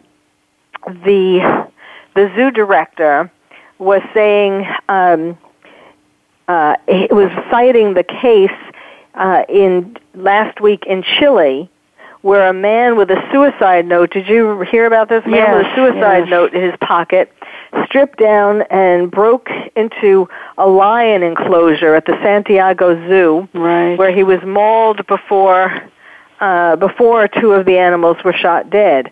the 0.85 1.69
the 2.15 2.31
zoo 2.35 2.51
director 2.51 3.31
was 3.77 4.01
saying. 4.13 4.67
Um, 4.88 5.38
uh, 6.49 6.75
it 6.88 7.13
was 7.13 7.29
citing 7.51 7.93
the 7.93 8.03
case 8.03 8.49
uh, 9.13 9.43
in 9.47 9.95
last 10.15 10.59
week 10.59 10.83
in 10.88 11.03
Chile 11.03 11.69
where 12.21 12.49
a 12.49 12.53
man 12.53 12.97
with 12.97 13.09
a 13.09 13.29
suicide 13.31 13.85
note, 13.85 14.12
did 14.12 14.27
you 14.27 14.59
hear 14.63 14.85
about 14.85 15.07
this 15.07 15.23
man 15.25 15.35
yes, 15.35 15.55
with 15.55 15.67
a 15.67 15.75
suicide 15.75 16.19
yes. 16.23 16.29
note 16.29 16.53
in 16.53 16.62
his 16.63 16.73
pocket, 16.81 17.31
stripped 17.85 18.19
down 18.19 18.63
and 18.63 19.09
broke 19.09 19.47
into 19.77 20.27
a 20.57 20.67
lion 20.67 21.23
enclosure 21.23 21.95
at 21.95 22.05
the 22.05 22.17
Santiago 22.21 22.95
Zoo, 23.07 23.47
right. 23.53 23.97
where 23.97 24.13
he 24.13 24.23
was 24.23 24.39
mauled 24.43 25.05
before 25.07 25.89
uh, 26.41 26.75
before 26.77 27.27
two 27.27 27.51
of 27.51 27.65
the 27.65 27.77
animals 27.77 28.17
were 28.23 28.33
shot 28.33 28.69
dead. 28.69 29.12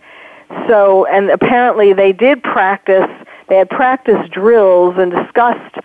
So, 0.67 1.06
and 1.06 1.30
apparently 1.30 1.93
they 1.93 2.13
did 2.13 2.41
practice. 2.41 3.10
They 3.47 3.58
had 3.58 3.69
practice 3.69 4.28
drills 4.32 4.95
and 4.97 5.12
discussed 5.12 5.76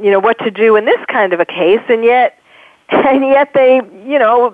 you 0.00 0.10
know 0.10 0.18
what 0.18 0.38
to 0.40 0.50
do 0.50 0.76
in 0.76 0.84
this 0.84 1.00
kind 1.08 1.32
of 1.32 1.40
a 1.40 1.44
case 1.44 1.82
and 1.88 2.04
yet 2.04 2.38
and 2.88 3.24
yet 3.24 3.50
they 3.54 3.76
you 4.06 4.18
know 4.18 4.52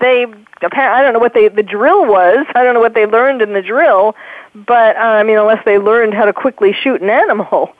they 0.00 0.24
apparently 0.62 0.98
I 0.98 1.02
don't 1.02 1.12
know 1.12 1.18
what 1.18 1.34
they 1.34 1.48
the 1.48 1.62
drill 1.62 2.06
was 2.06 2.46
I 2.54 2.64
don't 2.64 2.74
know 2.74 2.80
what 2.80 2.94
they 2.94 3.06
learned 3.06 3.42
in 3.42 3.52
the 3.52 3.62
drill 3.62 4.14
but 4.54 4.96
uh, 4.96 5.00
I 5.00 5.22
mean 5.22 5.38
unless 5.38 5.64
they 5.64 5.78
learned 5.78 6.14
how 6.14 6.24
to 6.24 6.32
quickly 6.32 6.72
shoot 6.72 7.00
an 7.00 7.10
animal 7.10 7.72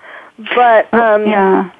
but 0.54 0.92
um 0.94 1.26
yeah 1.26 1.70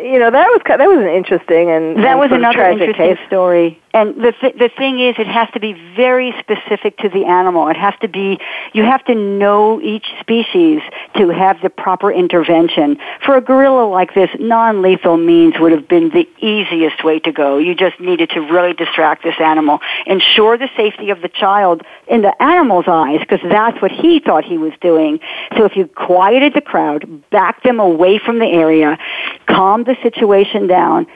you 0.00 0.18
know 0.18 0.30
that 0.30 0.48
was 0.48 0.60
that 0.66 0.78
was 0.80 0.98
an 0.98 1.08
interesting 1.08 1.70
and 1.70 1.96
that 1.98 2.10
and 2.10 2.18
was 2.18 2.30
another 2.32 2.64
interesting 2.64 2.94
case. 2.94 3.26
story. 3.26 3.80
And 3.98 4.14
the 4.14 4.32
th- 4.40 4.54
the 4.54 4.68
thing 4.68 5.00
is, 5.00 5.16
it 5.18 5.26
has 5.26 5.48
to 5.54 5.58
be 5.58 5.72
very 5.72 6.32
specific 6.38 6.98
to 6.98 7.08
the 7.08 7.24
animal. 7.24 7.66
It 7.66 7.76
has 7.76 7.94
to 8.00 8.06
be 8.06 8.38
you 8.72 8.84
have 8.84 9.04
to 9.06 9.14
know 9.16 9.80
each 9.80 10.06
species 10.20 10.82
to 11.16 11.30
have 11.30 11.60
the 11.62 11.70
proper 11.70 12.12
intervention. 12.12 12.98
For 13.24 13.36
a 13.36 13.40
gorilla 13.40 13.88
like 13.88 14.14
this, 14.14 14.30
non-lethal 14.38 15.16
means 15.16 15.58
would 15.58 15.72
have 15.72 15.88
been 15.88 16.10
the 16.10 16.28
easiest 16.38 17.02
way 17.02 17.18
to 17.18 17.32
go. 17.32 17.58
You 17.58 17.74
just 17.74 17.98
needed 17.98 18.30
to 18.30 18.40
really 18.40 18.72
distract 18.72 19.24
this 19.24 19.34
animal, 19.40 19.80
ensure 20.06 20.56
the 20.56 20.70
safety 20.76 21.10
of 21.10 21.20
the 21.20 21.28
child 21.28 21.82
in 22.06 22.22
the 22.22 22.40
animal's 22.40 22.86
eyes, 22.86 23.18
because 23.18 23.40
that's 23.50 23.82
what 23.82 23.90
he 23.90 24.20
thought 24.20 24.44
he 24.44 24.58
was 24.58 24.74
doing. 24.80 25.18
So 25.56 25.64
if 25.64 25.74
you 25.74 25.88
quieted 25.88 26.54
the 26.54 26.60
crowd, 26.60 27.24
backed 27.30 27.64
them 27.64 27.80
away 27.80 28.18
from 28.18 28.38
the 28.38 28.46
area, 28.46 28.96
calmed 29.46 29.86
the 29.86 29.96
situation 30.04 30.68
down 30.68 31.08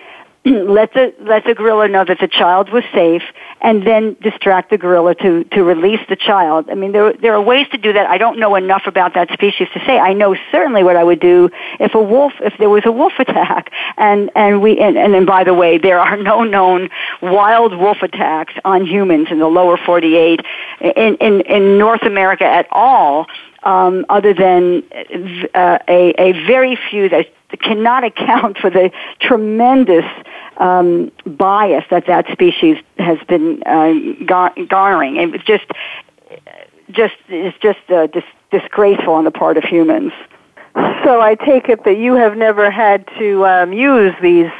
let 0.44 0.92
the 0.94 1.14
let 1.20 1.44
the 1.44 1.54
gorilla 1.54 1.86
know 1.86 2.04
that 2.04 2.18
the 2.18 2.26
child 2.26 2.68
was 2.72 2.82
safe, 2.92 3.22
and 3.60 3.86
then 3.86 4.16
distract 4.20 4.70
the 4.70 4.78
gorilla 4.78 5.14
to 5.14 5.44
to 5.44 5.62
release 5.62 6.00
the 6.08 6.16
child. 6.16 6.68
I 6.68 6.74
mean, 6.74 6.90
there 6.90 7.12
there 7.12 7.32
are 7.34 7.40
ways 7.40 7.68
to 7.70 7.78
do 7.78 7.92
that. 7.92 8.06
I 8.06 8.18
don't 8.18 8.40
know 8.40 8.56
enough 8.56 8.82
about 8.86 9.14
that 9.14 9.30
species 9.30 9.68
to 9.72 9.78
say. 9.86 10.00
I 10.00 10.14
know 10.14 10.34
certainly 10.50 10.82
what 10.82 10.96
I 10.96 11.04
would 11.04 11.20
do 11.20 11.48
if 11.78 11.94
a 11.94 12.02
wolf 12.02 12.32
if 12.40 12.54
there 12.58 12.68
was 12.68 12.82
a 12.84 12.90
wolf 12.90 13.12
attack, 13.20 13.70
and 13.96 14.32
and 14.34 14.60
we 14.60 14.80
and 14.80 14.98
and 14.98 15.14
then 15.14 15.26
by 15.26 15.44
the 15.44 15.54
way, 15.54 15.78
there 15.78 16.00
are 16.00 16.16
no 16.16 16.42
known 16.42 16.90
wild 17.20 17.78
wolf 17.78 18.02
attacks 18.02 18.54
on 18.64 18.84
humans 18.84 19.28
in 19.30 19.38
the 19.38 19.46
lower 19.46 19.76
48 19.76 20.40
in 20.80 21.16
in 21.20 21.40
in 21.42 21.78
North 21.78 22.02
America 22.02 22.44
at 22.44 22.66
all. 22.72 23.26
Um, 23.64 24.04
other 24.08 24.34
than 24.34 24.82
uh, 25.54 25.78
a, 25.86 26.12
a 26.18 26.32
very 26.48 26.76
few 26.90 27.08
that 27.10 27.28
cannot 27.60 28.04
account 28.04 28.58
for 28.58 28.70
the 28.70 28.90
tremendous 29.20 30.04
um, 30.58 31.10
bias 31.26 31.84
that 31.90 32.06
that 32.06 32.30
species 32.30 32.76
has 32.98 33.18
been 33.28 33.62
uh, 33.64 33.92
gar- 34.26 34.54
garnering. 34.68 35.16
It's 35.16 35.44
just, 35.44 35.64
just 36.90 37.14
it's 37.28 37.58
just 37.58 37.78
uh, 37.90 38.06
dis- 38.08 38.24
disgraceful 38.50 39.14
on 39.14 39.24
the 39.24 39.30
part 39.30 39.56
of 39.56 39.64
humans. 39.64 40.12
So 41.04 41.20
I 41.20 41.34
take 41.34 41.68
it 41.68 41.84
that 41.84 41.98
you 41.98 42.14
have 42.14 42.36
never 42.36 42.70
had 42.70 43.06
to 43.18 43.44
um, 43.44 43.72
use 43.72 44.14
these 44.22 44.50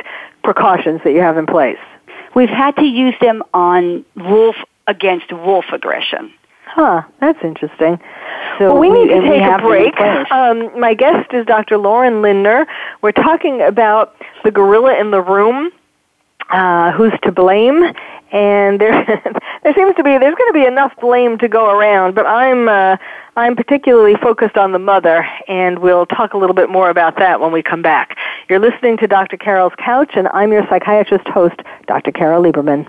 precautions 0.45 1.01
that 1.05 1.13
you 1.13 1.21
have 1.21 1.39
in 1.39 1.47
place. 1.47 1.79
We've 2.35 2.49
had 2.49 2.77
to 2.77 2.85
use 2.85 3.15
them 3.21 3.43
on 3.55 4.05
wolf 4.17 4.57
against 4.87 5.33
wolf 5.33 5.67
aggression. 5.73 6.33
Huh, 6.75 7.03
that's 7.21 7.39
interesting. 7.45 8.01
So 8.59 8.73
well, 8.73 8.79
we 8.79 8.89
need 8.89 9.09
to 9.09 9.21
take 9.21 9.43
a 9.43 9.45
have 9.45 9.61
them 9.61 9.73
in 9.73 9.93
break. 9.93 10.01
Um, 10.33 10.81
my 10.81 10.95
guest 10.95 11.31
is 11.35 11.45
Dr. 11.45 11.77
Lauren 11.77 12.23
Lindner. 12.23 12.67
We're 13.03 13.13
talking 13.13 13.61
about 13.61 14.17
the 14.43 14.51
gorilla 14.51 14.99
in 14.99 15.11
the 15.11 15.21
room, 15.21 15.71
uh, 16.49 16.93
who's 16.93 17.13
to 17.25 17.31
blame, 17.33 17.93
and 18.33 18.81
there 18.81 19.05
there 19.63 19.75
seems 19.75 19.95
to 19.97 20.03
be 20.03 20.17
there's 20.17 20.35
going 20.35 20.51
to 20.51 20.59
be 20.59 20.65
enough 20.65 20.93
blame 20.99 21.37
to 21.39 21.49
go 21.49 21.69
around. 21.69 22.15
But 22.15 22.25
I'm 22.25 22.71
uh, 22.71 22.97
I'm 23.37 23.55
particularly 23.55 24.17
focused 24.23 24.57
on 24.57 24.73
the 24.73 24.79
mother, 24.79 25.29
and 25.49 25.81
we'll 25.81 26.07
talk 26.07 26.33
a 26.33 26.39
little 26.39 26.57
bit 26.57 26.71
more 26.71 26.89
about 26.89 27.19
that 27.19 27.39
when 27.39 27.53
we 27.53 27.63
come 27.63 27.83
back. 27.83 28.17
You're 28.49 28.61
listening 28.61 28.97
to 28.97 29.07
Dr. 29.07 29.37
Carol's 29.37 29.75
Couch, 29.77 30.13
and 30.15 30.27
I'm 30.29 30.53
your 30.53 30.67
psychiatrist 30.71 31.29
host, 31.29 31.61
Dr. 31.87 32.13
Carol 32.13 32.43
Lieberman. 32.43 32.89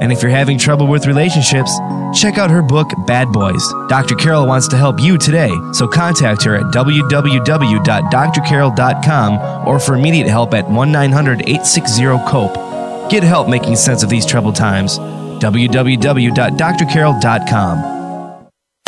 And 0.00 0.12
if 0.12 0.22
you're 0.22 0.30
having 0.30 0.58
trouble 0.58 0.86
with 0.86 1.06
relationships, 1.06 1.76
check 2.14 2.38
out 2.38 2.50
her 2.50 2.62
book, 2.62 2.88
Bad 3.06 3.32
Boys. 3.32 3.62
Dr. 3.88 4.14
Carol 4.14 4.46
wants 4.46 4.68
to 4.68 4.76
help 4.76 5.00
you 5.00 5.18
today, 5.18 5.50
so 5.72 5.88
contact 5.88 6.44
her 6.44 6.54
at 6.56 6.64
www.drcarol.com 6.72 9.68
or 9.68 9.78
for 9.78 9.94
immediate 9.94 10.28
help 10.28 10.54
at 10.54 10.68
1 10.70 10.92
900 10.92 11.40
860 11.42 12.02
COPE. 12.28 13.10
Get 13.10 13.22
help 13.22 13.48
making 13.48 13.76
sense 13.76 14.02
of 14.02 14.08
these 14.10 14.26
troubled 14.26 14.56
times. 14.56 14.98
www.drcarol.com. 14.98 17.94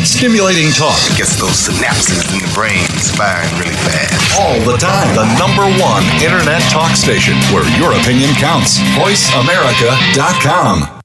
Stimulating 0.02 0.70
talk 0.72 0.98
Gets 1.16 1.36
those 1.38 1.68
synapses 1.68 2.24
in 2.32 2.38
the 2.40 2.48
brain 2.54 2.86
firing 3.16 3.50
really 3.58 3.74
fast. 3.84 4.38
all 4.38 4.58
the 4.70 4.76
time. 4.78 5.14
The 5.14 5.24
number 5.38 5.64
one 5.80 6.02
internet 6.22 6.62
talk 6.70 6.96
station 6.96 7.34
where 7.52 7.64
your 7.78 7.92
opinion 7.92 8.32
counts. 8.34 8.78
VoiceAmerica.com. 8.96 10.99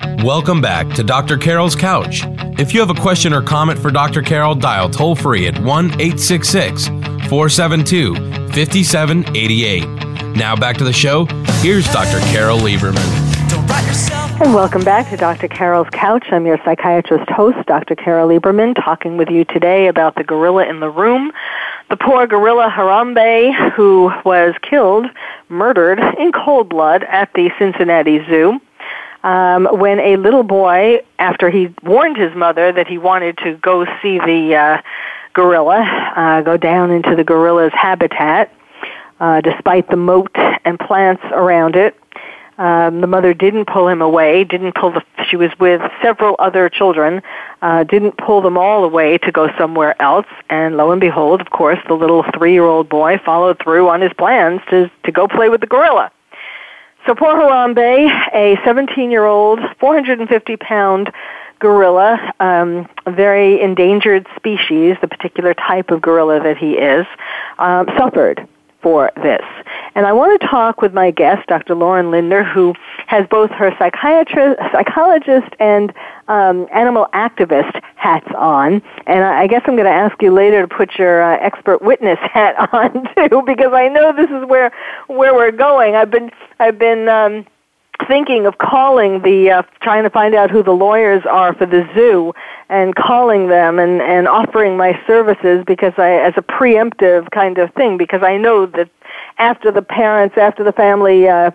Welcome 0.00 0.60
back 0.60 0.88
to 0.94 1.04
Dr. 1.04 1.38
Carol's 1.38 1.76
Couch. 1.76 2.22
If 2.58 2.74
you 2.74 2.80
have 2.80 2.90
a 2.90 3.00
question 3.00 3.32
or 3.32 3.42
comment 3.42 3.78
for 3.78 3.90
Dr. 3.90 4.22
Carol, 4.22 4.54
dial 4.54 4.90
toll 4.90 5.14
free 5.14 5.46
at 5.46 5.58
1 5.58 5.84
866 6.00 6.88
472 6.88 8.14
5788. 8.14 10.36
Now 10.36 10.56
back 10.56 10.76
to 10.78 10.84
the 10.84 10.92
show. 10.92 11.26
Here's 11.60 11.90
Dr. 11.92 12.18
Carol 12.32 12.58
Lieberman. 12.58 13.04
And 14.40 14.52
welcome 14.52 14.82
back 14.82 15.08
to 15.10 15.16
Dr. 15.16 15.46
Carol's 15.46 15.88
Couch. 15.92 16.26
I'm 16.32 16.44
your 16.44 16.58
psychiatrist 16.64 17.30
host, 17.30 17.66
Dr. 17.66 17.94
Carol 17.94 18.28
Lieberman, 18.28 18.74
talking 18.74 19.16
with 19.16 19.30
you 19.30 19.44
today 19.44 19.86
about 19.86 20.16
the 20.16 20.24
gorilla 20.24 20.66
in 20.66 20.80
the 20.80 20.90
room. 20.90 21.30
The 21.88 21.96
poor 21.96 22.26
gorilla 22.26 22.68
Harambe, 22.68 23.70
who 23.72 24.10
was 24.24 24.54
killed, 24.62 25.06
murdered 25.48 26.00
in 26.18 26.32
cold 26.32 26.68
blood 26.68 27.04
at 27.04 27.32
the 27.34 27.50
Cincinnati 27.58 28.24
Zoo. 28.26 28.60
Um, 29.24 29.66
when 29.72 30.00
a 30.00 30.16
little 30.16 30.42
boy, 30.42 31.02
after 31.18 31.48
he 31.48 31.74
warned 31.82 32.18
his 32.18 32.34
mother 32.36 32.70
that 32.72 32.86
he 32.86 32.98
wanted 32.98 33.38
to 33.38 33.56
go 33.56 33.86
see 34.02 34.18
the 34.18 34.54
uh, 34.54 34.82
gorilla, 35.32 35.80
uh, 36.14 36.42
go 36.42 36.58
down 36.58 36.90
into 36.90 37.16
the 37.16 37.24
gorilla's 37.24 37.72
habitat, 37.72 38.52
uh, 39.20 39.40
despite 39.40 39.88
the 39.88 39.96
moat 39.96 40.30
and 40.66 40.78
plants 40.78 41.22
around 41.32 41.74
it, 41.74 41.98
um, 42.58 43.00
the 43.00 43.06
mother 43.06 43.34
didn't 43.34 43.64
pull 43.64 43.88
him 43.88 44.00
away. 44.00 44.44
Didn't 44.44 44.74
pull 44.74 44.92
the. 44.92 45.02
She 45.28 45.36
was 45.36 45.50
with 45.58 45.80
several 46.02 46.36
other 46.38 46.68
children. 46.68 47.20
Uh, 47.62 47.82
didn't 47.84 48.16
pull 48.18 48.42
them 48.42 48.56
all 48.56 48.84
away 48.84 49.18
to 49.18 49.32
go 49.32 49.50
somewhere 49.58 50.00
else. 50.00 50.26
And 50.50 50.76
lo 50.76 50.92
and 50.92 51.00
behold, 51.00 51.40
of 51.40 51.50
course, 51.50 51.78
the 51.88 51.94
little 51.94 52.24
three-year-old 52.36 52.88
boy 52.88 53.18
followed 53.24 53.58
through 53.58 53.88
on 53.88 54.00
his 54.00 54.12
plans 54.12 54.60
to 54.70 54.90
to 55.04 55.10
go 55.10 55.26
play 55.26 55.48
with 55.48 55.62
the 55.62 55.66
gorilla. 55.66 56.12
So 57.06 57.14
poor 57.14 57.34
Harambe, 57.34 58.08
a 58.32 58.56
17-year-old, 58.64 59.58
450-pound 59.58 61.12
gorilla, 61.58 62.32
um, 62.40 62.88
a 63.04 63.10
very 63.10 63.60
endangered 63.60 64.26
species, 64.36 64.96
the 65.02 65.08
particular 65.08 65.52
type 65.52 65.90
of 65.90 66.00
gorilla 66.00 66.42
that 66.42 66.56
he 66.56 66.72
is, 66.72 67.06
um, 67.58 67.86
suffered 67.98 68.48
for 68.84 69.10
this. 69.16 69.40
And 69.94 70.06
I 70.06 70.12
want 70.12 70.38
to 70.38 70.46
talk 70.46 70.82
with 70.82 70.92
my 70.92 71.10
guest, 71.10 71.48
Dr. 71.48 71.74
Lauren 71.74 72.10
Lindner, 72.10 72.44
who 72.44 72.74
has 73.06 73.26
both 73.28 73.50
her 73.52 73.74
psychiatrist, 73.78 74.60
psychologist 74.72 75.48
and 75.58 75.92
um, 76.28 76.68
animal 76.70 77.08
activist 77.14 77.80
hats 77.96 78.28
on. 78.36 78.82
And 79.06 79.24
I 79.24 79.44
I 79.44 79.46
guess 79.46 79.62
I'm 79.66 79.74
going 79.74 79.86
to 79.86 79.90
ask 79.90 80.20
you 80.22 80.32
later 80.32 80.66
to 80.66 80.68
put 80.68 80.96
your 80.98 81.22
uh, 81.22 81.38
expert 81.40 81.82
witness 81.82 82.18
hat 82.32 82.54
on 82.72 83.08
too, 83.14 83.42
because 83.46 83.72
I 83.72 83.88
know 83.88 84.12
this 84.12 84.30
is 84.30 84.44
where 84.46 84.70
where 85.06 85.34
we're 85.34 85.52
going. 85.52 85.94
I've 85.94 86.10
been 86.10 86.30
I've 86.60 86.78
been 86.78 87.08
um, 87.08 87.46
thinking 88.06 88.46
of 88.46 88.58
calling 88.58 89.22
the 89.22 89.50
uh, 89.50 89.62
trying 89.80 90.02
to 90.02 90.10
find 90.10 90.34
out 90.34 90.50
who 90.50 90.62
the 90.62 90.72
lawyers 90.72 91.24
are 91.26 91.54
for 91.54 91.66
the 91.66 91.88
zoo 91.94 92.32
and 92.68 92.94
calling 92.94 93.48
them 93.48 93.78
and 93.78 94.00
and 94.00 94.26
offering 94.28 94.76
my 94.76 94.98
services 95.06 95.64
because 95.66 95.92
I 95.98 96.12
as 96.12 96.34
a 96.36 96.42
preemptive 96.42 97.30
kind 97.30 97.58
of 97.58 97.72
thing 97.74 97.96
because 97.96 98.22
I 98.22 98.36
know 98.36 98.66
that 98.66 98.88
after 99.38 99.70
the 99.70 99.82
parents 99.82 100.36
after 100.38 100.64
the 100.64 100.72
family 100.72 101.28
uh, 101.28 101.50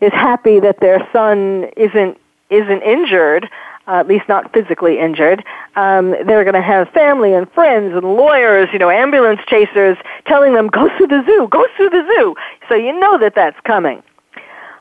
is 0.00 0.12
happy 0.12 0.60
that 0.60 0.80
their 0.80 1.06
son 1.12 1.70
isn't 1.76 2.18
isn't 2.50 2.82
injured 2.82 3.48
uh, 3.88 4.00
at 4.00 4.06
least 4.06 4.28
not 4.28 4.52
physically 4.52 4.98
injured. 4.98 5.42
Um, 5.74 6.10
they're 6.10 6.44
going 6.44 6.54
to 6.54 6.62
have 6.62 6.90
family 6.90 7.32
and 7.32 7.50
friends 7.52 7.94
and 7.94 8.04
lawyers, 8.04 8.68
you 8.72 8.78
know, 8.78 8.90
ambulance 8.90 9.40
chasers 9.46 9.96
telling 10.26 10.52
them, 10.52 10.68
go 10.68 10.88
to 10.88 11.06
the 11.06 11.24
zoo, 11.24 11.48
go 11.50 11.66
to 11.78 11.88
the 11.88 12.06
zoo. 12.06 12.36
So 12.68 12.74
you 12.74 12.98
know 13.00 13.16
that 13.18 13.34
that's 13.34 13.58
coming. 13.64 14.02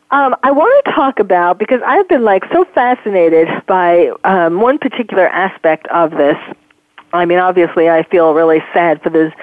Um, 0.10 0.36
I 0.42 0.52
want 0.52 0.86
to 0.86 0.92
talk 0.94 1.20
about 1.20 1.60
because 1.60 1.82
I've 1.86 2.08
been 2.08 2.24
like 2.24 2.44
so 2.52 2.64
fascinated 2.74 3.50
by 3.66 4.12
um, 4.24 4.62
one 4.62 4.78
particular 4.78 5.28
aspect 5.28 5.86
of 5.88 6.12
this. 6.12 6.38
I 7.12 7.26
mean, 7.26 7.40
obviously, 7.40 7.90
I 7.90 8.04
feel 8.04 8.34
really 8.34 8.64
sad 8.74 9.02
for 9.02 9.10
this 9.10 9.34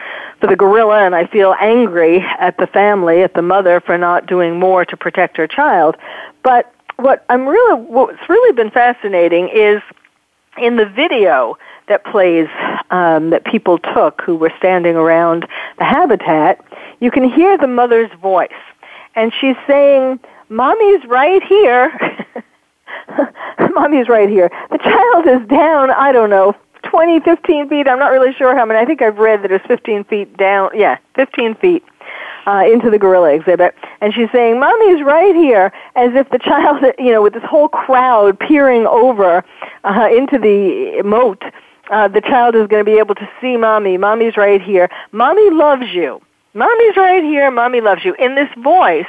for 0.41 0.47
the 0.47 0.57
gorilla, 0.57 1.05
and 1.05 1.15
I 1.15 1.27
feel 1.27 1.55
angry 1.61 2.21
at 2.39 2.57
the 2.57 2.67
family, 2.67 3.23
at 3.23 3.35
the 3.35 3.43
mother, 3.43 3.81
for 3.81 3.99
not 3.99 4.27
doing 4.27 4.59
more 4.59 4.85
to 4.87 4.97
protect 4.97 5.37
her 5.37 5.47
child. 5.47 5.97
But 6.43 6.73
what 6.97 7.27
I'm 7.29 7.47
really 7.47 7.83
what's 7.83 8.29
really 8.29 8.55
been 8.55 8.71
fascinating 8.71 9.51
is 9.53 9.83
in 10.57 10.77
the 10.77 10.87
video 10.87 11.59
that 11.89 12.05
plays 12.05 12.49
um, 12.91 13.31
that 13.31 13.45
people 13.45 13.79
took 13.79 14.23
who 14.23 14.37
were 14.37 14.53
standing 14.59 14.97
around 14.97 15.47
the 15.77 15.85
habitat, 15.85 16.65
you 17.01 17.11
can 17.11 17.29
hear 17.29 17.59
the 17.59 17.67
mother's 17.67 18.11
voice, 18.23 18.49
and 19.15 19.33
she's 19.39 19.57
saying, 19.67 20.21
"Mommy's 20.55 21.05
right 21.07 21.43
here." 21.43 21.93
Mommy's 23.75 24.09
right 24.09 24.29
here. 24.29 24.51
The 24.71 24.79
child 24.79 25.27
is 25.27 25.49
down, 25.49 25.91
I 25.91 26.13
don't 26.13 26.31
know, 26.31 26.55
20, 26.85 27.21
15 27.21 27.69
feet. 27.69 27.89
I'm 27.89 27.99
not 27.99 28.13
really 28.13 28.33
sure 28.35 28.57
how 28.57 28.65
many. 28.65 28.79
I 28.79 28.85
think 28.85 29.03
I've 29.03 29.19
read 29.19 29.43
that 29.43 29.51
it's 29.51 29.67
15 29.67 30.05
feet 30.05 30.37
down. 30.37 30.71
Yeah, 30.75 30.99
15 31.17 31.57
feet 31.57 31.85
uh, 32.47 32.65
into 32.67 32.91
the 32.91 32.99
gorilla 32.99 33.35
exhibit. 33.35 33.75
And 34.01 34.15
she's 34.15 34.31
saying, 34.33 34.61
Mommy's 34.61 35.03
right 35.03 35.35
here, 35.35 35.73
as 35.97 36.11
if 36.15 36.29
the 36.31 36.39
child, 36.39 36.85
you 36.99 37.13
know, 37.13 37.23
with 37.23 37.35
this 37.35 37.45
whole 37.45 37.69
crowd 37.69 38.39
peering 38.39 38.87
over 38.87 39.45
uh, 39.85 40.09
into 40.11 40.39
the 40.39 41.03
moat, 41.05 41.43
uh, 41.91 42.09
the 42.09 42.21
child 42.21 42.55
is 42.55 42.67
going 42.67 42.85
to 42.85 42.91
be 42.91 42.99
able 42.99 43.15
to 43.15 43.29
see 43.41 43.57
Mommy. 43.57 43.97
Mommy's 43.99 44.37
right 44.37 44.63
here. 44.63 44.89
Mommy 45.13 45.51
loves 45.51 45.93
you. 45.93 46.21
Mommy's 46.55 46.97
right 46.97 47.23
here. 47.23 47.51
Mommy 47.51 47.81
loves 47.81 48.05
you. 48.05 48.15
In 48.15 48.37
this 48.37 48.49
voice 48.63 49.07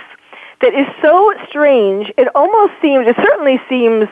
that 0.61 0.73
is 0.73 0.87
so 1.01 1.33
strange, 1.47 2.11
it 2.17 2.27
almost 2.35 2.73
seems, 2.81 3.07
it 3.07 3.15
certainly 3.17 3.59
seems 3.69 4.07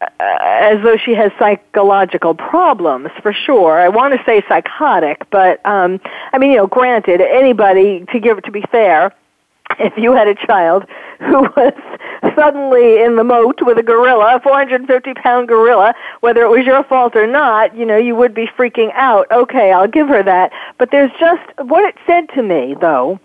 uh, 0.00 0.06
as 0.18 0.82
though 0.82 0.96
she 0.96 1.14
has 1.14 1.30
psychological 1.38 2.34
problems 2.34 3.10
for 3.22 3.32
sure. 3.32 3.78
I 3.78 3.88
want 3.88 4.14
to 4.14 4.24
say 4.24 4.42
psychotic, 4.48 5.28
but 5.30 5.64
um 5.64 6.00
I 6.32 6.38
mean, 6.38 6.50
you 6.50 6.56
know, 6.56 6.66
granted, 6.66 7.20
anybody 7.20 8.04
to 8.12 8.18
give 8.18 8.42
to 8.42 8.50
be 8.50 8.62
fair, 8.72 9.12
if 9.78 9.96
you 9.96 10.12
had 10.12 10.28
a 10.28 10.34
child 10.34 10.84
who 11.20 11.42
was 11.56 11.72
suddenly 12.34 13.02
in 13.02 13.16
the 13.16 13.24
moat 13.24 13.60
with 13.62 13.78
a 13.78 13.82
gorilla, 13.82 14.36
a 14.36 14.40
450 14.40 15.14
pound 15.14 15.48
gorilla, 15.48 15.94
whether 16.20 16.42
it 16.42 16.48
was 16.48 16.64
your 16.64 16.82
fault 16.84 17.16
or 17.16 17.26
not, 17.26 17.76
you 17.76 17.86
know, 17.86 17.96
you 17.96 18.14
would 18.16 18.34
be 18.34 18.46
freaking 18.46 18.92
out. 18.94 19.30
Okay, 19.30 19.72
I'll 19.72 19.88
give 19.88 20.08
her 20.08 20.22
that. 20.22 20.52
But 20.78 20.90
there's 20.90 21.12
just, 21.18 21.42
what 21.58 21.84
it 21.84 21.96
said 22.06 22.28
to 22.30 22.42
me, 22.42 22.76
though, 22.80 23.20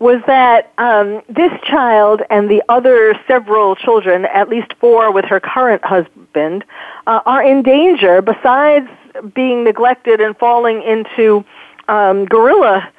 was 0.00 0.22
that 0.26 0.72
um, 0.78 1.22
this 1.28 1.52
child 1.62 2.22
and 2.30 2.50
the 2.50 2.62
other 2.70 3.14
several 3.28 3.76
children, 3.76 4.24
at 4.24 4.48
least 4.48 4.72
four 4.80 5.12
with 5.12 5.26
her 5.26 5.38
current 5.38 5.84
husband, 5.84 6.64
uh, 7.06 7.20
are 7.26 7.42
in 7.42 7.62
danger 7.62 8.22
besides 8.22 8.88
being 9.34 9.62
neglected 9.62 10.20
and 10.20 10.36
falling 10.38 10.82
into 10.82 11.44
um, 11.88 12.24
gorilla 12.24 12.90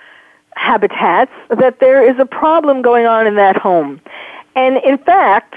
habitats, 0.56 1.32
that 1.50 1.80
there 1.80 2.08
is 2.08 2.20
a 2.20 2.26
problem 2.26 2.84
going 2.84 3.08
on 3.08 3.26
in 3.26 3.36
that 3.36 3.58
home. 3.58 4.00
And 4.56 4.78
in 4.78 4.98
fact, 5.00 5.56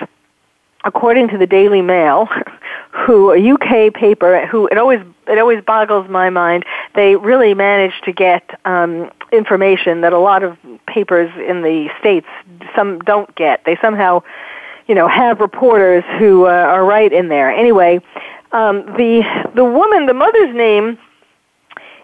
according 0.84 1.28
to 1.28 1.38
the 1.38 1.46
Daily 1.46 1.82
Mail, 1.82 2.28
who 2.90 3.32
a 3.32 3.52
UK 3.52 3.92
paper, 3.92 4.46
who 4.46 4.66
it 4.68 4.78
always 4.78 5.00
it 5.26 5.38
always 5.38 5.64
boggles 5.64 6.08
my 6.08 6.30
mind. 6.30 6.64
They 6.94 7.16
really 7.16 7.54
managed 7.54 8.04
to 8.04 8.12
get 8.12 8.58
um, 8.64 9.10
information 9.32 10.02
that 10.02 10.12
a 10.12 10.18
lot 10.18 10.42
of 10.42 10.56
papers 10.86 11.30
in 11.48 11.62
the 11.62 11.88
states 11.98 12.26
some 12.76 13.00
don't 13.00 13.34
get. 13.34 13.64
They 13.64 13.76
somehow, 13.80 14.22
you 14.86 14.94
know, 14.94 15.08
have 15.08 15.40
reporters 15.40 16.04
who 16.18 16.46
uh, 16.46 16.50
are 16.50 16.84
right 16.84 17.12
in 17.12 17.28
there. 17.28 17.50
Anyway, 17.50 18.00
um, 18.52 18.84
the 18.96 19.22
the 19.54 19.64
woman, 19.64 20.06
the 20.06 20.14
mother's 20.14 20.54
name 20.54 20.98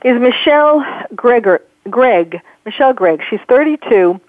is 0.05 0.21
Michelle 0.21 0.85
Gregor, 1.15 1.63
Greg. 1.89 2.41
Michelle 2.65 2.93
Gregg. 2.93 3.23
She's 3.29 3.41
32. 3.49 4.21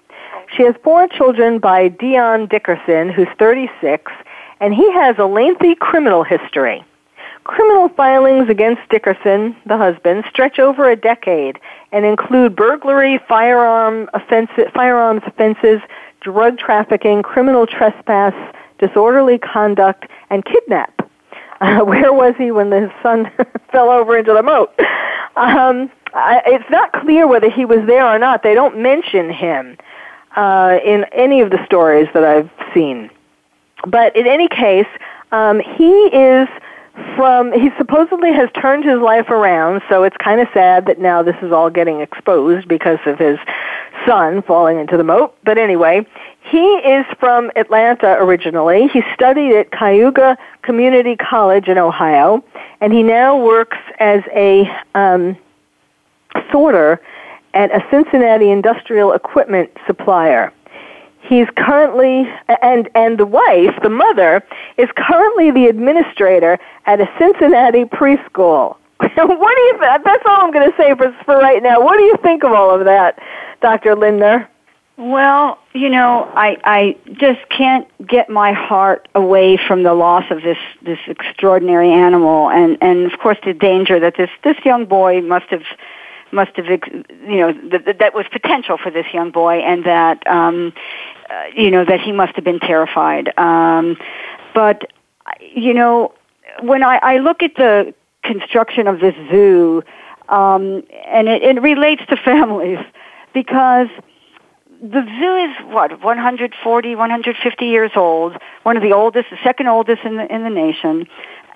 She 0.56 0.64
has 0.64 0.74
four 0.84 1.08
children 1.08 1.58
by 1.58 1.88
Dion 1.88 2.46
Dickerson, 2.46 3.08
who's 3.08 3.28
36 3.38 4.12
and 4.62 4.72
he 4.72 4.90
has 4.92 5.16
a 5.18 5.26
lengthy 5.26 5.74
criminal 5.74 6.22
history. 6.22 6.84
Criminal 7.42 7.88
filings 7.88 8.48
against 8.48 8.80
Dickerson, 8.88 9.56
the 9.66 9.76
husband, 9.76 10.22
stretch 10.30 10.60
over 10.60 10.88
a 10.88 10.94
decade 10.94 11.58
and 11.90 12.04
include 12.04 12.54
burglary, 12.54 13.18
firearm 13.28 14.08
offenses, 14.14 14.66
firearms 14.72 15.22
offenses, 15.26 15.80
drug 16.20 16.58
trafficking, 16.58 17.24
criminal 17.24 17.66
trespass, 17.66 18.34
disorderly 18.78 19.36
conduct, 19.38 20.06
and 20.30 20.44
kidnap. 20.44 21.10
Uh, 21.60 21.80
where 21.84 22.12
was 22.12 22.34
he 22.38 22.52
when 22.52 22.70
his 22.70 22.90
son 23.02 23.28
fell 23.72 23.90
over 23.90 24.16
into 24.16 24.32
the 24.32 24.44
moat? 24.44 24.72
Um, 25.34 25.90
I, 26.14 26.40
it's 26.46 26.70
not 26.70 26.92
clear 26.92 27.26
whether 27.26 27.50
he 27.50 27.64
was 27.64 27.80
there 27.88 28.06
or 28.06 28.20
not. 28.20 28.44
They 28.44 28.54
don't 28.54 28.78
mention 28.78 29.28
him 29.28 29.76
uh, 30.36 30.78
in 30.84 31.04
any 31.10 31.40
of 31.40 31.50
the 31.50 31.64
stories 31.66 32.06
that 32.14 32.22
I've 32.22 32.50
seen. 32.72 33.10
But 33.86 34.14
in 34.16 34.26
any 34.26 34.48
case, 34.48 34.86
um, 35.32 35.60
he 35.60 36.06
is 36.06 36.48
from 37.16 37.52
he 37.52 37.70
supposedly 37.78 38.32
has 38.32 38.50
turned 38.60 38.84
his 38.84 39.00
life 39.00 39.30
around 39.30 39.80
so 39.88 40.02
it's 40.02 40.16
kind 40.18 40.40
of 40.40 40.48
sad 40.52 40.86
that 40.86 40.98
now 40.98 41.22
this 41.22 41.36
is 41.40 41.50
all 41.50 41.70
getting 41.70 42.00
exposed 42.00 42.68
because 42.68 42.98
of 43.06 43.18
his 43.18 43.38
son 44.06 44.42
falling 44.42 44.78
into 44.78 44.96
the 44.96 45.04
moat. 45.04 45.34
But 45.44 45.56
anyway 45.56 46.06
he 46.50 46.58
is 46.58 47.06
from 47.18 47.50
atlanta 47.56 48.16
originally. 48.20 48.88
He 48.88 49.02
studied 49.14 49.54
at 49.54 49.70
Cuyahoga 49.70 50.36
community 50.62 51.16
college 51.16 51.68
in 51.68 51.78
ohio 51.78 52.44
and 52.80 52.92
he 52.92 53.02
now 53.02 53.42
works 53.42 53.78
as 53.98 54.22
a 54.34 54.70
um, 54.94 55.36
sorter 56.50 57.00
at 57.54 57.70
a 57.70 57.82
cincinnati 57.90 58.50
industrial 58.50 59.12
equipment 59.12 59.70
supplier 59.86 60.52
He's 61.32 61.48
currently, 61.56 62.30
and, 62.60 62.90
and 62.94 63.16
the 63.16 63.24
wife, 63.24 63.74
the 63.82 63.88
mother, 63.88 64.44
is 64.76 64.90
currently 64.94 65.50
the 65.50 65.64
administrator 65.64 66.58
at 66.84 67.00
a 67.00 67.08
Cincinnati 67.18 67.86
preschool. 67.86 68.76
what 69.00 69.16
do 69.16 69.62
you, 69.62 69.78
that's 69.80 70.22
all 70.26 70.42
I'm 70.42 70.52
going 70.52 70.70
to 70.70 70.76
say 70.76 70.94
for, 70.94 71.10
for 71.24 71.38
right 71.38 71.62
now. 71.62 71.80
What 71.80 71.96
do 71.96 72.02
you 72.02 72.18
think 72.22 72.44
of 72.44 72.52
all 72.52 72.78
of 72.78 72.84
that, 72.84 73.18
Dr. 73.62 73.96
Lindner? 73.96 74.46
Well, 74.98 75.58
you 75.72 75.88
know, 75.88 76.30
I 76.34 76.58
I 76.64 76.96
just 77.14 77.40
can't 77.48 77.88
get 78.06 78.28
my 78.28 78.52
heart 78.52 79.08
away 79.14 79.56
from 79.56 79.84
the 79.84 79.94
loss 79.94 80.24
of 80.30 80.42
this 80.42 80.58
this 80.82 80.98
extraordinary 81.06 81.90
animal, 81.90 82.50
and 82.50 82.76
and 82.82 83.10
of 83.10 83.18
course 83.18 83.38
the 83.42 83.54
danger 83.54 83.98
that 83.98 84.16
this 84.18 84.28
this 84.44 84.58
young 84.66 84.84
boy 84.84 85.22
must 85.22 85.46
have 85.46 85.64
must 86.32 86.56
have 86.56 86.66
you 86.66 87.36
know 87.36 87.52
that 87.70 87.98
that 87.98 88.14
was 88.14 88.26
potential 88.32 88.78
for 88.78 88.90
this 88.90 89.06
young 89.12 89.30
boy, 89.30 89.60
and 89.60 89.84
that 89.84 90.26
um, 90.26 90.72
you 91.54 91.70
know 91.70 91.84
that 91.84 92.00
he 92.00 92.12
must 92.12 92.34
have 92.36 92.44
been 92.44 92.60
terrified. 92.60 93.36
Um, 93.38 93.96
but 94.54 94.90
you 95.40 95.74
know, 95.74 96.12
when 96.60 96.82
I, 96.82 96.98
I 97.02 97.18
look 97.18 97.42
at 97.42 97.54
the 97.56 97.94
construction 98.22 98.86
of 98.86 99.00
this 99.00 99.14
zoo, 99.30 99.82
um, 100.28 100.82
and 101.06 101.28
it, 101.28 101.42
it 101.42 101.62
relates 101.62 102.02
to 102.08 102.16
families 102.24 102.78
because 103.34 103.88
the 104.82 105.02
zoo 105.20 105.36
is 105.36 105.72
what 105.72 106.02
140 106.02 106.96
150 106.96 107.64
years 107.64 107.92
old 107.94 108.36
one 108.64 108.76
of 108.76 108.82
the 108.82 108.92
oldest 108.92 109.30
the 109.30 109.38
second 109.44 109.68
oldest 109.68 110.02
in 110.02 110.16
the 110.16 110.34
in 110.34 110.42
the 110.42 110.50
nation 110.50 111.06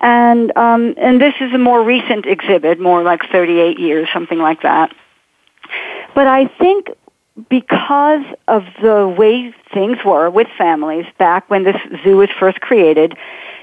and 0.01 0.57
um 0.57 0.95
and 0.97 1.21
this 1.21 1.35
is 1.41 1.53
a 1.53 1.59
more 1.59 1.83
recent 1.83 2.25
exhibit 2.25 2.79
more 2.79 3.03
like 3.03 3.23
38 3.33 3.81
years 3.81 4.09
something 4.13 4.39
like 4.39 4.63
that 4.63 4.95
but 6.15 6.29
i 6.29 6.47
think 6.47 6.89
because 7.49 8.25
of 8.49 8.65
the 8.83 9.07
way 9.07 9.53
things 9.73 9.99
were 10.05 10.31
with 10.31 10.49
families 10.57 11.07
back 11.19 11.49
when 11.51 11.65
this 11.65 11.77
zoo 12.03 12.17
was 12.17 12.31
first 12.39 12.61
created, 12.61 13.17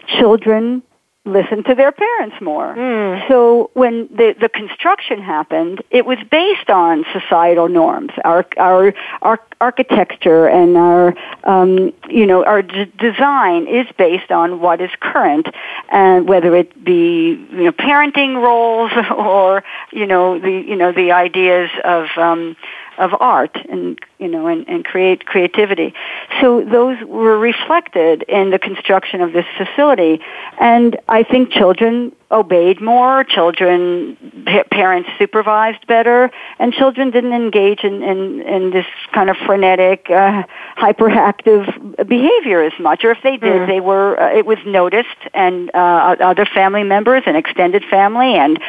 children 0.08 0.84
listened 1.26 1.66
to 1.66 1.74
their 1.74 1.92
parents 1.92 2.36
more. 2.42 2.76
Mm. 2.76 3.28
So 3.30 3.72
when 3.74 4.08
the 4.08 4.36
the 4.40 4.50
construction 4.50 5.22
happened, 5.22 5.82
it 5.90 6.06
was 6.06 6.18
based 6.30 6.70
on 6.70 7.06
societal 7.14 7.70
norms. 7.70 8.12
Our 8.26 8.46
our 8.58 8.94
our 9.22 9.40
architecture 9.62 10.48
and 10.48 10.76
our 10.76 11.16
um, 11.46 11.94
you 12.10 12.26
know 12.26 12.44
our 12.44 12.62
d- 12.62 12.92
design 12.98 13.68
is 13.68 13.88
based 13.98 14.32
on 14.32 14.60
what 14.60 14.82
is 14.82 14.92
current, 15.00 15.48
and 15.90 16.28
whether 16.28 16.56
it 16.56 16.84
be 16.84 17.48
you 17.52 17.64
know 17.64 17.72
parenting 17.72 18.36
roles 18.36 18.92
or 19.16 19.64
you 19.94 20.06
know 20.06 20.40
the 20.40 20.52
you 20.52 20.76
know 20.76 20.92
the 20.92 21.14
ideas 21.14 21.70
of 21.86 22.08
um, 22.18 22.58
of 22.98 23.12
art 23.20 23.58
and 23.70 24.00
you 24.20 24.28
know 24.28 24.48
and, 24.48 24.68
and 24.68 24.86
create 24.86 25.26
creativity. 25.26 25.94
So 26.42 26.64
those 26.64 26.98
were 27.06 27.38
reflected 27.38 28.24
in 28.24 28.52
the 28.52 28.60
construction 28.60 29.22
of 29.22 29.34
this 29.34 29.46
facility, 29.58 30.20
and 30.60 30.98
I 31.08 31.24
think 31.24 31.52
children 31.52 32.14
obeyed 32.32 32.82
more, 32.82 33.24
children 33.24 34.18
parents 34.72 35.10
supervised 35.20 35.86
better, 35.88 36.32
and 36.60 36.74
children 36.74 37.12
didn't 37.12 37.34
engage 37.34 37.84
in 37.84 38.02
in, 38.04 38.42
in 38.42 38.72
this 38.72 38.86
kind 39.14 39.30
of 39.30 39.38
frenetic, 39.38 40.10
uh, 40.10 40.44
hyperactive 40.78 42.08
behavior 42.08 42.62
as 42.64 42.74
much. 42.80 43.04
Or 43.04 43.12
if 43.12 43.20
they 43.24 43.38
did, 43.38 43.62
mm. 43.62 43.68
they 43.68 43.80
were 43.80 44.20
uh, 44.20 44.36
it 44.36 44.46
was 44.46 44.58
noticed, 44.66 45.08
and 45.34 45.70
uh, 45.74 46.16
other 46.20 46.46
family 46.46 46.84
members 46.84 47.24
and 47.26 47.38
extended 47.38 47.84
family 47.86 48.36
and 48.36 48.60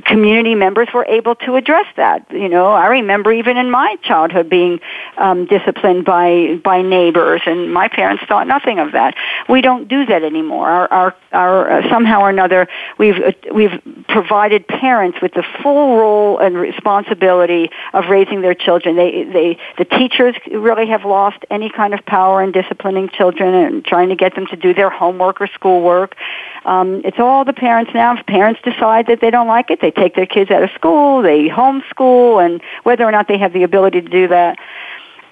community 0.00 0.54
members 0.54 0.88
were 0.92 1.04
able 1.06 1.34
to 1.36 1.56
address 1.56 1.86
that. 1.96 2.26
You 2.30 2.48
know, 2.48 2.66
I 2.66 2.86
remember 2.86 3.32
even 3.32 3.56
in 3.56 3.70
my 3.70 3.96
childhood 4.02 4.48
being 4.48 4.80
um, 5.18 5.46
disciplined 5.46 6.04
by 6.04 6.60
by 6.64 6.82
neighbors, 6.82 7.42
and 7.46 7.72
my 7.72 7.88
parents 7.88 8.22
thought 8.26 8.46
nothing 8.46 8.78
of 8.78 8.92
that. 8.92 9.14
We 9.48 9.60
don't 9.60 9.88
do 9.88 10.06
that 10.06 10.22
anymore. 10.22 10.68
Our, 10.68 10.92
our, 10.92 11.16
our 11.32 11.70
uh, 11.70 11.90
somehow 11.90 12.20
or 12.22 12.30
another, 12.30 12.68
we've 12.98 13.16
uh, 13.16 13.32
we've 13.54 13.80
provided 14.08 14.66
parents 14.66 15.18
with 15.20 15.34
the 15.34 15.44
full 15.62 15.96
role 15.96 16.38
and 16.38 16.56
responsibility 16.56 17.70
of 17.92 18.06
raising 18.08 18.40
their 18.40 18.54
children. 18.54 18.96
They 18.96 19.24
they 19.24 19.58
the 19.78 19.84
teachers 19.84 20.34
really 20.50 20.86
have 20.86 21.04
lost 21.04 21.44
any 21.50 21.70
kind 21.70 21.94
of 21.94 22.04
power 22.06 22.42
in 22.42 22.52
disciplining 22.52 23.08
children 23.10 23.54
and 23.54 23.84
trying 23.84 24.08
to 24.08 24.16
get 24.16 24.34
them 24.34 24.46
to 24.46 24.56
do 24.56 24.72
their 24.72 24.90
homework 24.90 25.40
or 25.40 25.46
schoolwork. 25.48 26.16
Um, 26.64 27.02
it's 27.04 27.18
all 27.18 27.44
the 27.44 27.52
parents 27.52 27.90
now. 27.92 28.16
If 28.16 28.24
parents 28.26 28.60
decide 28.62 29.06
that 29.08 29.20
they 29.20 29.30
don't 29.30 29.48
like 29.48 29.70
it, 29.70 29.80
they 29.82 29.90
take 29.90 30.14
their 30.14 30.26
kids 30.26 30.50
out 30.50 30.62
of 30.62 30.70
school, 30.70 31.20
they 31.20 31.48
homeschool, 31.48 32.42
and 32.42 32.62
whether 32.84 33.04
or 33.04 33.12
not 33.12 33.28
they 33.28 33.36
have 33.36 33.52
the 33.52 33.64
ability 33.64 34.00
to 34.00 34.08
do 34.08 34.28
that. 34.28 34.58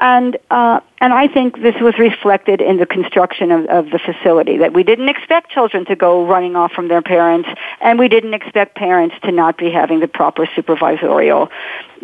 And 0.00 0.38
uh, 0.50 0.80
and 1.02 1.12
I 1.12 1.28
think 1.28 1.60
this 1.60 1.74
was 1.80 1.98
reflected 1.98 2.62
in 2.62 2.78
the 2.78 2.86
construction 2.86 3.50
of, 3.50 3.66
of 3.66 3.90
the 3.90 3.98
facility 3.98 4.56
that 4.56 4.72
we 4.72 4.82
didn't 4.82 5.10
expect 5.10 5.50
children 5.50 5.84
to 5.86 5.94
go 5.94 6.26
running 6.26 6.56
off 6.56 6.72
from 6.72 6.88
their 6.88 7.02
parents, 7.02 7.48
and 7.82 7.98
we 7.98 8.08
didn't 8.08 8.32
expect 8.32 8.76
parents 8.76 9.14
to 9.24 9.30
not 9.30 9.58
be 9.58 9.70
having 9.70 10.00
the 10.00 10.08
proper 10.08 10.46
supervisorial 10.46 11.50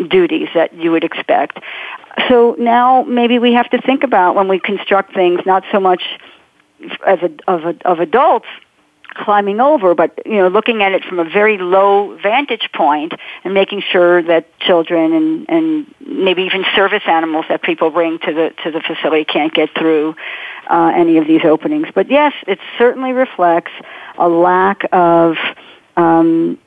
duties 0.09 0.49
that 0.55 0.75
you 0.75 0.91
would 0.93 1.05
expect. 1.05 1.59
So 2.29 2.55
now 2.59 3.03
maybe 3.05 3.39
we 3.39 3.55
have 3.55 3.71
to 3.71 3.81
think 3.81 4.03
about 4.03 4.35
when 4.35 4.49
we 4.49 4.59
construct 4.59 5.15
things 5.15 5.41
not 5.47 5.65
so 5.73 5.81
much 5.81 6.03
as 7.07 7.19
a, 7.23 7.31
of, 7.49 7.65
a, 7.65 7.77
of 7.87 8.01
adults 8.01 8.47
climbing 9.15 9.61
over, 9.61 9.95
but 9.95 10.19
you 10.27 10.37
know, 10.37 10.49
looking 10.49 10.83
at 10.83 10.93
it 10.93 11.05
from 11.05 11.19
a 11.19 11.25
very 11.25 11.59
low 11.59 12.17
vantage 12.23 12.71
point 12.75 13.13
and 13.45 13.55
making 13.55 13.83
sure 13.91 14.23
that 14.23 14.47
children 14.61 15.13
and, 15.13 15.49
and 15.49 15.95
maybe 16.01 16.43
even 16.43 16.65
service 16.75 17.03
animals 17.07 17.47
that 17.49 17.63
people 17.63 17.91
bring 17.91 18.19
to 18.21 18.33
the 18.33 18.55
to 18.65 18.71
the 18.71 18.81
facility 18.81 19.25
can't 19.25 19.55
get 19.55 19.71
through 19.77 20.15
uh, 20.69 20.93
any 20.95 21.19
of 21.19 21.27
these 21.27 21.45
openings. 21.45 21.89
But 21.95 22.11
yes, 22.11 22.33
it 22.47 22.59
certainly 22.79 23.13
reflects 23.13 23.73
a 24.19 24.29
lack 24.29 24.87
of 24.93 25.37
um, 25.97 26.59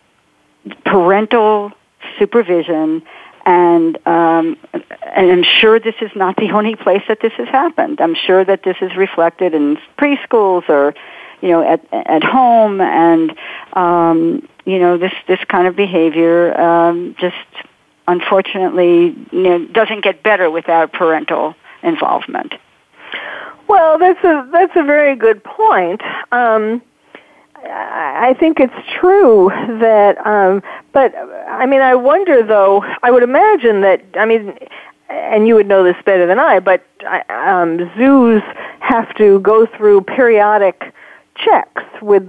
parental 0.86 1.71
supervision 2.17 3.04
and 3.45 3.97
um, 4.06 4.58
and 4.73 5.32
I'm 5.32 5.43
sure 5.43 5.80
this 5.80 5.95
is 6.02 6.12
not 6.15 6.36
the 6.36 6.52
only 6.52 6.75
place 6.75 7.02
that 7.08 7.19
this 7.21 7.34
has 7.34 7.47
happened. 7.47 7.99
I'm 7.99 8.15
sure 8.15 8.45
that 8.45 8.63
this 8.63 8.78
is 8.82 8.95
reflected 8.95 9.54
in 9.54 9.78
preschools 9.97 10.67
or 10.69 10.93
you 11.41 11.49
know, 11.49 11.62
at 11.62 11.86
at 11.91 12.23
home, 12.23 12.82
and 12.82 13.36
um, 13.73 14.47
you 14.65 14.80
know, 14.80 14.97
this 14.97 15.13
this 15.28 15.39
kind 15.47 15.67
of 15.67 15.75
behavior 15.75 16.60
um, 16.60 17.15
just 17.19 17.36
unfortunately 18.10 19.15
you 19.32 19.43
know, 19.43 19.65
doesn't 19.67 20.04
get 20.04 20.23
better 20.23 20.49
without 20.49 20.91
parental 20.91 21.56
involvement. 21.84 22.54
Well, 23.67 23.99
that's 23.99 24.23
a 24.23 24.49
that's 24.52 24.75
a 24.75 24.84
very 24.84 25.15
good 25.15 25.43
point. 25.43 26.02
Um, 26.32 26.82
I 27.63 28.36
think 28.39 28.60
it's 28.60 28.73
true 28.99 29.49
that, 29.49 30.25
um, 30.25 30.63
but 30.93 31.13
I 31.15 31.65
mean, 31.65 31.82
I 31.82 31.93
wonder 31.93 32.41
though. 32.41 32.84
I 33.04 33.12
would 33.12 33.23
imagine 33.23 33.82
that. 33.82 34.04
I 34.15 34.25
mean, 34.25 34.58
and 35.10 35.47
you 35.47 35.56
would 35.56 35.67
know 35.67 35.84
this 35.84 35.97
better 36.04 36.25
than 36.25 36.39
I, 36.39 36.60
but 36.60 36.84
um, 37.30 37.91
zoos 37.95 38.41
have 38.80 39.13
to 39.17 39.39
go 39.41 39.65
through 39.65 40.02
periodic 40.02 40.93
checks 41.43 41.84
with 42.02 42.28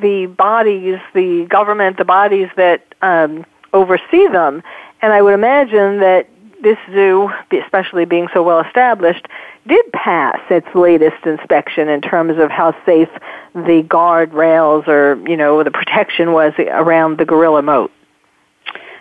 the 0.00 0.26
bodies, 0.36 0.98
the 1.14 1.46
government, 1.46 1.96
the 1.96 2.04
bodies 2.04 2.48
that 2.56 2.94
um, 3.02 3.44
oversee 3.72 4.26
them. 4.28 4.62
And 5.00 5.12
I 5.12 5.22
would 5.22 5.34
imagine 5.34 6.00
that 6.00 6.28
this 6.62 6.78
zoo, 6.92 7.30
especially 7.50 8.04
being 8.04 8.28
so 8.32 8.42
well 8.42 8.60
established, 8.60 9.26
did 9.66 9.84
pass 9.92 10.38
its 10.50 10.66
latest 10.74 11.26
inspection 11.26 11.88
in 11.88 12.00
terms 12.00 12.38
of 12.38 12.50
how 12.50 12.74
safe 12.86 13.08
the 13.54 13.84
guard 13.88 14.32
rails 14.32 14.84
or, 14.86 15.20
you 15.26 15.36
know, 15.36 15.62
the 15.62 15.70
protection 15.70 16.32
was 16.32 16.52
around 16.58 17.18
the 17.18 17.24
gorilla 17.24 17.62
moat. 17.62 17.90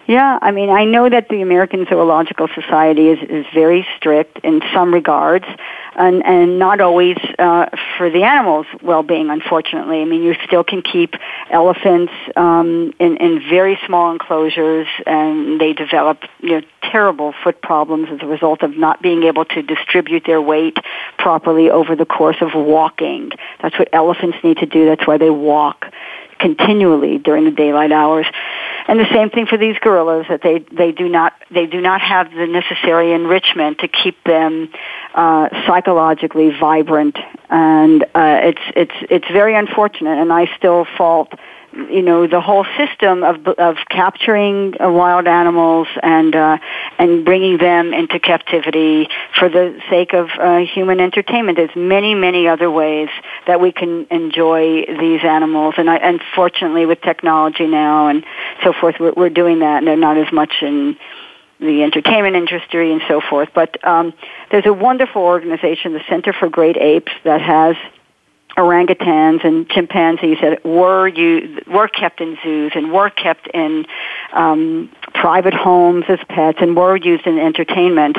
Yeah, 0.07 0.39
I 0.41 0.51
mean, 0.51 0.69
I 0.69 0.83
know 0.83 1.09
that 1.09 1.29
the 1.29 1.41
American 1.41 1.85
Zoological 1.87 2.47
Society 2.55 3.09
is, 3.09 3.19
is 3.29 3.45
very 3.53 3.87
strict 3.97 4.39
in 4.43 4.61
some 4.73 4.93
regards, 4.93 5.45
and, 5.95 6.25
and 6.25 6.57
not 6.57 6.81
always 6.81 7.17
uh, 7.37 7.67
for 7.97 8.09
the 8.09 8.23
animals' 8.23 8.65
well-being. 8.81 9.29
Unfortunately, 9.29 10.01
I 10.01 10.05
mean, 10.05 10.23
you 10.23 10.35
still 10.45 10.63
can 10.63 10.81
keep 10.81 11.13
elephants 11.51 12.11
um, 12.35 12.93
in, 12.99 13.17
in 13.17 13.41
very 13.49 13.79
small 13.85 14.11
enclosures, 14.11 14.87
and 15.05 15.61
they 15.61 15.73
develop 15.73 16.23
you 16.39 16.59
know 16.59 16.61
terrible 16.81 17.33
foot 17.43 17.61
problems 17.61 18.09
as 18.11 18.19
a 18.21 18.25
result 18.25 18.63
of 18.63 18.75
not 18.75 19.01
being 19.01 19.23
able 19.23 19.45
to 19.45 19.61
distribute 19.61 20.23
their 20.25 20.41
weight 20.41 20.77
properly 21.19 21.69
over 21.69 21.95
the 21.95 22.05
course 22.05 22.37
of 22.41 22.49
walking. 22.55 23.31
That's 23.61 23.77
what 23.77 23.87
elephants 23.93 24.37
need 24.43 24.57
to 24.57 24.65
do. 24.65 24.85
That's 24.87 25.05
why 25.05 25.17
they 25.17 25.29
walk 25.29 25.85
continually 26.41 27.17
during 27.19 27.45
the 27.45 27.51
daylight 27.51 27.91
hours. 27.91 28.25
And 28.87 28.99
the 28.99 29.07
same 29.13 29.29
thing 29.29 29.45
for 29.45 29.57
these 29.57 29.77
gorillas 29.79 30.25
that 30.27 30.41
they 30.41 30.65
they 30.71 30.91
do 30.91 31.07
not 31.07 31.33
they 31.51 31.67
do 31.67 31.79
not 31.79 32.01
have 32.01 32.31
the 32.31 32.47
necessary 32.47 33.13
enrichment 33.13 33.79
to 33.79 33.87
keep 33.87 34.21
them 34.23 34.69
uh, 35.13 35.49
psychologically 35.67 36.51
vibrant, 36.59 37.17
and 37.49 38.03
uh, 38.03 38.49
it's 38.49 38.61
it's 38.75 38.95
it's 39.09 39.27
very 39.31 39.55
unfortunate. 39.55 40.17
And 40.19 40.33
I 40.33 40.49
still 40.57 40.85
fault 40.97 41.31
you 41.73 42.01
know 42.01 42.27
the 42.27 42.41
whole 42.41 42.65
system 42.77 43.23
of 43.23 43.47
of 43.47 43.77
capturing 43.89 44.73
uh, 44.81 44.89
wild 44.89 45.27
animals 45.27 45.87
and 46.03 46.35
uh, 46.35 46.57
and 46.97 47.23
bringing 47.23 47.57
them 47.57 47.93
into 47.93 48.19
captivity 48.19 49.07
for 49.37 49.49
the 49.49 49.79
sake 49.89 50.13
of 50.13 50.29
uh, 50.39 50.59
human 50.59 50.99
entertainment. 50.99 51.57
There's 51.57 51.75
many 51.75 52.13
many 52.15 52.47
other 52.47 52.69
ways 52.69 53.09
that 53.47 53.61
we 53.61 53.71
can 53.71 54.07
enjoy 54.11 54.85
these 54.99 55.21
animals, 55.23 55.75
and 55.77 55.89
I, 55.89 55.97
unfortunately 55.97 56.85
with 56.85 57.01
technology 57.01 57.67
now 57.67 58.07
and 58.07 58.25
so 58.63 58.73
forth, 58.73 58.95
we're, 58.99 59.13
we're 59.13 59.29
doing 59.29 59.59
that, 59.59 59.77
and 59.77 59.87
they're 59.87 59.95
not 59.95 60.17
as 60.17 60.31
much 60.31 60.51
in 60.61 60.97
the 61.59 61.83
entertainment 61.83 62.35
industry 62.35 62.91
and 62.91 63.01
so 63.07 63.21
forth. 63.21 63.49
But 63.53 63.85
um, 63.87 64.13
there's 64.49 64.65
a 64.65 64.73
wonderful 64.73 65.21
organization, 65.21 65.93
the 65.93 66.01
Center 66.09 66.33
for 66.33 66.49
Great 66.49 66.75
Apes, 66.75 67.11
that 67.23 67.41
has 67.41 67.75
orangutans 68.57 69.45
and 69.45 69.67
chimpanzees 69.69 70.37
that 70.41 70.65
were 70.65 71.07
you 71.07 71.59
were 71.67 71.87
kept 71.87 72.21
in 72.21 72.37
zoos 72.43 72.71
and 72.75 72.91
were 72.91 73.09
kept 73.09 73.47
in 73.47 73.85
um, 74.33 74.89
private 75.13 75.53
homes 75.53 76.05
as 76.09 76.19
pets 76.27 76.57
and 76.61 76.75
were 76.75 76.95
used 76.95 77.25
in 77.25 77.39
entertainment 77.39 78.17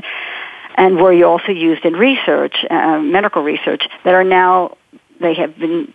and 0.76 0.96
were 0.96 1.12
also 1.24 1.52
used 1.52 1.84
in 1.84 1.92
research, 1.92 2.64
uh, 2.70 2.98
medical 2.98 3.42
research, 3.42 3.82
that 4.04 4.14
are 4.14 4.24
now 4.24 4.76
they 5.20 5.34
have 5.34 5.56
been 5.58 5.92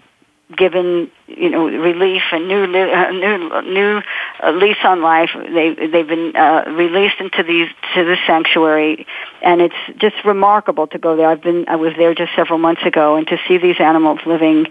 given 0.55 1.12
you 1.27 1.49
know 1.49 1.65
relief 1.67 2.21
and 2.31 2.47
new 2.47 2.63
uh, 2.63 3.12
new 3.12 3.62
new 3.63 4.01
uh, 4.41 4.51
lease 4.51 4.77
on 4.83 5.01
life. 5.01 5.31
They 5.33 5.73
they've 5.73 6.07
been 6.07 6.36
uh, 6.36 6.65
released 6.67 7.19
into 7.19 7.43
these 7.43 7.69
to 7.95 8.03
the 8.05 8.17
sanctuary, 8.25 9.05
and 9.41 9.62
it's 9.62 9.75
just 9.97 10.15
remarkable 10.23 10.88
to 10.88 10.97
go 10.97 11.15
there. 11.15 11.27
I've 11.27 11.41
been 11.41 11.67
I 11.67 11.75
was 11.75 11.93
there 11.97 12.13
just 12.13 12.33
several 12.36 12.60
months 12.60 12.83
ago, 12.86 13.15
and 13.15 13.27
to 13.27 13.38
see 13.47 13.57
these 13.57 13.79
animals 13.79 14.19
living 14.25 14.67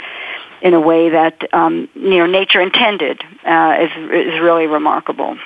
in 0.62 0.73
a 0.73 0.81
way 0.81 1.11
that 1.11 1.53
um, 1.53 1.89
you 1.95 2.19
know 2.19 2.27
nature 2.27 2.61
intended 2.61 3.21
uh, 3.45 3.77
is 3.81 3.91
is 3.97 4.41
really 4.41 4.67
remarkable, 4.67 5.37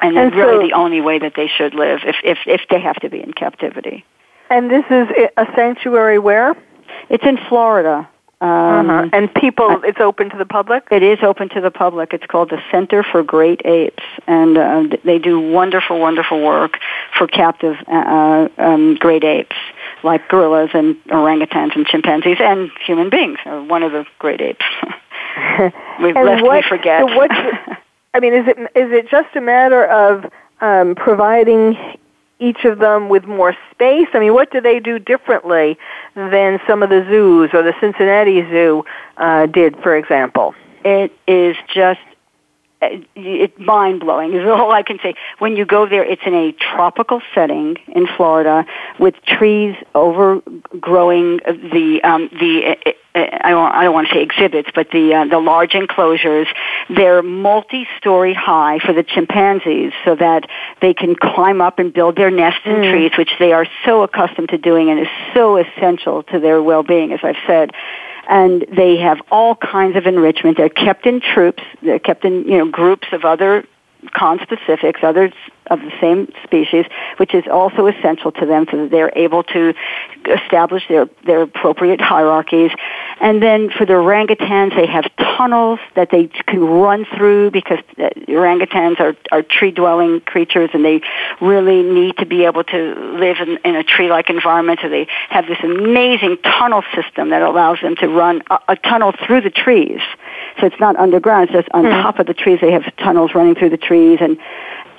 and, 0.00 0.16
and 0.16 0.34
really 0.34 0.64
so, 0.64 0.68
the 0.68 0.72
only 0.72 1.00
way 1.00 1.18
that 1.18 1.34
they 1.36 1.48
should 1.48 1.74
live 1.74 2.00
if 2.04 2.16
if 2.24 2.38
if 2.46 2.62
they 2.70 2.80
have 2.80 2.96
to 2.96 3.10
be 3.10 3.22
in 3.22 3.32
captivity. 3.32 4.04
And 4.48 4.70
this 4.70 4.84
is 4.90 5.06
a 5.36 5.46
sanctuary 5.54 6.18
where? 6.18 6.56
It's 7.08 7.24
in 7.24 7.38
Florida. 7.48 8.08
Um, 8.42 8.88
uh-huh. 8.88 9.10
And 9.12 9.32
people, 9.34 9.82
it's 9.84 10.00
open 10.00 10.30
to 10.30 10.38
the 10.38 10.46
public. 10.46 10.84
It 10.90 11.02
is 11.02 11.18
open 11.22 11.50
to 11.50 11.60
the 11.60 11.70
public. 11.70 12.14
It's 12.14 12.24
called 12.24 12.48
the 12.48 12.62
Center 12.70 13.02
for 13.02 13.22
Great 13.22 13.60
Apes, 13.66 14.02
and 14.26 14.56
uh, 14.56 14.96
they 15.04 15.18
do 15.18 15.38
wonderful, 15.38 15.98
wonderful 16.00 16.42
work 16.42 16.78
for 17.18 17.26
captive 17.26 17.76
uh, 17.86 18.48
um, 18.56 18.94
great 18.94 19.24
apes, 19.24 19.56
like 20.02 20.26
gorillas 20.28 20.70
and 20.72 20.96
orangutans 21.08 21.76
and 21.76 21.86
chimpanzees 21.86 22.38
and 22.40 22.70
human 22.86 23.10
beings. 23.10 23.38
Are 23.44 23.62
one 23.62 23.82
of 23.82 23.92
the 23.92 24.06
great 24.18 24.40
apes. 24.40 24.64
we 26.00 26.12
lest 26.12 26.42
what, 26.42 26.64
we 26.64 26.68
forget. 26.68 27.02
So 27.08 27.26
I 28.14 28.20
mean, 28.20 28.34
is 28.34 28.46
it 28.48 28.58
is 28.58 28.92
it 28.92 29.08
just 29.10 29.34
a 29.36 29.40
matter 29.40 29.84
of 29.84 30.30
um, 30.60 30.94
providing 30.94 31.76
each 32.40 32.64
of 32.64 32.78
them 32.78 33.08
with 33.08 33.24
more 33.26 33.54
space? 33.70 34.08
I 34.12 34.18
mean, 34.18 34.34
what 34.34 34.50
do 34.50 34.60
they 34.60 34.80
do 34.80 34.98
differently 34.98 35.78
than 36.14 36.58
some 36.66 36.82
of 36.82 36.90
the 36.90 37.04
zoos 37.08 37.50
or 37.52 37.62
the 37.62 37.74
Cincinnati 37.80 38.42
Zoo 38.50 38.84
uh, 39.16 39.46
did, 39.46 39.76
for 39.82 39.96
example? 39.96 40.54
It 40.84 41.12
is 41.28 41.56
just 41.72 42.00
it's 42.82 43.58
mind 43.58 44.00
blowing 44.00 44.32
is 44.34 44.40
all 44.46 44.72
I 44.72 44.82
can 44.82 44.98
say. 45.02 45.14
When 45.38 45.56
you 45.56 45.64
go 45.64 45.88
there, 45.88 46.04
it's 46.04 46.22
in 46.24 46.34
a 46.34 46.52
tropical 46.52 47.20
setting 47.34 47.76
in 47.88 48.06
Florida 48.16 48.66
with 48.98 49.14
trees 49.24 49.76
overgrowing 49.94 51.38
the 51.38 52.00
um, 52.04 52.28
the. 52.32 52.76
Uh, 52.86 52.90
uh, 53.12 53.26
I 53.42 53.50
don't, 53.50 53.74
I 53.74 53.82
don't 53.82 53.92
want 53.92 54.06
to 54.06 54.14
say 54.14 54.22
exhibits, 54.22 54.68
but 54.72 54.90
the 54.92 55.12
uh, 55.14 55.24
the 55.24 55.40
large 55.40 55.74
enclosures. 55.74 56.46
They're 56.88 57.22
multi-story 57.22 58.34
high 58.34 58.78
for 58.78 58.92
the 58.92 59.02
chimpanzees, 59.02 59.92
so 60.04 60.14
that 60.14 60.48
they 60.80 60.94
can 60.94 61.16
climb 61.16 61.60
up 61.60 61.80
and 61.80 61.92
build 61.92 62.14
their 62.14 62.30
nests 62.30 62.60
in 62.64 62.72
mm. 62.72 62.90
trees, 62.92 63.10
which 63.18 63.32
they 63.40 63.52
are 63.52 63.66
so 63.84 64.04
accustomed 64.04 64.50
to 64.50 64.58
doing 64.58 64.90
and 64.90 65.00
is 65.00 65.08
so 65.34 65.56
essential 65.56 66.22
to 66.24 66.38
their 66.38 66.62
well-being, 66.62 67.12
as 67.12 67.18
I've 67.24 67.34
said 67.48 67.72
and 68.30 68.64
they 68.74 68.96
have 68.96 69.20
all 69.30 69.56
kinds 69.56 69.96
of 69.96 70.06
enrichment. 70.06 70.56
They're 70.56 70.68
kept 70.68 71.04
in 71.04 71.20
troops. 71.20 71.62
They're 71.82 71.98
kept 71.98 72.24
in 72.24 72.44
you 72.44 72.58
know 72.58 72.70
groups 72.70 73.08
of 73.12 73.24
other 73.24 73.66
conspecifics, 74.16 75.02
others 75.02 75.32
of 75.70 75.80
the 75.80 75.92
same 76.00 76.28
species, 76.44 76.84
which 77.16 77.34
is 77.34 77.44
also 77.50 77.86
essential 77.86 78.32
to 78.32 78.46
them 78.46 78.66
so 78.70 78.76
that 78.82 78.90
they're 78.90 79.12
able 79.16 79.42
to 79.44 79.74
establish 80.26 80.82
their, 80.88 81.08
their 81.24 81.42
appropriate 81.42 82.00
hierarchies. 82.00 82.72
And 83.20 83.42
then 83.42 83.70
for 83.70 83.86
the 83.86 83.94
orangutans, 83.94 84.74
they 84.74 84.86
have 84.86 85.04
tunnels 85.16 85.78
that 85.94 86.10
they 86.10 86.26
can 86.26 86.60
run 86.60 87.06
through 87.16 87.50
because 87.52 87.78
orangutans 87.98 89.00
are, 89.00 89.16
are 89.30 89.42
tree-dwelling 89.42 90.20
creatures 90.22 90.70
and 90.72 90.84
they 90.84 91.00
really 91.40 91.82
need 91.82 92.16
to 92.18 92.26
be 92.26 92.44
able 92.44 92.64
to 92.64 92.94
live 93.18 93.36
in, 93.40 93.58
in 93.64 93.76
a 93.76 93.84
tree-like 93.84 94.28
environment. 94.30 94.80
So 94.82 94.88
they 94.88 95.06
have 95.28 95.46
this 95.46 95.58
amazing 95.62 96.38
tunnel 96.42 96.82
system 96.94 97.30
that 97.30 97.42
allows 97.42 97.78
them 97.80 97.96
to 97.96 98.08
run 98.08 98.42
a, 98.50 98.58
a 98.68 98.76
tunnel 98.76 99.12
through 99.26 99.42
the 99.42 99.50
trees. 99.50 100.00
So 100.58 100.66
it's 100.66 100.80
not 100.80 100.96
underground, 100.96 101.44
it's 101.44 101.52
just 101.52 101.68
on 101.72 101.84
mm. 101.84 102.02
top 102.02 102.18
of 102.18 102.26
the 102.26 102.34
trees. 102.34 102.58
They 102.60 102.72
have 102.72 102.84
tunnels 102.96 103.34
running 103.34 103.54
through 103.54 103.70
the 103.70 103.76
trees 103.76 104.18
and 104.20 104.38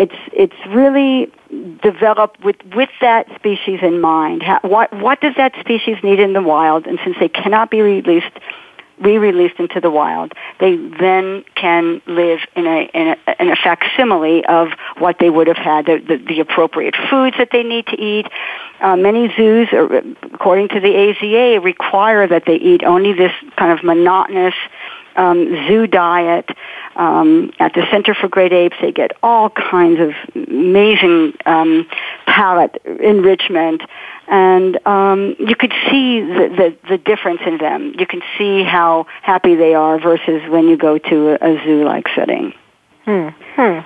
it's 0.01 0.19
it's 0.33 0.61
really 0.67 1.31
developed 1.83 2.43
with 2.43 2.55
with 2.73 2.89
that 3.01 3.27
species 3.35 3.79
in 3.83 4.01
mind. 4.01 4.41
How, 4.41 4.59
what 4.63 4.91
what 4.93 5.21
does 5.21 5.35
that 5.37 5.53
species 5.59 5.97
need 6.03 6.19
in 6.19 6.33
the 6.33 6.41
wild? 6.41 6.87
And 6.87 6.97
since 7.03 7.17
they 7.19 7.29
cannot 7.29 7.69
be 7.69 7.81
released 7.81 8.35
re-released 8.99 9.59
into 9.59 9.79
the 9.81 9.89
wild, 9.89 10.33
they 10.59 10.75
then 10.75 11.43
can 11.55 12.01
live 12.05 12.39
in 12.55 12.65
a 12.67 12.89
in 12.93 13.07
a, 13.09 13.35
in 13.41 13.51
a 13.51 13.55
facsimile 13.55 14.45
of 14.45 14.69
what 14.97 15.17
they 15.19 15.29
would 15.29 15.47
have 15.47 15.57
had 15.57 15.85
the, 15.85 15.97
the, 16.07 16.17
the 16.17 16.39
appropriate 16.39 16.95
foods 17.09 17.35
that 17.37 17.49
they 17.51 17.63
need 17.63 17.85
to 17.87 17.97
eat. 17.99 18.25
Uh, 18.79 18.95
many 18.95 19.31
zoos, 19.35 19.67
according 20.33 20.67
to 20.69 20.79
the 20.79 20.89
AZA, 20.89 21.63
require 21.63 22.27
that 22.27 22.43
they 22.47 22.55
eat 22.55 22.83
only 22.83 23.13
this 23.13 23.33
kind 23.55 23.71
of 23.71 23.83
monotonous 23.83 24.55
um, 25.15 25.47
zoo 25.67 25.87
diet. 25.87 26.49
Um, 26.95 27.53
at 27.57 27.73
the 27.73 27.85
Center 27.89 28.13
for 28.13 28.27
Great 28.27 28.51
Apes, 28.51 28.75
they 28.81 28.91
get 28.91 29.11
all 29.23 29.49
kinds 29.49 30.01
of 30.01 30.11
amazing 30.35 31.33
um, 31.45 31.87
palate 32.25 32.81
enrichment, 32.85 33.81
and 34.27 34.85
um, 34.85 35.35
you 35.39 35.55
could 35.55 35.73
see 35.89 36.19
the, 36.19 36.49
the, 36.49 36.89
the 36.89 36.97
difference 36.97 37.41
in 37.45 37.59
them. 37.59 37.93
You 37.97 38.05
can 38.05 38.21
see 38.37 38.63
how 38.63 39.05
happy 39.21 39.55
they 39.55 39.73
are 39.73 39.99
versus 39.99 40.41
when 40.49 40.67
you 40.67 40.75
go 40.75 40.97
to 40.97 41.29
a, 41.29 41.53
a 41.53 41.63
zoo-like 41.63 42.07
setting. 42.13 42.53
Hmm. 43.05 43.29
Hmm. 43.55 43.79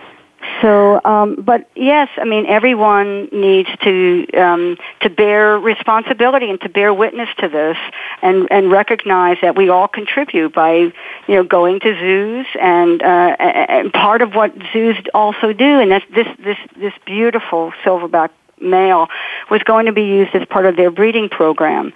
So, 0.62 1.02
um, 1.04 1.36
but 1.36 1.70
yes, 1.76 2.10
I 2.18 2.24
mean 2.24 2.46
everyone 2.46 3.30
needs 3.32 3.70
to 3.84 4.28
um, 4.34 4.78
to 5.02 5.10
bear 5.10 5.58
responsibility 5.60 6.50
and 6.50 6.60
to 6.62 6.70
bear 6.70 6.94
witness 6.94 7.30
to 7.40 7.50
this, 7.50 7.78
and 8.22 8.48
and 8.52 8.72
recognize 8.72 9.38
that 9.42 9.56
we 9.56 9.70
all 9.70 9.88
contribute 9.88 10.54
by 10.54 10.76
you 10.76 10.94
know 11.28 11.44
going 11.44 11.80
to 11.82 12.00
zoos, 12.00 12.48
and 12.60 13.02
uh, 13.02 13.36
and 13.40 13.92
part 13.94 14.22
of 14.22 14.34
what 14.34 14.54
zoos 14.72 14.98
also 15.14 15.54
do, 15.54 15.80
and 15.80 15.92
that's 15.92 16.06
this 16.14 16.28
this 16.40 16.58
this 16.78 16.94
beautiful 17.06 17.72
silverback 17.84 18.30
male 18.60 19.08
was 19.50 19.62
going 19.64 19.86
to 19.86 19.92
be 19.92 20.04
used 20.04 20.34
as 20.36 20.48
part 20.48 20.66
of 20.66 20.76
their 20.76 20.92
breeding 20.92 21.30
program, 21.30 21.94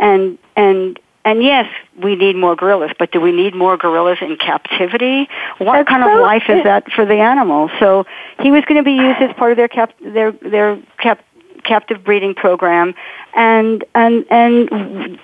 and 0.00 0.38
and 0.56 0.98
and 1.24 1.42
yes, 1.42 1.66
we 2.02 2.16
need 2.16 2.36
more 2.36 2.56
gorillas, 2.56 2.92
but 2.98 3.12
do 3.12 3.20
we 3.20 3.32
need 3.32 3.54
more 3.54 3.76
gorillas 3.76 4.18
in 4.20 4.36
captivity? 4.36 5.28
What 5.58 5.74
That's 5.74 5.88
kind 5.88 6.02
so- 6.02 6.16
of 6.16 6.22
life 6.22 6.44
is 6.48 6.64
that 6.64 6.90
for 6.92 7.04
the 7.04 7.16
animals? 7.16 7.70
So 7.78 8.06
he 8.40 8.50
was 8.50 8.64
going 8.64 8.78
to 8.78 8.84
be 8.84 8.94
used 8.94 9.20
as 9.20 9.34
part 9.36 9.50
of 9.52 9.56
their 9.56 9.68
cap 9.68 9.92
their 10.00 10.32
their 10.32 10.78
cap 10.98 11.22
captive 11.64 12.02
breeding 12.02 12.34
program 12.34 12.94
and 13.34 13.84
and 13.94 14.24
and 14.30 14.68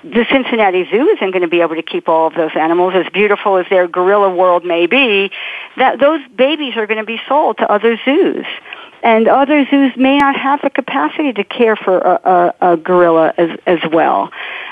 the 0.05 0.27
Cincinnati 0.31 0.87
Zoo 0.91 1.09
isn't 1.09 1.31
going 1.31 1.43
to 1.43 1.49
be 1.49 1.61
able 1.63 1.77
to 1.77 1.83
keep 1.83 2.09
all 2.09 2.27
of 2.27 2.35
those 2.35 2.51
animals 2.55 2.93
as 2.95 3.07
beautiful 3.13 3.57
as 3.57 3.67
their 3.71 3.89
gorilla 3.89 4.35
world 4.35 4.65
may 4.65 4.87
be 4.87 5.31
that 5.77 6.01
those 6.01 6.21
babies 6.37 6.77
are 6.77 6.87
going 6.87 7.01
to 7.01 7.07
be 7.07 7.21
sold 7.27 7.57
to 7.59 7.71
other 7.71 7.99
zoos 8.05 8.45
and 9.03 9.29
other 9.29 9.67
zoos 9.71 9.93
may 9.97 10.19
not 10.19 10.37
have 10.37 10.61
the 10.63 10.71
capacity 10.71 11.33
to 11.33 11.45
care 11.45 11.77
for 11.77 11.99
a, 11.99 12.55
a, 12.61 12.73
a 12.73 12.77
gorilla 12.77 13.33
as 13.39 13.59
as 13.67 13.79
well 13.91 14.31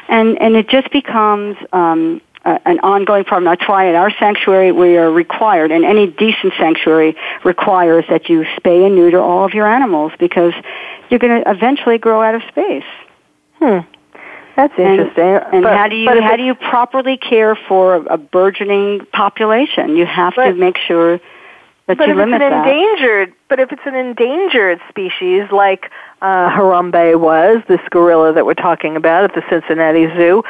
and 0.08 0.40
and 0.40 0.56
it 0.56 0.68
just 0.68 0.90
becomes 0.90 1.56
um 1.72 2.20
uh, 2.44 2.58
an 2.64 2.80
ongoing 2.80 3.24
problem. 3.24 3.44
That's 3.44 3.68
why 3.68 3.88
at 3.88 3.94
our 3.94 4.10
sanctuary 4.18 4.72
we 4.72 4.96
are 4.96 5.10
required, 5.10 5.70
and 5.70 5.84
any 5.84 6.06
decent 6.08 6.52
sanctuary 6.58 7.16
requires 7.44 8.04
that 8.08 8.28
you 8.28 8.44
spay 8.56 8.84
and 8.86 8.96
neuter 8.96 9.20
all 9.20 9.44
of 9.44 9.54
your 9.54 9.66
animals 9.66 10.12
because 10.18 10.52
you're 11.08 11.20
going 11.20 11.42
to 11.42 11.50
eventually 11.50 11.98
grow 11.98 12.20
out 12.22 12.34
of 12.34 12.42
space. 12.48 12.84
Hmm. 13.58 13.78
That's 14.56 14.78
interesting. 14.78 15.40
And 15.52 15.62
But- 15.62 15.76
how 15.76 15.88
do 15.88 15.96
you 15.96 16.20
how 16.20 16.36
do 16.36 16.42
you 16.42 16.54
properly 16.54 17.16
care 17.16 17.54
for 17.54 17.96
a, 17.96 18.14
a 18.14 18.18
burgeoning 18.18 19.06
population? 19.12 19.96
You 19.96 20.06
have 20.06 20.34
to 20.34 20.52
make 20.54 20.78
sure 20.78 21.20
that 21.86 21.98
but 21.98 22.08
you 22.08 22.18
if 22.18 22.26
it's 22.26 22.32
an 22.32 22.38
that. 22.38 22.66
endangered, 22.68 23.32
but 23.48 23.58
if 23.60 23.72
it's 23.72 23.82
an 23.86 23.94
endangered 23.94 24.80
species 24.88 25.50
like 25.50 25.90
uh, 26.20 26.48
Harambe 26.50 27.18
was, 27.18 27.62
this 27.68 27.80
gorilla 27.90 28.32
that 28.32 28.46
we're 28.46 28.54
talking 28.54 28.96
about 28.96 29.24
at 29.24 29.34
the 29.34 29.42
Cincinnati 29.50 30.06
Zoo, 30.16 30.42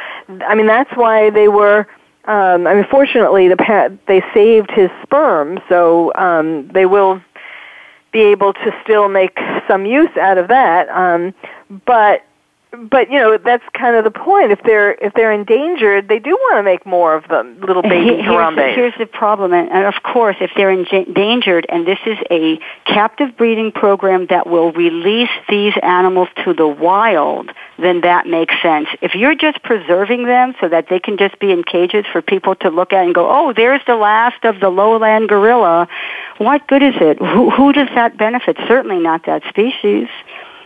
I 0.47 0.55
mean 0.55 0.67
that's 0.67 0.91
why 0.95 1.29
they 1.29 1.47
were. 1.47 1.87
Um, 2.25 2.67
I 2.67 2.75
mean, 2.75 2.85
fortunately, 2.89 3.49
the 3.49 3.57
pa- 3.57 3.89
they 4.07 4.23
saved 4.33 4.71
his 4.71 4.89
sperm, 5.01 5.59
so 5.67 6.13
um, 6.15 6.69
they 6.69 6.85
will 6.85 7.21
be 8.13 8.21
able 8.21 8.53
to 8.53 8.71
still 8.83 9.09
make 9.09 9.37
some 9.67 9.85
use 9.85 10.15
out 10.17 10.37
of 10.37 10.47
that. 10.47 10.87
Um, 10.89 11.33
but 11.85 12.25
but 12.89 13.11
you 13.11 13.19
know 13.19 13.37
that's 13.37 13.63
kind 13.73 13.95
of 13.95 14.03
the 14.03 14.11
point. 14.11 14.51
If 14.51 14.61
they're 14.63 14.93
if 14.93 15.13
they're 15.13 15.31
endangered, 15.31 16.07
they 16.07 16.19
do 16.19 16.31
want 16.31 16.57
to 16.57 16.63
make 16.63 16.85
more 16.85 17.15
of 17.15 17.27
them, 17.27 17.59
little 17.61 17.81
baby 17.83 18.05
Here- 18.05 18.23
here's, 18.23 18.55
the, 18.55 18.61
here's 18.75 18.93
the 18.97 19.05
problem, 19.05 19.53
and, 19.53 19.69
and 19.71 19.85
of 19.85 20.01
course, 20.03 20.35
if 20.41 20.51
they're 20.55 20.71
endangered, 20.71 21.65
and 21.69 21.85
this 21.85 21.99
is 22.05 22.17
a 22.31 22.59
captive 22.85 23.37
breeding 23.37 23.71
program 23.71 24.25
that 24.27 24.47
will 24.47 24.71
release 24.71 25.29
these 25.49 25.73
animals 25.83 26.29
to 26.43 26.53
the 26.53 26.67
wild, 26.67 27.51
then 27.77 28.01
that 28.01 28.25
makes 28.27 28.55
sense. 28.61 28.87
If 29.01 29.15
you're 29.15 29.35
just 29.35 29.61
preserving 29.63 30.25
them 30.25 30.55
so 30.59 30.67
that 30.69 30.87
they 30.89 30.99
can 30.99 31.17
just 31.17 31.39
be 31.39 31.51
in 31.51 31.63
cages 31.63 32.05
for 32.11 32.21
people 32.21 32.55
to 32.55 32.69
look 32.69 32.93
at 32.93 33.05
and 33.05 33.13
go, 33.13 33.29
oh, 33.29 33.53
there's 33.53 33.81
the 33.85 33.95
last 33.95 34.43
of 34.45 34.59
the 34.59 34.69
lowland 34.69 35.29
gorilla, 35.29 35.87
what 36.37 36.67
good 36.67 36.81
is 36.83 36.95
it? 36.99 37.19
Who, 37.19 37.49
who 37.49 37.71
does 37.73 37.89
that 37.95 38.17
benefit? 38.17 38.57
Certainly 38.67 38.99
not 38.99 39.25
that 39.25 39.43
species 39.49 40.07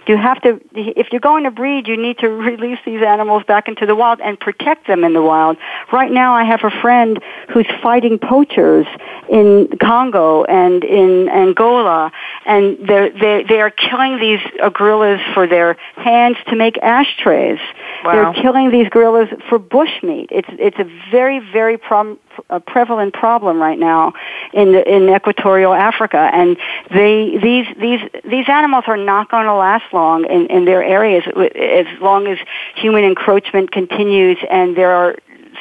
you 0.07 0.17
have 0.17 0.41
to 0.41 0.59
if 0.73 1.07
you're 1.11 1.21
going 1.21 1.43
to 1.43 1.51
breed 1.51 1.87
you 1.87 1.97
need 1.97 2.17
to 2.19 2.29
release 2.49 2.79
these 2.85 3.01
animals 3.01 3.43
back 3.47 3.67
into 3.67 3.85
the 3.85 3.95
wild 3.95 4.19
and 4.21 4.39
protect 4.39 4.87
them 4.87 5.03
in 5.03 5.13
the 5.13 5.21
wild. 5.21 5.57
Right 5.91 6.11
now 6.11 6.33
i 6.33 6.43
have 6.43 6.63
a 6.63 6.71
friend 6.81 7.19
who's 7.49 7.67
fighting 7.81 8.19
poachers 8.19 8.87
in 9.29 9.69
congo 9.81 10.43
and 10.45 10.83
in 10.83 11.29
angola 11.29 12.11
and 12.45 12.77
they're 12.87 13.09
they 13.09 13.43
they 13.47 13.61
are 13.61 13.71
killing 13.71 14.19
these 14.19 14.39
uh, 14.61 14.69
gorillas 14.69 15.19
for 15.33 15.47
their 15.47 15.73
hands 15.95 16.37
to 16.47 16.55
make 16.55 16.77
ashtrays. 16.79 17.59
Wow. 18.03 18.11
they're 18.33 18.43
killing 18.43 18.71
these 18.71 18.89
gorillas 18.89 19.29
for 19.49 19.59
bushmeat 19.59 20.27
it's 20.31 20.49
it's 20.51 20.79
a 20.79 20.89
very 21.11 21.39
very 21.39 21.77
prom, 21.77 22.19
a 22.49 22.59
prevalent 22.59 23.13
problem 23.13 23.59
right 23.59 23.79
now 23.79 24.13
in 24.53 24.71
the, 24.71 24.95
in 24.95 25.09
equatorial 25.09 25.73
Africa, 25.73 26.29
and 26.33 26.57
they 26.91 27.37
these 27.41 27.67
these 27.79 28.01
these 28.23 28.49
animals 28.49 28.85
are 28.87 28.97
not 28.97 29.29
going 29.29 29.45
to 29.45 29.53
last 29.53 29.85
long 29.93 30.25
in, 30.25 30.47
in 30.47 30.65
their 30.65 30.83
areas 30.83 31.23
as 31.27 32.01
long 32.01 32.27
as 32.27 32.37
human 32.75 33.03
encroachment 33.03 33.71
continues, 33.71 34.37
and 34.49 34.75
there 34.75 34.91
are 34.91 35.15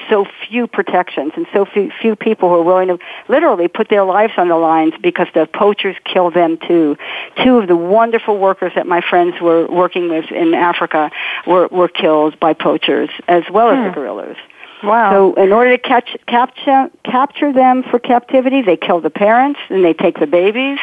so 0.08 0.26
few 0.48 0.66
protections 0.66 1.32
and 1.36 1.46
so 1.52 1.64
few, 1.64 1.90
few 2.00 2.16
people 2.16 2.48
who 2.48 2.56
are 2.56 2.62
willing 2.62 2.88
to 2.88 2.98
literally 3.28 3.68
put 3.68 3.88
their 3.88 4.04
lives 4.04 4.32
on 4.36 4.48
the 4.48 4.56
lines 4.56 4.94
because 5.02 5.26
the 5.34 5.46
poachers 5.46 5.96
kill 6.04 6.30
them 6.30 6.58
too. 6.66 6.96
Two 7.42 7.58
of 7.58 7.68
the 7.68 7.76
wonderful 7.76 8.38
workers 8.38 8.72
that 8.74 8.86
my 8.86 9.00
friends 9.00 9.40
were 9.40 9.66
working 9.66 10.08
with 10.08 10.30
in 10.30 10.54
Africa 10.54 11.10
were, 11.46 11.66
were 11.68 11.88
killed 11.88 12.38
by 12.38 12.52
poachers 12.52 13.10
as 13.28 13.42
well 13.50 13.70
as 13.70 13.76
the 13.76 13.88
hmm. 13.88 13.94
gorillas. 13.94 14.36
Wow. 14.82 15.10
So 15.10 15.34
in 15.34 15.52
order 15.52 15.76
to 15.76 15.82
catch, 15.82 16.16
capture, 16.26 16.90
capture 17.04 17.52
them 17.52 17.82
for 17.82 17.98
captivity, 17.98 18.62
they 18.62 18.76
kill 18.76 19.00
the 19.00 19.10
parents 19.10 19.60
and 19.68 19.84
they 19.84 19.92
take 19.92 20.18
the 20.18 20.26
babies. 20.26 20.78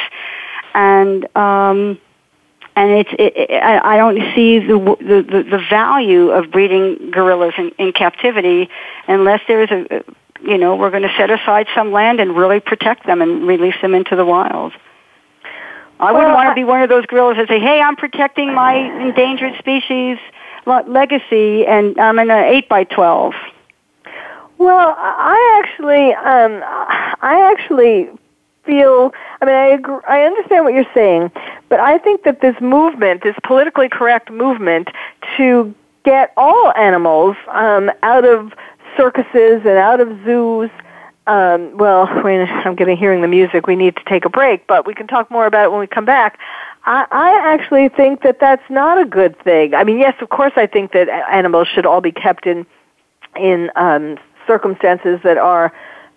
And, 0.74 1.26
um, 1.36 2.00
and 2.76 2.92
it's, 2.92 3.10
it, 3.20 3.34
it, 3.38 3.64
I 3.64 3.94
I 3.94 3.98
don't 3.98 4.18
see 4.34 4.60
the, 4.60 4.78
the, 4.78 5.22
the, 5.22 5.58
the 5.58 5.66
value 5.70 6.32
of 6.32 6.52
breeding 6.52 7.12
gorillas 7.12 7.54
in, 7.58 7.70
in 7.78 7.94
captivity 7.94 8.70
unless 9.08 9.42
there's 9.48 9.70
a, 9.70 10.04
you 10.44 10.58
know, 10.58 10.76
we're 10.76 10.90
going 10.90 11.04
to 11.04 11.14
set 11.16 11.30
aside 11.30 11.68
some 11.76 11.92
land 11.92 12.20
and 12.20 12.36
really 12.36 12.60
protect 12.60 13.06
them 13.06 13.22
and 13.22 13.48
release 13.48 13.76
them 13.82 13.94
into 13.94 14.16
the 14.16 14.26
wild. 14.26 14.74
I 16.00 16.12
wouldn't 16.12 16.30
Well, 16.30 16.36
want 16.36 16.50
to 16.50 16.56
be 16.56 16.64
one 16.64 16.82
of 16.82 16.90
those 16.90 17.06
gorillas 17.06 17.38
that 17.38 17.48
say, 17.48 17.60
"Hey, 17.60 17.80
I'm 17.80 17.96
protecting 17.96 18.54
my 18.54 18.74
endangered 18.74 19.58
species 19.60 20.18
le- 20.66 20.84
legacy, 20.88 21.66
and 21.66 21.98
I'm 22.00 22.20
in 22.20 22.30
a 22.30 22.44
eight 22.44 22.68
by 22.68 22.84
12. 22.84 23.34
Well, 24.58 24.96
I 24.98 25.62
actually, 25.64 26.14
um, 26.14 26.62
I 27.22 27.52
actually 27.52 28.10
feel. 28.64 29.14
I 29.42 29.46
mean, 29.46 29.56
I 29.56 29.68
agree, 29.68 29.98
I 30.08 30.22
understand 30.24 30.66
what 30.66 30.74
you're 30.74 30.86
saying, 30.94 31.32
but 31.70 31.80
I 31.80 31.98
think 31.98 32.24
that 32.24 32.42
this 32.42 32.56
movement, 32.62 33.24
this 33.24 33.36
politically 33.44 33.90
correct 33.90 34.32
movement, 34.32 34.90
to 35.38 35.74
get 36.06 36.34
all 36.38 36.72
animals 36.76 37.36
um, 37.50 37.92
out 38.04 38.26
of 38.26 38.54
circuses 38.98 39.62
and 39.66 39.78
out 39.78 40.00
of 40.00 40.10
zoos. 40.24 40.70
Um, 41.26 41.78
well, 41.78 42.08
I'm 42.10 42.76
getting 42.76 42.98
hearing 42.98 43.22
the 43.22 43.28
music. 43.28 43.68
We 43.68 43.76
need 43.76 43.96
to 43.96 44.04
take 44.06 44.26
a 44.26 44.30
break, 44.30 44.68
but 44.68 44.86
we 44.86 44.94
can 44.94 45.08
talk 45.08 45.32
more 45.32 45.46
about 45.46 45.66
it 45.66 45.72
when 45.72 45.80
we 45.80 45.88
come 45.88 46.06
back. 46.06 46.40
I, 46.86 47.06
I 47.12 47.54
actually 47.54 47.90
think 47.90 48.24
that 48.24 48.40
that's 48.40 48.70
not 48.70 49.00
a 49.00 49.06
good 49.06 49.40
thing. 49.40 49.74
I 49.74 49.84
mean, 49.84 50.00
yes, 50.00 50.16
of 50.22 50.30
course, 50.30 50.54
I 50.58 50.68
think 50.68 50.92
that 50.92 51.08
animals 51.32 51.68
should 51.68 51.86
all 51.86 52.02
be 52.02 52.12
kept 52.12 52.46
in 52.46 52.66
in 53.36 53.72
um, 53.76 54.18
circumstances 54.48 55.20
that 55.24 55.38
are 55.38 55.74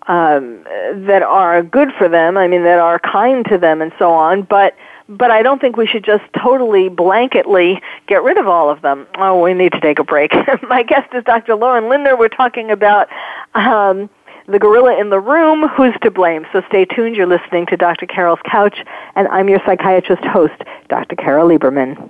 um, 0.07 0.63
that 1.05 1.21
are 1.21 1.61
good 1.61 1.89
for 1.97 2.07
them. 2.07 2.37
I 2.37 2.47
mean, 2.47 2.63
that 2.63 2.79
are 2.79 2.99
kind 2.99 3.45
to 3.47 3.57
them, 3.57 3.81
and 3.81 3.91
so 3.99 4.11
on. 4.11 4.43
But 4.43 4.75
but 5.09 5.31
I 5.31 5.41
don't 5.41 5.59
think 5.59 5.77
we 5.77 5.87
should 5.87 6.03
just 6.03 6.23
totally 6.33 6.89
blanketly 6.89 7.81
get 8.07 8.23
rid 8.23 8.37
of 8.37 8.47
all 8.47 8.69
of 8.69 8.81
them. 8.81 9.07
Oh, 9.17 9.41
we 9.41 9.53
need 9.53 9.71
to 9.73 9.81
take 9.81 9.99
a 9.99 10.03
break. 10.03 10.31
My 10.69 10.83
guest 10.83 11.13
is 11.13 11.23
Dr. 11.23 11.55
Lorin 11.55 11.89
Lindner. 11.89 12.17
We're 12.17 12.29
talking 12.29 12.71
about. 12.71 13.07
Um, 13.53 14.09
the 14.49 14.59
gorilla 14.59 14.97
in 14.97 15.09
the 15.09 15.19
room, 15.19 15.67
who's 15.67 15.93
to 16.03 16.09
blame? 16.09 16.45
So 16.53 16.61
stay 16.69 16.85
tuned. 16.85 17.17
You're 17.17 17.27
listening 17.27 17.65
to 17.65 17.75
Dr. 17.75 18.05
Carol's 18.05 18.39
Couch, 18.49 18.77
and 19.15 19.27
I'm 19.27 19.49
your 19.49 19.59
psychiatrist 19.65 20.23
host, 20.23 20.53
Dr. 20.87 21.17
Carol 21.17 21.49
Lieberman. 21.49 22.09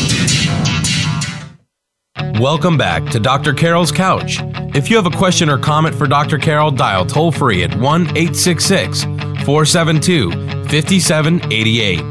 Welcome 2.41 2.75
back 2.75 3.05
to 3.11 3.19
Dr. 3.19 3.53
Carol's 3.53 3.91
Couch. 3.91 4.39
If 4.73 4.89
you 4.89 4.95
have 4.95 5.05
a 5.05 5.15
question 5.15 5.47
or 5.47 5.59
comment 5.59 5.95
for 5.95 6.07
Dr. 6.07 6.39
Carol, 6.39 6.71
dial 6.71 7.05
toll 7.05 7.31
free 7.31 7.61
at 7.61 7.75
1 7.75 8.01
866 8.17 9.03
472 9.03 10.31
5788. 10.31 12.01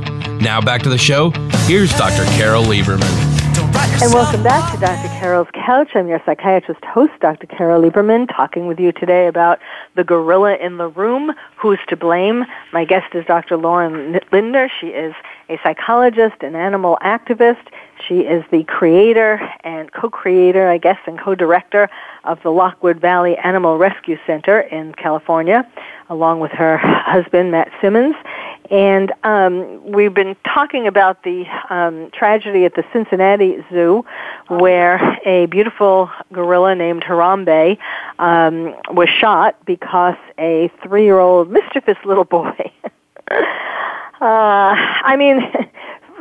Now 0.41 0.61
back 0.61 0.83
to 0.83 0.89
the 0.89 0.97
show. 0.97 1.33
Here's 1.67 1.91
Dr. 1.99 2.25
Carol 2.37 2.63
Lieberman. 2.63 3.11
And 4.01 4.15
welcome 4.15 4.45
back 4.45 4.73
to 4.73 4.81
Dr. 4.81 5.09
Carol's 5.19 5.49
Couch. 5.53 5.97
I'm 5.97 6.07
your 6.07 6.23
psychiatrist 6.25 6.85
host, 6.85 7.13
Dr. 7.21 7.49
Carol 7.49 7.83
Lieberman, 7.83 8.29
talking 8.29 8.69
with 8.69 8.79
you 8.79 8.93
today 8.93 9.27
about 9.27 9.59
the 9.97 10.05
gorilla 10.05 10.55
in 10.59 10.77
the 10.77 10.87
room. 10.87 11.33
Who's 11.57 11.81
to 11.89 11.97
blame? 11.97 12.45
My 12.73 12.85
guest 12.85 13.17
is 13.17 13.27
Dr. 13.27 13.57
Lorin 13.57 14.21
Lindner. 14.31 14.69
She 14.81 14.91
is 14.91 15.13
a 15.49 15.59
psychologist, 15.65 16.41
an 16.43 16.55
animal 16.55 16.99
activist. 17.03 17.67
She 18.11 18.23
is 18.23 18.43
the 18.51 18.65
creator 18.65 19.41
and 19.63 19.93
co-creator, 19.93 20.69
I 20.69 20.79
guess, 20.79 20.99
and 21.07 21.17
co-director 21.17 21.89
of 22.25 22.43
the 22.43 22.51
Lockwood 22.51 23.01
Valley 23.01 23.37
Animal 23.37 23.79
Rescue 23.79 24.19
Center 24.27 24.59
in 24.59 24.95
California, 24.95 25.65
along 26.09 26.41
with 26.41 26.51
her 26.51 26.77
husband, 26.77 27.53
Matt 27.53 27.71
Simmons. 27.81 28.17
And 28.69 29.13
um, 29.23 29.93
we've 29.93 30.13
been 30.13 30.35
talking 30.45 30.89
about 30.89 31.23
the 31.23 31.45
um, 31.73 32.11
tragedy 32.11 32.65
at 32.65 32.75
the 32.75 32.85
Cincinnati 32.93 33.65
Zoo, 33.71 34.05
where 34.49 35.17
a 35.25 35.47
beautiful 35.47 36.11
gorilla 36.33 36.75
named 36.75 37.05
Harambe 37.05 37.79
um, 38.19 38.75
was 38.91 39.09
shot 39.09 39.57
because 39.67 40.17
a 40.37 40.69
three-year-old 40.83 41.49
mischievous 41.49 41.99
little 42.05 42.25
boy. 42.25 42.73
uh, 43.31 43.45
I 44.21 45.15
mean, 45.17 45.49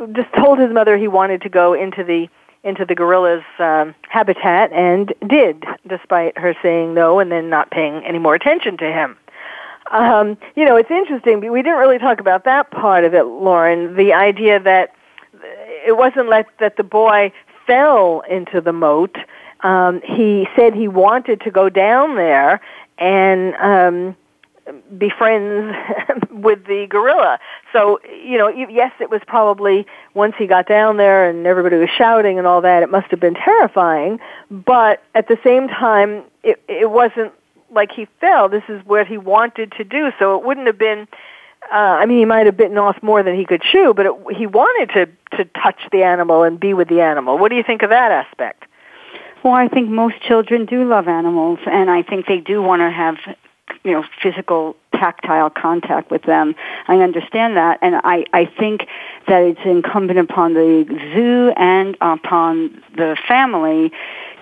just 0.08 0.32
told 0.34 0.58
his 0.58 0.72
mother 0.72 0.96
he 0.96 1.08
wanted 1.08 1.42
to 1.42 1.48
go 1.48 1.74
into 1.74 2.04
the 2.04 2.28
into 2.62 2.84
the 2.84 2.94
gorilla's 2.94 3.42
um, 3.58 3.94
habitat 4.10 4.70
and 4.72 5.14
did, 5.26 5.64
despite 5.86 6.36
her 6.36 6.54
saying 6.62 6.92
no 6.92 7.18
and 7.18 7.32
then 7.32 7.48
not 7.48 7.70
paying 7.70 8.04
any 8.04 8.18
more 8.18 8.34
attention 8.34 8.76
to 8.76 8.84
him. 8.84 9.16
Um, 9.90 10.36
you 10.56 10.64
know, 10.64 10.76
it's 10.76 10.90
interesting. 10.90 11.40
But 11.40 11.50
we 11.50 11.62
didn't 11.62 11.78
really 11.78 11.98
talk 11.98 12.20
about 12.20 12.44
that 12.44 12.70
part 12.70 13.04
of 13.04 13.14
it, 13.14 13.24
Lorin. 13.24 13.96
The 13.96 14.12
idea 14.12 14.60
that 14.60 14.94
it 15.86 15.96
wasn't 15.96 16.28
let, 16.28 16.46
that 16.58 16.76
the 16.76 16.84
boy 16.84 17.32
fell 17.66 18.22
into 18.30 18.60
the 18.60 18.72
moat. 18.72 19.16
Um, 19.60 20.00
he 20.02 20.48
said 20.56 20.74
he 20.74 20.88
wanted 20.88 21.40
to 21.42 21.50
go 21.50 21.68
down 21.68 22.16
there 22.16 22.60
and 22.98 23.54
um, 23.56 24.16
be 24.96 25.10
friends 25.10 25.74
with 26.30 26.66
the 26.66 26.86
gorilla. 26.88 27.38
So, 27.72 28.00
you 28.24 28.38
know, 28.38 28.48
yes, 28.48 28.92
it 29.00 29.10
was 29.10 29.20
probably 29.26 29.86
once 30.14 30.34
he 30.38 30.46
got 30.46 30.66
down 30.66 30.96
there 30.96 31.28
and 31.28 31.46
everybody 31.46 31.76
was 31.76 31.90
shouting 31.90 32.38
and 32.38 32.46
all 32.46 32.60
that, 32.60 32.82
it 32.82 32.90
must 32.90 33.10
have 33.10 33.20
been 33.20 33.34
terrifying. 33.34 34.20
But 34.50 35.02
at 35.14 35.28
the 35.28 35.38
same 35.44 35.68
time, 35.68 36.24
it, 36.42 36.62
it 36.68 36.90
wasn't 36.90 37.32
like 37.70 37.92
he 37.92 38.06
fell. 38.20 38.48
This 38.48 38.64
is 38.68 38.84
what 38.86 39.06
he 39.06 39.18
wanted 39.18 39.72
to 39.72 39.84
do. 39.84 40.10
So 40.18 40.36
it 40.36 40.44
wouldn't 40.44 40.66
have 40.66 40.78
been, 40.78 41.06
uh, 41.72 41.74
I 41.74 42.06
mean, 42.06 42.18
he 42.18 42.24
might 42.24 42.46
have 42.46 42.56
bitten 42.56 42.78
off 42.78 43.02
more 43.02 43.22
than 43.22 43.36
he 43.36 43.44
could 43.44 43.62
chew, 43.62 43.94
but 43.94 44.06
it, 44.06 44.12
he 44.36 44.46
wanted 44.46 44.94
to, 44.94 45.36
to 45.36 45.44
touch 45.60 45.80
the 45.92 46.02
animal 46.02 46.42
and 46.42 46.58
be 46.58 46.74
with 46.74 46.88
the 46.88 47.00
animal. 47.00 47.38
What 47.38 47.50
do 47.50 47.56
you 47.56 47.62
think 47.62 47.82
of 47.82 47.90
that 47.90 48.10
aspect? 48.10 48.64
Well, 49.42 49.54
I 49.54 49.68
think 49.68 49.88
most 49.88 50.20
children 50.20 50.66
do 50.66 50.84
love 50.84 51.08
animals, 51.08 51.60
and 51.66 51.90
I 51.90 52.02
think 52.02 52.26
they 52.26 52.40
do 52.40 52.60
want 52.60 52.80
to 52.80 52.90
have 52.90 53.16
you 53.84 53.92
know, 53.92 54.04
physical 54.22 54.76
tactile 54.92 55.50
contact 55.50 56.10
with 56.10 56.22
them. 56.22 56.54
I 56.88 56.96
understand 56.96 57.56
that, 57.56 57.78
and 57.80 57.96
I, 57.96 58.24
I 58.32 58.44
think 58.44 58.86
that 59.26 59.42
it's 59.42 59.60
incumbent 59.64 60.18
upon 60.18 60.54
the 60.54 60.84
zoo 61.14 61.52
and 61.56 61.96
upon 62.00 62.82
the 62.96 63.16
family 63.26 63.92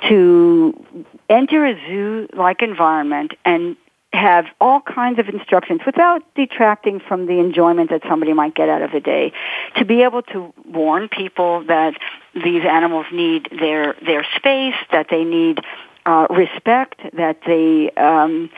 to 0.09 0.85
enter 1.29 1.67
a 1.67 1.75
zoo-like 1.89 2.63
environment 2.63 3.33
and 3.45 3.77
have 4.13 4.47
all 4.61 4.81
kinds 4.81 5.19
of 5.19 5.29
instructions 5.29 5.81
without 5.85 6.23
detracting 6.35 6.99
from 6.99 7.27
the 7.27 7.39
enjoyment 7.39 7.91
that 7.91 8.03
somebody 8.09 8.33
might 8.33 8.55
get 8.55 8.69
out 8.69 8.81
of 8.81 8.91
the 8.91 9.01
day. 9.01 9.33
To 9.77 9.85
be 9.85 10.03
able 10.03 10.23
to 10.23 10.53
warn 10.67 11.09
people 11.09 11.63
that 11.65 11.95
these 12.35 12.65
animals 12.65 13.07
need 13.13 13.49
their 13.51 13.95
their 14.05 14.27
space, 14.37 14.75
that 14.91 15.09
they 15.11 15.25
need 15.25 15.61
uh, 16.09 16.27
respect, 16.31 17.03
that 17.13 17.39
they 17.47 17.91
um, 17.91 18.49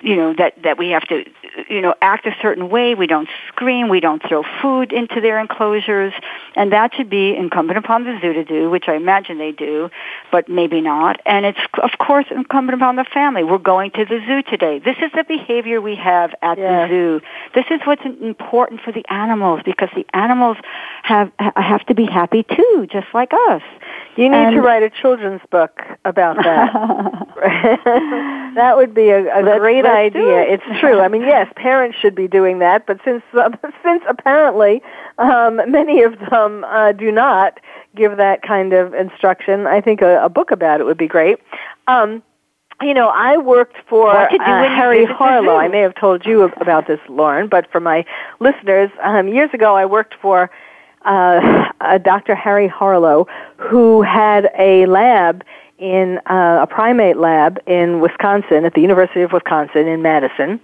you 0.00 0.14
know 0.14 0.32
that 0.34 0.62
that 0.62 0.78
we 0.78 0.90
have 0.90 1.02
to 1.08 1.24
you 1.68 1.80
know 1.80 1.92
act 2.00 2.24
a 2.24 2.36
certain 2.40 2.68
way. 2.68 2.94
We 2.94 3.08
don't 3.08 3.28
scream. 3.48 3.88
We 3.88 3.98
don't 3.98 4.22
throw 4.22 4.44
food 4.62 4.92
into 4.92 5.20
their 5.20 5.40
enclosures. 5.40 6.12
And 6.54 6.72
that 6.72 6.94
should 6.94 7.10
be 7.10 7.34
incumbent 7.34 7.78
upon 7.78 8.04
the 8.04 8.16
zoo 8.20 8.32
to 8.32 8.44
do 8.44 8.70
which 8.70 8.84
i 8.86 8.94
imagine 8.94 9.38
they 9.38 9.50
do 9.50 9.90
but 10.30 10.48
maybe 10.48 10.80
not. 10.80 11.20
And 11.26 11.44
it's 11.44 11.58
of 11.82 11.98
course 11.98 12.26
incumbent 12.30 12.80
upon 12.80 12.94
the 12.94 13.04
family. 13.04 13.42
We're 13.42 13.58
going 13.58 13.90
to 13.92 14.04
the 14.04 14.20
zoo 14.24 14.42
today. 14.42 14.78
This 14.78 14.96
is 15.02 15.10
the 15.16 15.24
behavior 15.24 15.80
we 15.80 15.96
have 15.96 16.32
at 16.42 16.58
yes. 16.58 16.88
the 16.88 16.94
zoo. 16.94 17.20
This 17.54 17.64
is 17.70 17.80
what's 17.84 18.04
important 18.04 18.82
for 18.82 18.92
the 18.92 19.04
animals 19.12 19.62
because 19.64 19.88
the 19.96 20.06
animals 20.14 20.58
have 21.02 21.32
have 21.38 21.84
to 21.86 21.94
be 21.94 22.06
happy 22.06 22.44
too 22.44 22.86
just 22.88 23.08
like 23.12 23.32
us. 23.48 23.62
You 24.16 24.28
need 24.28 24.36
and, 24.36 24.54
to 24.54 24.62
write 24.62 24.84
a 24.84 24.90
children's 24.90 25.42
book 25.50 25.82
about 26.04 26.36
that. 26.36 26.72
that 28.54 28.74
would 28.76 28.94
be 28.94 29.10
a, 29.10 29.20
a 29.20 29.42
let's, 29.42 29.58
great 29.58 29.84
let's 29.84 29.96
idea. 30.14 30.42
It. 30.42 30.60
It's 30.60 30.80
true. 30.80 31.00
I 31.00 31.08
mean, 31.08 31.22
yes, 31.22 31.52
parents 31.56 31.98
should 31.98 32.14
be 32.14 32.28
doing 32.28 32.58
that, 32.60 32.86
but 32.86 32.98
since 33.04 33.22
uh, 33.34 33.50
since 33.84 34.02
apparently 34.08 34.82
um, 35.18 35.60
many 35.70 36.02
of 36.02 36.18
them 36.30 36.64
uh, 36.64 36.92
do 36.92 37.10
not 37.10 37.60
give 37.96 38.16
that 38.16 38.42
kind 38.42 38.72
of 38.72 38.94
instruction, 38.94 39.66
I 39.66 39.80
think 39.80 40.02
a, 40.02 40.24
a 40.24 40.28
book 40.28 40.50
about 40.50 40.80
it 40.80 40.84
would 40.84 40.98
be 40.98 41.08
great. 41.08 41.38
Um, 41.86 42.22
you 42.82 42.92
know, 42.92 43.08
I 43.08 43.36
worked 43.36 43.76
for 43.88 44.10
uh, 44.10 44.28
Harry 44.30 45.04
Harlow. 45.04 45.56
I 45.56 45.68
may 45.68 45.80
have 45.80 45.94
told 45.94 46.26
you 46.26 46.42
about 46.42 46.86
this, 46.86 46.98
Lorin, 47.08 47.48
but 47.48 47.70
for 47.70 47.80
my 47.80 48.04
listeners, 48.40 48.90
um, 49.02 49.28
years 49.28 49.50
ago 49.54 49.76
I 49.76 49.86
worked 49.86 50.14
for 50.20 50.50
uh, 51.04 51.70
uh, 51.80 51.98
Dr. 51.98 52.34
Harry 52.34 52.66
Harlow, 52.66 53.26
who 53.56 54.02
had 54.02 54.50
a 54.58 54.86
lab 54.86 55.44
in 55.78 56.18
uh, 56.26 56.60
a 56.62 56.66
primate 56.66 57.16
lab 57.16 57.58
in 57.66 58.00
Wisconsin 58.00 58.64
at 58.64 58.74
the 58.74 58.80
University 58.80 59.22
of 59.22 59.32
Wisconsin 59.32 59.88
in 59.88 60.02
Madison. 60.02 60.60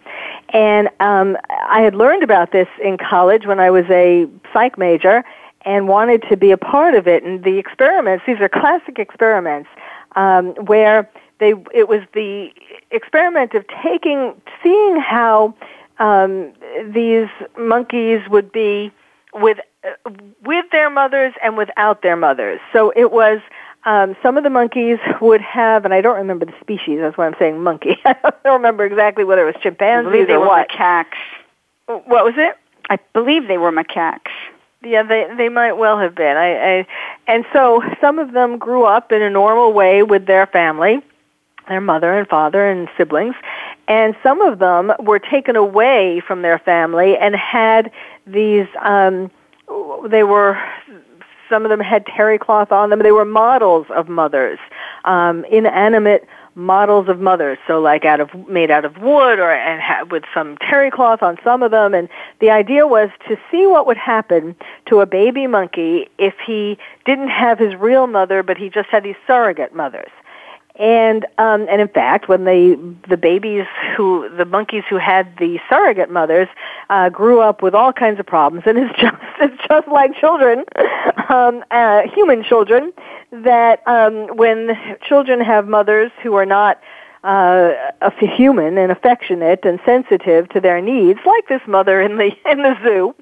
And 0.52 0.88
um, 1.00 1.36
I 1.48 1.80
had 1.80 1.94
learned 1.94 2.22
about 2.22 2.52
this 2.52 2.68
in 2.82 2.96
college 2.96 3.46
when 3.46 3.58
I 3.58 3.70
was 3.70 3.84
a 3.90 4.28
psych 4.52 4.78
major 4.78 5.24
and 5.62 5.88
wanted 5.88 6.22
to 6.30 6.36
be 6.36 6.52
a 6.52 6.56
part 6.56 6.94
of 6.94 7.06
it. 7.06 7.22
And 7.24 7.42
the 7.44 7.58
experiments, 7.58 8.24
these 8.26 8.40
are 8.40 8.48
classic 8.48 8.98
experiments, 8.98 9.68
um, 10.16 10.54
where 10.66 11.10
they, 11.38 11.54
it 11.74 11.88
was 11.88 12.02
the 12.14 12.50
experiment 12.90 13.54
of 13.54 13.64
taking, 13.82 14.40
seeing 14.62 15.00
how 15.00 15.54
um, 15.98 16.52
these 16.84 17.28
monkeys 17.58 18.20
would 18.30 18.50
be 18.52 18.90
with 19.34 19.58
uh, 19.84 20.10
with 20.44 20.66
their 20.72 20.90
mothers 20.90 21.32
and 21.42 21.56
without 21.56 22.02
their 22.02 22.16
mothers. 22.16 22.60
So 22.72 22.92
it 22.96 23.12
was 23.12 23.40
um, 23.84 24.16
some 24.22 24.36
of 24.36 24.44
the 24.44 24.50
monkeys 24.50 24.98
would 25.20 25.40
have, 25.40 25.84
and 25.84 25.94
I 25.94 26.00
don't 26.00 26.16
remember 26.16 26.44
the 26.44 26.54
species. 26.60 26.98
That's 27.00 27.16
why 27.16 27.26
I'm 27.26 27.36
saying 27.38 27.62
monkey. 27.62 27.96
I 28.04 28.32
don't 28.44 28.54
remember 28.54 28.84
exactly 28.84 29.24
whether 29.24 29.48
it 29.48 29.54
was 29.54 29.62
chimpanzees 29.62 30.28
or 30.28 30.40
what. 30.40 30.68
Macaques. 30.68 31.06
What 31.86 32.24
was 32.24 32.34
it? 32.36 32.56
I 32.88 32.98
believe 33.12 33.48
they 33.48 33.58
were 33.58 33.72
macaques. 33.72 34.30
Yeah, 34.82 35.02
they 35.02 35.28
they 35.36 35.48
might 35.48 35.74
well 35.74 35.98
have 35.98 36.14
been. 36.14 36.36
I, 36.36 36.78
I 36.78 36.86
and 37.26 37.44
so 37.52 37.82
some 38.00 38.18
of 38.18 38.32
them 38.32 38.58
grew 38.58 38.84
up 38.84 39.12
in 39.12 39.22
a 39.22 39.30
normal 39.30 39.72
way 39.72 40.02
with 40.02 40.26
their 40.26 40.46
family, 40.46 41.02
their 41.68 41.80
mother 41.80 42.18
and 42.18 42.26
father 42.26 42.68
and 42.68 42.88
siblings, 42.96 43.34
and 43.88 44.16
some 44.22 44.40
of 44.40 44.58
them 44.58 44.92
were 45.00 45.18
taken 45.18 45.54
away 45.54 46.22
from 46.26 46.42
their 46.42 46.58
family 46.58 47.16
and 47.16 47.34
had 47.36 47.90
these 48.26 48.66
um 48.80 49.30
they 50.08 50.22
were 50.22 50.58
Some 51.50 51.64
of 51.64 51.68
them 51.68 51.80
had 51.80 52.06
terry 52.06 52.38
cloth 52.38 52.72
on 52.72 52.88
them. 52.88 53.00
They 53.00 53.12
were 53.12 53.26
models 53.26 53.86
of 53.90 54.08
mothers, 54.08 54.58
um, 55.04 55.44
inanimate 55.50 56.26
models 56.54 57.08
of 57.08 57.20
mothers. 57.20 57.58
So 57.66 57.80
like 57.80 58.04
out 58.04 58.20
of 58.20 58.48
made 58.48 58.70
out 58.70 58.84
of 58.84 58.98
wood 58.98 59.38
or 59.38 59.52
and 59.52 59.80
ha- 59.80 60.04
with 60.10 60.24
some 60.32 60.56
terry 60.58 60.90
cloth 60.90 61.22
on 61.22 61.38
some 61.44 61.62
of 61.62 61.70
them. 61.70 61.94
And 61.94 62.08
the 62.40 62.50
idea 62.50 62.86
was 62.86 63.10
to 63.28 63.36
see 63.50 63.66
what 63.66 63.86
would 63.86 63.96
happen 63.96 64.54
to 64.86 65.00
a 65.00 65.06
baby 65.06 65.46
monkey 65.46 66.08
if 66.18 66.34
he 66.44 66.78
didn't 67.04 67.28
have 67.28 67.58
his 67.58 67.74
real 67.74 68.06
mother, 68.06 68.42
but 68.42 68.56
he 68.56 68.68
just 68.68 68.88
had 68.88 69.02
these 69.02 69.16
surrogate 69.26 69.74
mothers. 69.74 70.10
And 70.76 71.26
um, 71.38 71.66
and 71.68 71.80
in 71.80 71.88
fact, 71.88 72.28
when 72.28 72.44
they 72.44 72.76
the 73.08 73.16
babies 73.16 73.66
who 73.96 74.28
the 74.36 74.44
monkeys 74.44 74.84
who 74.88 74.96
had 74.96 75.36
the 75.38 75.58
surrogate 75.68 76.10
mothers 76.10 76.48
uh, 76.88 77.08
grew 77.08 77.40
up 77.40 77.62
with 77.62 77.74
all 77.74 77.92
kinds 77.92 78.20
of 78.20 78.26
problems, 78.26 78.64
and 78.66 78.78
it's 78.78 78.96
just 79.00 79.16
it's 79.40 79.62
just 79.68 79.88
like 79.88 80.14
children, 80.14 80.64
um, 81.28 81.64
uh, 81.70 82.02
human 82.14 82.44
children, 82.44 82.92
that 83.32 83.82
um, 83.86 84.36
when 84.36 84.78
children 85.02 85.40
have 85.40 85.66
mothers 85.66 86.12
who 86.22 86.34
are 86.34 86.46
not 86.46 86.80
uh, 87.22 87.72
human 88.18 88.78
and 88.78 88.90
affectionate 88.90 89.64
and 89.64 89.78
sensitive 89.84 90.48
to 90.50 90.60
their 90.60 90.80
needs, 90.80 91.20
like 91.26 91.48
this 91.48 91.60
mother 91.66 92.00
in 92.00 92.16
the 92.16 92.32
in 92.50 92.62
the 92.62 92.76
zoo, 92.82 93.14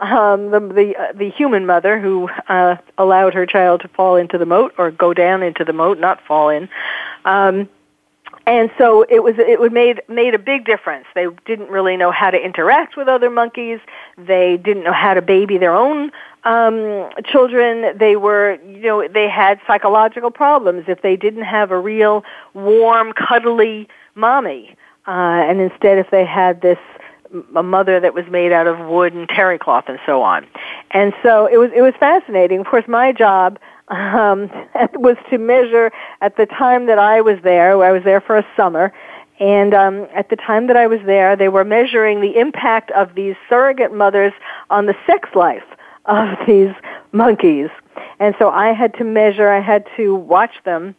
um, 0.00 0.50
the 0.50 0.60
the, 0.60 0.96
uh, 0.96 1.12
the 1.14 1.30
human 1.30 1.66
mother 1.66 2.00
who 2.00 2.28
uh, 2.48 2.76
allowed 2.98 3.34
her 3.34 3.46
child 3.46 3.80
to 3.80 3.88
fall 3.88 4.16
into 4.16 4.38
the 4.38 4.46
moat 4.46 4.74
or 4.78 4.90
go 4.90 5.14
down 5.14 5.42
into 5.42 5.64
the 5.64 5.72
moat, 5.72 5.98
not 5.98 6.20
fall 6.26 6.48
in. 6.48 6.68
Um, 7.24 7.68
and 8.46 8.70
so 8.78 9.04
it 9.08 9.22
was 9.22 9.34
it 9.38 9.58
would 9.58 9.72
made 9.72 10.02
made 10.08 10.34
a 10.34 10.38
big 10.38 10.64
difference. 10.64 11.06
They 11.14 11.26
didn't 11.44 11.68
really 11.68 11.96
know 11.96 12.12
how 12.12 12.30
to 12.30 12.38
interact 12.38 12.96
with 12.96 13.08
other 13.08 13.28
monkeys. 13.28 13.80
They 14.16 14.56
didn't 14.56 14.84
know 14.84 14.92
how 14.92 15.14
to 15.14 15.22
baby 15.22 15.58
their 15.58 15.74
own 15.74 16.12
um, 16.44 17.10
children. 17.24 17.98
They 17.98 18.14
were 18.14 18.58
you 18.64 18.82
know 18.82 19.08
they 19.08 19.28
had 19.28 19.60
psychological 19.66 20.30
problems 20.30 20.84
if 20.86 21.02
they 21.02 21.16
didn't 21.16 21.42
have 21.42 21.72
a 21.72 21.78
real 21.78 22.24
warm, 22.54 23.12
cuddly 23.12 23.88
mommy, 24.14 24.76
uh, 25.08 25.10
and 25.10 25.60
instead 25.60 25.98
if 25.98 26.10
they 26.10 26.24
had 26.24 26.60
this 26.60 26.78
a 27.56 27.62
mother 27.64 27.98
that 27.98 28.14
was 28.14 28.24
made 28.28 28.52
out 28.52 28.68
of 28.68 28.78
wood 28.86 29.12
and 29.12 29.28
terry 29.28 29.58
cloth 29.58 29.86
and 29.88 29.98
so 30.06 30.22
on. 30.22 30.46
And 30.92 31.12
so 31.20 31.46
it 31.46 31.56
was 31.56 31.70
it 31.74 31.82
was 31.82 31.94
fascinating. 31.98 32.60
Of 32.60 32.66
course, 32.66 32.86
my 32.86 33.10
job 33.10 33.58
um, 33.88 34.50
was 34.94 35.16
to 35.30 35.38
measure 35.38 35.92
at 36.20 36.36
the 36.36 36.46
time 36.46 36.86
that 36.86 36.98
I 36.98 37.20
was 37.20 37.38
there. 37.42 37.82
I 37.82 37.92
was 37.92 38.02
there 38.04 38.20
for 38.20 38.36
a 38.36 38.46
summer, 38.56 38.92
and 39.38 39.74
um, 39.74 40.06
at 40.14 40.30
the 40.30 40.36
time 40.36 40.66
that 40.68 40.76
I 40.76 40.86
was 40.86 41.00
there, 41.04 41.36
they 41.36 41.48
were 41.48 41.64
measuring 41.64 42.20
the 42.20 42.38
impact 42.38 42.90
of 42.92 43.14
these 43.14 43.36
surrogate 43.48 43.92
mothers 43.92 44.32
on 44.70 44.86
the 44.86 44.96
sex 45.06 45.28
life 45.34 45.64
of 46.06 46.38
these 46.46 46.72
monkeys. 47.12 47.68
And 48.18 48.34
so 48.38 48.50
I 48.50 48.72
had 48.72 48.94
to 48.94 49.04
measure. 49.04 49.48
I 49.48 49.60
had 49.60 49.86
to 49.96 50.14
watch 50.14 50.52
them 50.64 50.94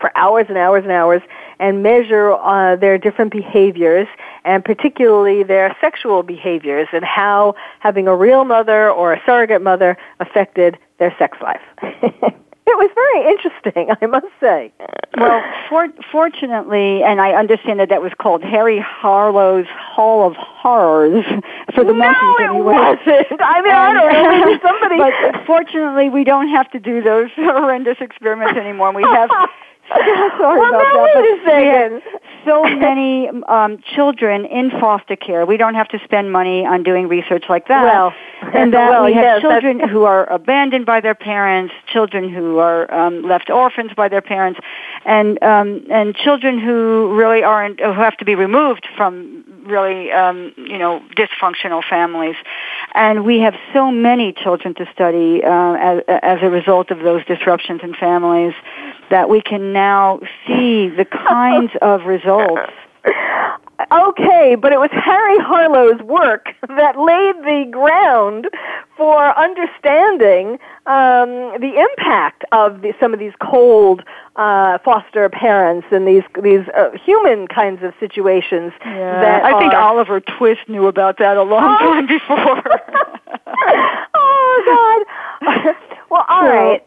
for 0.00 0.16
hours 0.16 0.46
and 0.48 0.58
hours 0.58 0.82
and 0.82 0.92
hours 0.92 1.22
and 1.58 1.82
measure 1.82 2.32
uh, 2.32 2.76
their 2.76 2.98
different 2.98 3.32
behaviors 3.32 4.06
and 4.44 4.64
particularly 4.64 5.42
their 5.42 5.74
sexual 5.80 6.22
behaviors 6.22 6.88
and 6.92 7.04
how 7.04 7.54
having 7.80 8.06
a 8.06 8.14
real 8.14 8.44
mother 8.44 8.90
or 8.90 9.14
a 9.14 9.22
surrogate 9.24 9.62
mother 9.62 9.96
affected 10.20 10.78
their 10.98 11.14
sex 11.18 11.38
life. 11.40 11.60
it 11.82 12.76
was 12.76 12.90
very 12.94 13.28
interesting, 13.30 13.94
I 14.00 14.06
must 14.06 14.26
say. 14.40 14.72
Well, 15.16 15.42
for, 15.68 15.88
fortunately, 16.10 17.02
and 17.02 17.20
I 17.20 17.32
understand 17.32 17.80
that 17.80 17.88
that 17.88 18.02
was 18.02 18.12
called 18.18 18.42
Harry 18.42 18.78
Harlow's 18.78 19.66
Hall 19.68 20.26
of 20.26 20.34
Horrors 20.36 21.24
for 21.74 21.84
the 21.84 21.92
no, 21.92 21.98
monkeys. 21.98 22.46
No, 22.46 22.60
it 22.60 22.64
wasn't. 22.64 23.40
I 23.40 23.62
mean, 23.62 23.72
and, 23.72 23.76
I 23.76 23.92
don't 23.92 24.12
know. 24.12 24.30
Maybe 24.30 24.52
um, 24.52 24.60
somebody. 24.62 24.98
But 24.98 25.46
fortunately, 25.46 26.08
we 26.10 26.24
don't 26.24 26.48
have 26.48 26.70
to 26.72 26.80
do 26.80 27.02
those 27.02 27.30
horrendous 27.36 27.98
experiments 28.00 28.58
anymore. 28.58 28.92
We 28.92 29.02
have 29.02 29.30
Sorry 29.88 30.58
well, 30.58 30.68
about 30.68 30.92
that. 31.14 31.42
But 31.44 31.56
we 31.56 31.66
have 31.66 32.02
so 32.44 32.64
many 32.64 33.28
um, 33.48 33.78
children 33.94 34.44
in 34.44 34.70
foster 34.70 35.16
care. 35.16 35.46
We 35.46 35.56
don't 35.56 35.74
have 35.74 35.88
to 35.88 35.98
spend 36.04 36.32
money 36.32 36.66
on 36.66 36.82
doing 36.82 37.08
research 37.08 37.44
like 37.48 37.68
that. 37.68 37.84
Well, 37.84 38.12
and 38.54 38.72
that 38.74 38.90
well, 38.90 39.04
we 39.04 39.14
have 39.14 39.22
yes, 39.22 39.40
children 39.42 39.80
who 39.80 40.04
are 40.04 40.30
abandoned 40.30 40.86
by 40.86 41.00
their 41.00 41.14
parents, 41.14 41.72
children 41.86 42.28
who 42.32 42.58
are 42.58 42.92
um, 42.92 43.22
left 43.22 43.50
orphans 43.50 43.92
by 43.96 44.08
their 44.08 44.22
parents, 44.22 44.60
and 45.04 45.42
um, 45.42 45.84
and 45.90 46.14
children 46.14 46.58
who 46.58 47.14
really 47.16 47.42
aren't 47.42 47.80
who 47.80 47.92
have 47.92 48.16
to 48.16 48.24
be 48.24 48.34
removed 48.34 48.88
from 48.96 49.44
really 49.66 50.10
um, 50.12 50.52
you 50.56 50.78
know 50.78 51.02
dysfunctional 51.16 51.82
families. 51.88 52.36
And 52.94 53.24
we 53.24 53.40
have 53.40 53.54
so 53.72 53.90
many 53.90 54.32
children 54.32 54.74
to 54.74 54.86
study 54.92 55.42
uh, 55.44 55.74
as, 55.74 56.02
as 56.08 56.38
a 56.42 56.50
result 56.50 56.90
of 56.90 57.00
those 57.00 57.24
disruptions 57.26 57.80
in 57.82 57.94
families 57.94 58.54
that 59.10 59.28
we 59.28 59.40
can 59.40 59.72
now 59.72 60.20
see 60.46 60.88
the 60.88 61.04
kinds 61.28 61.72
of 61.82 62.04
results. 62.04 62.72
Okay, 63.92 64.56
but 64.56 64.72
it 64.72 64.80
was 64.80 64.90
Harry 64.92 65.38
Harlow's 65.38 66.00
work 66.02 66.48
that 66.66 66.98
laid 66.98 67.36
the 67.44 67.70
ground 67.70 68.48
for 68.96 69.38
understanding 69.38 70.58
um, 70.86 71.60
the 71.60 71.74
impact 71.76 72.44
of 72.52 72.80
the, 72.80 72.94
some 72.98 73.12
of 73.12 73.20
these 73.20 73.34
cold 73.40 74.02
uh, 74.36 74.78
foster 74.78 75.28
parents 75.28 75.86
and 75.90 76.08
these 76.08 76.22
these 76.42 76.66
uh, 76.76 76.90
human 77.04 77.46
kinds 77.46 77.82
of 77.82 77.92
situations. 78.00 78.72
Yeah, 78.84 79.20
that 79.20 79.44
I 79.44 79.58
think 79.58 79.74
are, 79.74 79.80
Oliver 79.80 80.20
Twist 80.20 80.68
knew 80.68 80.86
about 80.86 81.18
that 81.18 81.36
a 81.36 81.42
long 81.42 81.76
oh. 81.78 81.78
time 81.78 82.06
before. 82.06 82.62
oh 84.14 85.04
God! 85.44 85.74
well, 86.10 86.24
all 86.28 86.48
right. 86.48 86.82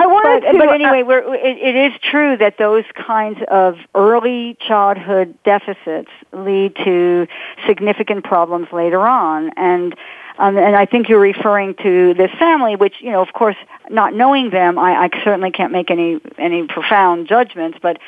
I 0.00 0.06
wanted 0.06 0.42
but, 0.42 0.52
to, 0.52 0.58
but 0.58 0.74
anyway, 0.74 1.02
we're, 1.02 1.34
it, 1.34 1.58
it 1.58 1.76
is 1.76 2.00
true 2.00 2.36
that 2.38 2.56
those 2.58 2.84
kinds 2.94 3.38
of 3.48 3.76
early 3.94 4.56
childhood 4.66 5.36
deficits 5.44 6.10
lead 6.32 6.74
to 6.84 7.26
significant 7.66 8.24
problems 8.24 8.68
later 8.72 9.06
on, 9.06 9.50
and 9.56 9.94
um, 10.38 10.56
and 10.56 10.74
I 10.74 10.86
think 10.86 11.08
you're 11.10 11.20
referring 11.20 11.74
to 11.82 12.14
this 12.14 12.30
family, 12.38 12.76
which 12.76 12.94
you 13.00 13.10
know, 13.10 13.20
of 13.20 13.32
course, 13.34 13.56
not 13.90 14.14
knowing 14.14 14.50
them, 14.50 14.78
I, 14.78 14.92
I 14.92 15.10
certainly 15.22 15.50
can't 15.50 15.72
make 15.72 15.90
any 15.90 16.18
any 16.38 16.66
profound 16.66 17.28
judgments, 17.28 17.78
but 17.82 17.98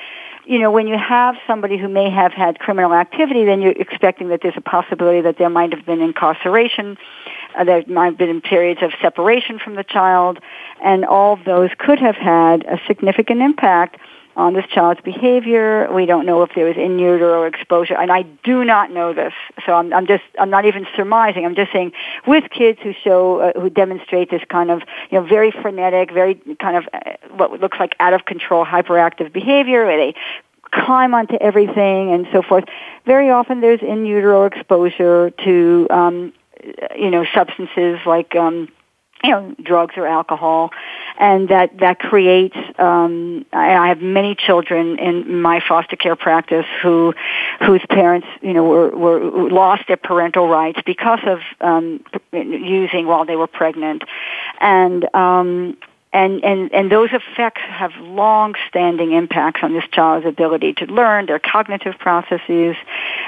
you 0.45 0.59
know, 0.59 0.71
when 0.71 0.89
you 0.89 0.99
have 0.99 1.37
somebody 1.47 1.77
who 1.77 1.89
may 1.89 2.11
have 2.11 2.33
had 2.33 2.59
criminal 2.59 2.93
activity, 2.95 3.45
then 3.45 3.63
you're 3.63 3.73
expecting 3.73 4.29
that 4.29 4.41
there's 4.43 4.57
a 4.57 4.61
possibility 4.63 5.21
that 5.21 5.39
there 5.39 5.51
might 5.51 5.73
have 5.73 5.87
been 5.87 6.01
incarceration, 6.01 6.99
uh, 7.57 7.65
there 7.65 7.83
might 7.87 8.07
have 8.07 8.19
been 8.19 8.41
periods 8.41 8.83
of 8.83 8.93
separation 9.01 9.59
from 9.59 9.75
the 9.75 9.85
child, 9.85 10.39
and 10.83 11.05
all 11.05 11.35
of 11.35 11.45
those 11.45 11.71
could 11.79 11.99
have 11.99 12.17
had 12.17 12.65
a 12.65 12.81
significant 12.87 13.41
impact 13.41 13.99
on 14.35 14.55
this 14.55 14.65
child's 14.67 15.01
behavior. 15.03 15.93
We 15.93 16.07
don't 16.07 16.25
know 16.25 16.43
if 16.43 16.55
there 16.55 16.65
was 16.65 16.77
in 16.77 16.99
utero 16.99 17.45
exposure, 17.45 17.95
and 17.95 18.11
I 18.11 18.23
do 18.23 18.65
not 18.65 18.91
know 18.91 19.13
this. 19.13 19.35
So 19.67 19.75
I'm, 19.75 19.93
I'm 19.93 20.07
just, 20.07 20.25
I'm 20.39 20.49
not 20.49 20.65
even 20.65 20.87
surmising. 20.97 21.45
I'm 21.45 21.55
just 21.55 21.71
saying, 21.71 21.93
with 22.27 22.45
kids 22.51 22.79
who 22.83 22.95
show, 23.05 23.41
uh, 23.41 23.61
who 23.61 23.69
demonstrate 23.69 24.31
this 24.31 24.43
kind 24.49 24.71
of, 24.71 24.81
you 25.11 25.21
know, 25.21 25.27
very 25.27 25.51
frenetic, 25.51 26.13
very 26.13 26.37
kind 26.61 26.77
of 26.79 26.89
uh, 26.95 27.13
what 27.37 27.61
looks 27.61 27.79
like 27.79 27.95
out 28.01 28.15
of 28.15 28.25
control, 28.25 28.65
hyperactive 28.65 29.33
behavior, 29.33 29.85
where 29.85 29.99
they 29.99 30.15
climb 30.71 31.13
onto 31.13 31.35
everything 31.35 32.13
and 32.15 32.27
so 32.33 32.41
forth. 32.41 32.65
Very 33.05 33.29
often, 33.29 33.61
there's 33.61 33.83
in 33.83 34.07
utero 34.07 34.47
exposure 34.47 35.31
to, 35.45 35.87
um, 35.91 36.33
you 36.97 37.11
know, 37.11 37.25
substances 37.35 37.99
like. 38.07 38.35
Um, 38.37 38.69
you 39.25 39.31
know, 39.31 39.55
drugs 39.63 39.95
or 39.97 40.05
alcohol, 40.05 40.71
and 41.17 41.49
that 41.49 41.79
that 41.79 42.01
creates. 42.01 42.57
Um, 42.77 43.47
I, 43.53 43.87
have 43.87 44.01
many 44.01 44.35
children 44.35 44.99
in 44.99 45.41
my 45.41 45.61
foster 45.61 45.95
care 45.95 46.17
practice 46.17 46.67
who, 46.83 47.15
whose 47.65 47.83
parents, 47.89 48.27
you 48.41 48.53
know, 48.53 48.65
were, 48.65 48.91
were 48.91 49.49
lost 49.49 49.85
their 49.87 49.97
parental 49.97 50.49
rights 50.49 50.81
because 50.85 51.21
of 51.25 51.39
um, 51.61 52.05
using 52.33 53.07
while 53.07 53.25
they 53.25 53.37
were 53.37 53.47
pregnant, 53.47 54.03
and. 54.61 55.09
Um, 55.15 55.77
and, 56.13 56.45
and, 56.45 56.73
and 56.75 56.93
those 56.93 57.11
effects 57.13 57.63
have 57.63 57.93
long-standing 57.97 59.13
impacts 59.13 59.61
on 59.63 59.73
this 59.73 59.85
child's 59.93 60.27
ability 60.27 60.75
to 60.75 60.87
learn, 60.87 61.27
their 61.27 61.39
cognitive 61.39 61.99
processes, 61.99 62.77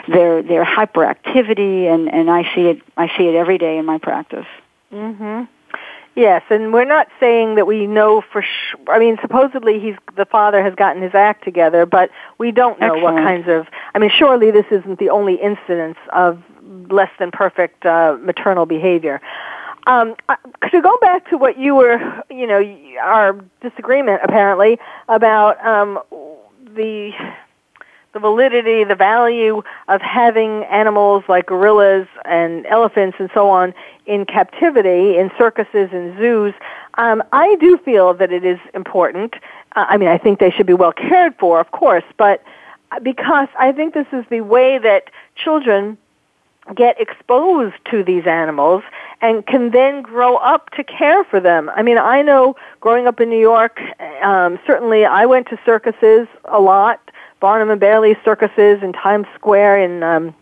their, 0.07 0.43
their 0.43 0.65
hyperactivity, 0.65 1.87
and, 1.93 2.13
and 2.13 2.31
I 2.31 2.43
see 2.55 2.63
it, 2.63 2.83
I 2.97 3.09
see 3.17 3.27
it 3.29 3.35
every 3.35 3.59
day 3.59 3.79
in 3.79 3.87
my 3.87 3.99
practice. 3.99 4.47
Mm-hmm. 4.93 5.45
Yes, 6.17 6.43
and 6.49 6.73
we're 6.73 6.85
not 6.85 7.09
saying 7.19 7.57
that 7.57 7.67
we 7.67 7.89
know 7.89 8.21
for 8.21 8.43
sure. 8.43 8.81
I 8.89 9.01
mean, 9.01 9.19
supposedly 9.21 9.81
he's 9.81 9.97
the 10.17 10.25
father 10.25 10.63
has 10.63 10.73
gotten 10.77 11.03
his 11.03 11.13
act 11.13 11.43
together, 11.43 11.87
but 11.87 12.11
we 12.39 12.53
don't 12.53 12.79
know 12.79 12.95
Excellent. 12.95 13.03
what 13.03 13.25
kinds 13.25 13.49
of. 13.49 13.67
I 13.97 13.99
mean, 13.99 14.11
surely 14.17 14.53
this 14.53 14.67
isn't 14.71 15.01
the 15.01 15.11
only 15.11 15.35
incidence 15.35 15.99
of 16.13 16.41
less 16.89 17.11
than 17.19 17.33
perfect 17.33 17.85
uh, 17.85 18.17
maternal 18.21 18.65
behavior. 18.65 19.21
Um, 19.87 20.17
to 20.71 20.81
go 20.81 20.97
back 20.99 21.29
to 21.31 21.37
what 21.37 21.59
you 21.59 21.75
were, 21.75 21.99
you 22.31 22.47
know, 22.47 22.63
our 23.03 23.39
disagreement 23.61 24.21
apparently 24.25 24.79
about 25.09 25.65
um, 25.65 26.01
the 26.75 27.13
the 28.15 28.21
validity, 28.21 28.85
the 28.85 28.95
value 28.95 29.63
of 29.89 30.01
having 30.01 30.63
animals 30.65 31.25
like 31.29 31.47
gorillas 31.47 32.07
and 32.25 32.65
elephants 32.67 33.17
and 33.19 33.29
so 33.35 33.51
on 33.51 33.75
in 34.07 34.25
captivity 34.25 35.19
in 35.19 35.31
circuses 35.37 35.91
and 35.93 36.17
zoos, 36.17 36.55
um, 36.95 37.23
I 37.33 37.57
do 37.57 37.77
feel 37.79 38.15
that 38.15 38.33
it 38.33 38.45
is 38.45 38.61
important. 38.73 39.35
Uh, 39.75 39.87
I 39.89 39.97
mean, 39.97 40.09
I 40.09 40.17
think 40.17 40.39
they 40.39 40.51
should 40.51 40.67
be 40.67 40.75
well 40.75 40.93
cared 40.93 41.35
for, 41.39 41.59
of 41.59 41.73
course, 41.73 42.05
but 42.17 42.43
because 43.03 43.49
I 43.59 43.73
think 43.73 43.95
this 43.95 44.07
is 44.13 44.25
the 44.31 44.43
way 44.43 44.79
that 44.79 45.11
children 45.35 45.99
get 46.75 46.99
exposed 47.01 47.75
to 47.91 48.05
these 48.05 48.27
animals 48.27 48.85
and 49.21 49.47
can 49.47 49.71
then 49.71 50.03
grow 50.03 50.37
up 50.37 50.71
to 50.71 50.85
care 50.85 51.25
for 51.25 51.41
them. 51.41 51.71
I 51.71 51.83
mean, 51.83 51.99
I 51.99 52.23
know 52.23 52.57
growing 52.81 53.07
up 53.07 53.21
in 53.21 53.31
New 53.31 53.41
York, 53.41 53.81
um, 54.23 54.59
certainly 54.67 55.05
I 55.05 55.27
went 55.27 55.49
to 55.49 55.59
circuses 55.65 56.29
a 56.47 56.61
lot, 56.61 57.01
Barnum 57.41 57.71
and 57.71 57.81
Bailey 57.81 58.17
circuses 58.25 58.83
in 58.83 58.93
Times 58.93 59.27
Square 59.35 59.83
in 59.83 60.03
um, 60.03 60.35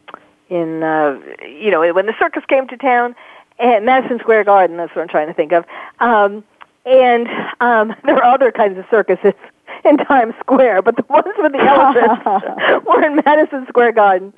in 0.48 0.82
uh, 0.82 1.18
you 1.42 1.70
know 1.70 1.92
when 1.92 2.06
the 2.06 2.14
circus 2.18 2.44
came 2.48 2.68
to 2.68 2.76
town, 2.76 3.14
and 3.58 3.84
Madison 3.86 4.18
Square 4.18 4.44
Garden. 4.44 4.76
That's 4.76 4.94
what 4.94 5.02
I'm 5.02 5.08
trying 5.08 5.28
to 5.28 5.34
think 5.34 5.52
of. 5.52 5.64
Um, 6.00 6.44
and 6.84 7.28
um, 7.60 7.94
there 8.04 8.16
are 8.16 8.34
other 8.34 8.52
kinds 8.52 8.78
of 8.78 8.84
circuses 8.90 9.34
in 9.84 9.96
Times 9.98 10.34
Square, 10.40 10.82
but 10.82 10.96
the 10.96 11.04
ones 11.08 11.34
with 11.38 11.52
the 11.52 11.58
elephants 11.58 12.86
were 12.86 13.04
in 13.04 13.20
Madison 13.24 13.66
Square 13.68 13.92
Garden. 13.92 14.32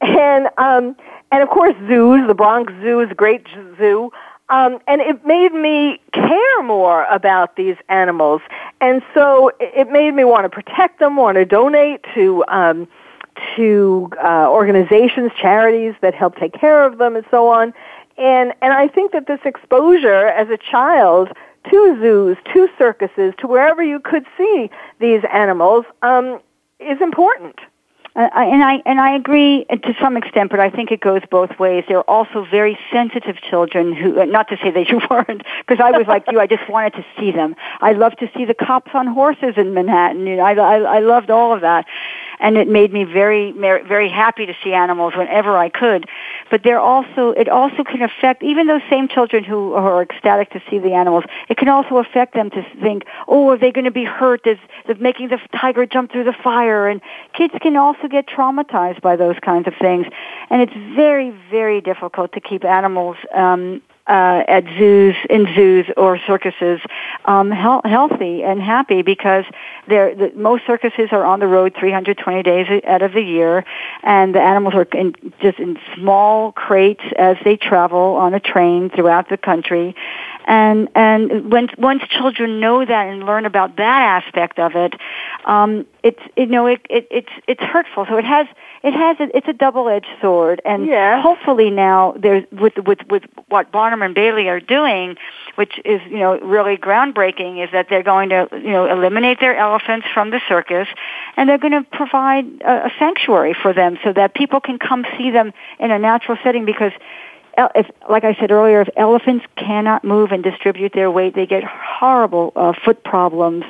And 0.00 0.48
um, 0.58 0.96
and 1.32 1.42
of 1.42 1.48
course 1.48 1.74
zoos. 1.88 2.26
The 2.26 2.34
Bronx 2.34 2.72
Zoo 2.82 3.00
is 3.00 3.10
a 3.10 3.14
great 3.14 3.46
zoo. 3.78 4.10
Um, 4.50 4.78
and 4.86 5.00
it 5.00 5.24
made 5.24 5.54
me 5.54 5.98
care 6.12 6.62
more 6.62 7.06
about 7.06 7.56
these 7.56 7.76
animals, 7.88 8.42
and 8.78 9.02
so 9.14 9.50
it 9.58 9.88
made 9.88 10.14
me 10.14 10.24
want 10.24 10.44
to 10.44 10.50
protect 10.50 10.98
them, 10.98 11.16
want 11.16 11.36
to 11.36 11.46
donate 11.46 12.04
to 12.14 12.44
um, 12.48 12.86
to 13.56 14.10
uh, 14.22 14.46
organizations, 14.50 15.32
charities 15.40 15.94
that 16.02 16.14
help 16.14 16.36
take 16.36 16.52
care 16.52 16.84
of 16.84 16.98
them, 16.98 17.16
and 17.16 17.24
so 17.30 17.48
on. 17.48 17.72
And 18.18 18.52
and 18.60 18.74
I 18.74 18.86
think 18.86 19.12
that 19.12 19.26
this 19.26 19.40
exposure 19.46 20.26
as 20.26 20.50
a 20.50 20.58
child 20.58 21.30
to 21.70 21.98
zoos, 22.00 22.36
to 22.52 22.68
circuses, 22.76 23.32
to 23.38 23.46
wherever 23.46 23.82
you 23.82 23.98
could 23.98 24.26
see 24.36 24.70
these 25.00 25.22
animals 25.32 25.86
um, 26.02 26.40
is 26.78 27.00
important. 27.00 27.58
Uh, 28.16 28.28
and 28.32 28.62
I 28.62 28.80
and 28.86 29.00
I 29.00 29.16
agree 29.16 29.64
to 29.64 29.94
some 30.00 30.16
extent, 30.16 30.50
but 30.50 30.60
I 30.60 30.70
think 30.70 30.92
it 30.92 31.00
goes 31.00 31.22
both 31.30 31.58
ways. 31.58 31.84
There 31.88 31.98
are 31.98 32.08
also 32.08 32.46
very 32.48 32.78
sensitive 32.92 33.40
children 33.42 33.92
who, 33.92 34.20
uh, 34.20 34.24
not 34.24 34.48
to 34.48 34.56
say 34.62 34.70
that 34.70 34.88
you 34.88 35.00
weren't, 35.10 35.42
because 35.66 35.82
I 35.82 35.90
was 35.90 36.06
like 36.06 36.24
you. 36.30 36.38
I 36.38 36.46
just 36.46 36.68
wanted 36.68 36.92
to 36.94 37.04
see 37.18 37.32
them. 37.32 37.56
I 37.80 37.92
loved 37.92 38.20
to 38.20 38.30
see 38.36 38.44
the 38.44 38.54
cops 38.54 38.92
on 38.94 39.08
horses 39.08 39.54
in 39.56 39.74
Manhattan. 39.74 40.28
You 40.28 40.36
know, 40.36 40.44
I, 40.44 40.54
I, 40.54 40.76
I 40.96 40.98
loved 41.00 41.30
all 41.30 41.52
of 41.52 41.62
that 41.62 41.86
and 42.40 42.56
it 42.56 42.68
made 42.68 42.92
me 42.92 43.04
very 43.04 43.52
very 43.52 44.08
happy 44.08 44.46
to 44.46 44.54
see 44.62 44.72
animals 44.72 45.14
whenever 45.16 45.56
I 45.56 45.68
could. 45.68 46.06
But 46.50 46.62
there 46.62 46.78
also 46.78 47.30
it 47.30 47.48
also 47.48 47.84
can 47.84 48.02
affect 48.02 48.42
even 48.42 48.66
those 48.66 48.82
same 48.90 49.08
children 49.08 49.44
who 49.44 49.74
are 49.74 50.02
ecstatic 50.02 50.50
to 50.50 50.62
see 50.70 50.78
the 50.78 50.92
animals. 50.92 51.24
It 51.48 51.56
can 51.56 51.68
also 51.68 51.98
affect 51.98 52.34
them 52.34 52.50
to 52.50 52.62
think, 52.80 53.04
oh, 53.28 53.50
are 53.50 53.58
they 53.58 53.72
going 53.72 53.84
to 53.84 53.90
be 53.90 54.04
hurt? 54.04 54.46
Is, 54.46 54.58
is 54.88 54.98
making 55.00 55.28
the 55.28 55.38
tiger 55.58 55.86
jump 55.86 56.12
through 56.12 56.24
the 56.24 56.32
fire? 56.32 56.88
And 56.88 57.00
kids 57.32 57.54
can 57.60 57.76
also 57.76 58.08
get 58.08 58.26
traumatized 58.26 59.00
by 59.00 59.16
those 59.16 59.36
kinds 59.40 59.66
of 59.66 59.74
things, 59.80 60.06
and 60.50 60.62
it's 60.62 60.74
very 60.94 61.30
very 61.50 61.80
difficult 61.80 62.32
to 62.32 62.40
keep 62.40 62.64
animals 62.64 63.16
um, 63.34 63.82
uh, 64.06 64.42
at 64.46 64.64
zoos, 64.78 65.16
in 65.30 65.46
zoos 65.54 65.86
or 65.96 66.18
circuses, 66.26 66.80
um, 67.24 67.50
he- 67.50 67.88
healthy 67.88 68.42
and 68.42 68.60
happy 68.60 69.00
because 69.00 69.44
they're, 69.88 70.14
the, 70.14 70.30
most 70.36 70.66
circuses 70.66 71.08
are 71.10 71.24
on 71.24 71.40
the 71.40 71.46
road 71.46 71.74
320 71.78 72.42
days 72.42 72.82
out 72.86 73.00
of 73.00 73.12
the 73.12 73.22
year, 73.22 73.64
and 74.02 74.34
the 74.34 74.40
animals 74.40 74.74
are 74.74 74.86
in, 74.92 75.14
just 75.40 75.58
in 75.58 75.78
small 75.94 76.52
crates 76.52 77.02
as 77.16 77.36
they 77.44 77.56
travel 77.56 78.16
on 78.16 78.34
a 78.34 78.40
train 78.40 78.90
throughout 78.90 79.30
the 79.30 79.38
country. 79.38 79.94
And 80.46 80.90
and 80.94 81.50
when 81.50 81.70
once 81.78 82.02
children 82.10 82.60
know 82.60 82.84
that 82.84 83.08
and 83.08 83.24
learn 83.24 83.46
about 83.46 83.76
that 83.76 84.24
aspect 84.24 84.58
of 84.58 84.76
it, 84.76 84.92
um, 85.46 85.86
it's 86.02 86.20
you 86.36 86.44
know 86.44 86.66
it, 86.66 86.82
it 86.90 87.08
it's 87.10 87.30
it's 87.48 87.62
hurtful. 87.62 88.04
So 88.06 88.18
it 88.18 88.26
has 88.26 88.46
it 88.84 88.92
has 88.92 89.18
a, 89.18 89.34
it's 89.34 89.48
a 89.48 89.54
double 89.54 89.88
edged 89.88 90.06
sword, 90.20 90.60
and 90.66 90.86
yeah. 90.86 91.22
hopefully 91.22 91.70
now 91.70 92.14
there's 92.18 92.44
with 92.52 92.74
with 92.76 92.98
with 93.08 93.22
what 93.48 93.72
Barnum 93.72 94.02
and 94.02 94.14
Bailey 94.14 94.46
are 94.50 94.60
doing, 94.60 95.16
which 95.54 95.80
is 95.86 96.02
you 96.06 96.18
know 96.18 96.38
really 96.40 96.76
groundbreaking, 96.76 97.64
is 97.64 97.70
that 97.72 97.86
they're 97.88 98.02
going 98.02 98.28
to 98.28 98.46
you 98.52 98.72
know 98.72 98.84
eliminate 98.86 99.40
their 99.40 99.56
elephants 99.56 100.06
from 100.12 100.30
the 100.30 100.40
circus, 100.46 100.86
and 101.38 101.48
they're 101.48 101.56
going 101.56 101.72
to 101.72 101.82
provide 101.92 102.44
a, 102.60 102.88
a 102.88 102.92
sanctuary 102.98 103.54
for 103.54 103.72
them 103.72 103.96
so 104.04 104.12
that 104.12 104.34
people 104.34 104.60
can 104.60 104.78
come 104.78 105.06
see 105.16 105.30
them 105.30 105.54
in 105.80 105.90
a 105.90 105.98
natural 105.98 106.36
setting 106.44 106.66
because 106.66 106.92
if, 107.74 107.86
like 108.10 108.24
I 108.24 108.34
said 108.34 108.50
earlier, 108.50 108.82
if 108.82 108.90
elephants 108.98 109.46
cannot 109.56 110.04
move 110.04 110.30
and 110.30 110.42
distribute 110.42 110.92
their 110.92 111.10
weight, 111.10 111.34
they 111.34 111.46
get 111.46 111.64
horrible 111.64 112.52
uh, 112.54 112.74
foot 112.84 113.02
problems, 113.02 113.64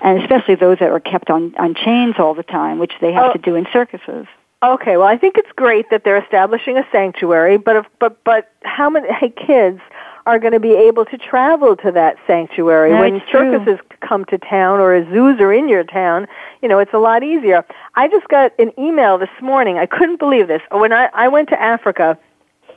and 0.00 0.22
especially 0.22 0.54
those 0.54 0.78
that 0.78 0.88
are 0.88 1.00
kept 1.00 1.28
on 1.28 1.54
on 1.58 1.74
chains 1.74 2.14
all 2.18 2.32
the 2.32 2.42
time, 2.42 2.78
which 2.78 2.92
they 3.02 3.12
have 3.12 3.30
oh. 3.30 3.32
to 3.34 3.38
do 3.38 3.56
in 3.56 3.66
circuses. 3.74 4.26
Okay, 4.64 4.96
well, 4.96 5.06
I 5.06 5.18
think 5.18 5.36
it's 5.36 5.52
great 5.56 5.90
that 5.90 6.04
they're 6.04 6.16
establishing 6.16 6.78
a 6.78 6.86
sanctuary, 6.90 7.58
but 7.58 7.76
if, 7.76 7.86
but 7.98 8.24
but 8.24 8.50
how 8.62 8.88
many 8.88 9.08
kids 9.30 9.78
are 10.24 10.38
going 10.38 10.54
to 10.54 10.60
be 10.60 10.72
able 10.72 11.04
to 11.04 11.18
travel 11.18 11.76
to 11.76 11.92
that 11.92 12.16
sanctuary 12.26 12.92
no, 12.92 13.00
when 13.00 13.22
circuses 13.30 13.78
true. 13.90 13.98
come 14.00 14.24
to 14.24 14.38
town 14.38 14.80
or 14.80 15.04
zoos 15.12 15.38
are 15.38 15.52
in 15.52 15.68
your 15.68 15.84
town? 15.84 16.26
You 16.62 16.70
know, 16.70 16.78
it's 16.78 16.94
a 16.94 16.98
lot 16.98 17.22
easier. 17.22 17.62
I 17.94 18.08
just 18.08 18.26
got 18.28 18.58
an 18.58 18.72
email 18.78 19.18
this 19.18 19.28
morning. 19.42 19.76
I 19.76 19.84
couldn't 19.84 20.18
believe 20.18 20.48
this. 20.48 20.62
When 20.70 20.94
I 20.94 21.10
I 21.12 21.28
went 21.28 21.50
to 21.50 21.60
Africa 21.60 22.18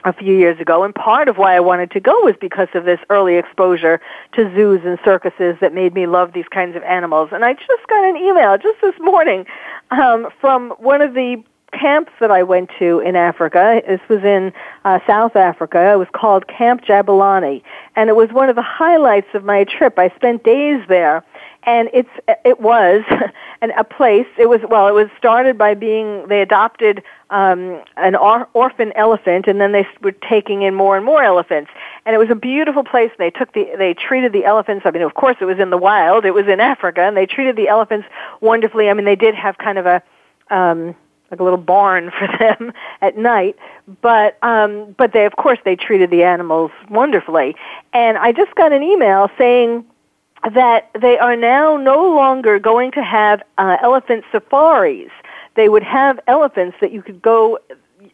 a 0.04 0.12
few 0.12 0.36
years 0.36 0.60
ago, 0.60 0.84
and 0.84 0.94
part 0.94 1.30
of 1.30 1.38
why 1.38 1.56
I 1.56 1.62
wanted 1.62 1.92
to 1.92 2.02
go 2.02 2.12
was 2.22 2.36
because 2.42 2.68
of 2.74 2.84
this 2.84 3.00
early 3.10 3.36
exposure 3.36 4.02
to 4.34 4.54
zoos 4.54 4.82
and 4.84 5.00
circuses 5.06 5.56
that 5.62 5.74
made 5.74 5.94
me 5.94 6.06
love 6.06 6.34
these 6.34 6.50
kinds 6.50 6.76
of 6.76 6.84
animals. 6.84 7.30
And 7.32 7.46
I 7.46 7.54
just 7.54 7.88
got 7.88 8.04
an 8.04 8.18
email 8.18 8.58
just 8.58 8.82
this 8.82 8.96
morning 9.00 9.46
um, 9.92 10.28
from 10.42 10.72
one 10.80 11.02
of 11.02 11.14
the 11.14 11.42
camps 11.74 12.12
that 12.20 12.32
I 12.32 12.44
went 12.44 12.70
to 12.80 13.00
in 13.00 13.16
Africa. 13.16 13.82
This 13.88 14.02
was 14.10 14.24
in 14.24 14.54
uh, 14.86 15.00
South 15.06 15.36
Africa. 15.36 15.92
It 15.94 15.98
was 15.98 16.08
called 16.14 16.48
Camp 16.48 16.84
Jabulani, 16.84 17.62
and 17.96 18.10
it 18.10 18.16
was 18.16 18.32
one 18.32 18.50
of 18.50 18.56
the 18.56 18.62
highlights 18.62 19.28
of 19.34 19.44
my 19.44 19.64
trip. 19.66 20.00
I 20.00 20.10
spent 20.16 20.44
days 20.44 20.82
there, 20.88 21.24
and 21.64 21.90
it's 21.94 22.10
it 22.46 22.60
was 22.62 23.04
an, 23.62 23.72
a 23.72 23.84
place. 23.84 24.28
It 24.38 24.48
was 24.48 24.62
well, 24.70 24.88
it 24.88 24.94
was 24.94 25.10
started 25.18 25.58
by 25.58 25.74
being 25.74 26.28
they 26.28 26.42
adopted 26.42 27.04
um, 27.30 27.82
an 27.98 28.16
or, 28.16 28.48
orphan 28.54 28.94
elephant, 28.96 29.48
and 29.48 29.60
then 29.60 29.74
they 29.74 29.86
were 30.02 30.14
taking 30.14 30.62
in 30.62 30.74
more 30.74 30.96
and 30.96 31.06
more 31.06 31.22
elephants. 31.22 31.70
And 32.06 32.16
it 32.16 32.18
was 32.18 32.30
a 32.30 32.36
beautiful 32.36 32.86
place. 32.86 33.12
They 33.18 33.30
took 33.30 33.52
the 33.54 33.68
they 33.78 33.94
treated 33.94 34.32
the 34.32 34.46
elephants. 34.46 34.86
I 34.86 34.92
mean, 34.92 35.04
of 35.04 35.16
course, 35.16 35.36
it 35.42 35.46
was 35.46 35.60
in 35.60 35.70
the 35.70 35.78
wild. 35.78 36.24
It 36.24 36.34
was 36.34 36.48
in 36.48 36.62
Africa, 36.62 37.02
and 37.02 37.18
they 37.18 37.26
treated 37.26 37.58
the 37.58 37.68
elephants 37.68 38.08
wonderfully. 38.40 38.90
I 38.90 38.94
mean, 38.94 39.06
they 39.06 39.18
did 39.18 39.36
have 39.36 39.58
kind 39.58 39.78
of 39.78 39.86
a 39.86 40.02
um, 40.50 40.96
like 41.32 41.40
a 41.40 41.44
little 41.44 41.58
barn 41.58 42.12
for 42.20 42.28
them 42.40 42.74
at 43.02 43.18
night. 43.18 43.56
But 44.02 44.38
um, 44.44 44.96
but 44.98 45.14
they 45.14 45.26
of 45.26 45.36
course 45.36 45.60
they 45.66 45.76
treated 45.76 46.10
the 46.10 46.24
animals 46.24 46.72
wonderfully. 46.90 47.56
And 47.94 48.18
I 48.18 48.32
just 48.32 48.56
got 48.56 48.72
an 48.72 48.84
email 48.84 49.30
saying 49.38 49.86
that 50.54 50.90
they 51.00 51.18
are 51.18 51.36
now 51.36 51.78
no 51.78 52.14
longer 52.14 52.60
going 52.60 52.92
to 52.92 53.04
have 53.04 53.42
uh, 53.58 53.78
elephant 53.82 54.24
safaris. 54.32 55.12
They 55.56 55.70
would 55.70 55.84
have 55.84 56.20
elephants 56.28 56.78
that 56.82 56.92
you 56.92 57.02
could 57.02 57.22
go 57.22 57.58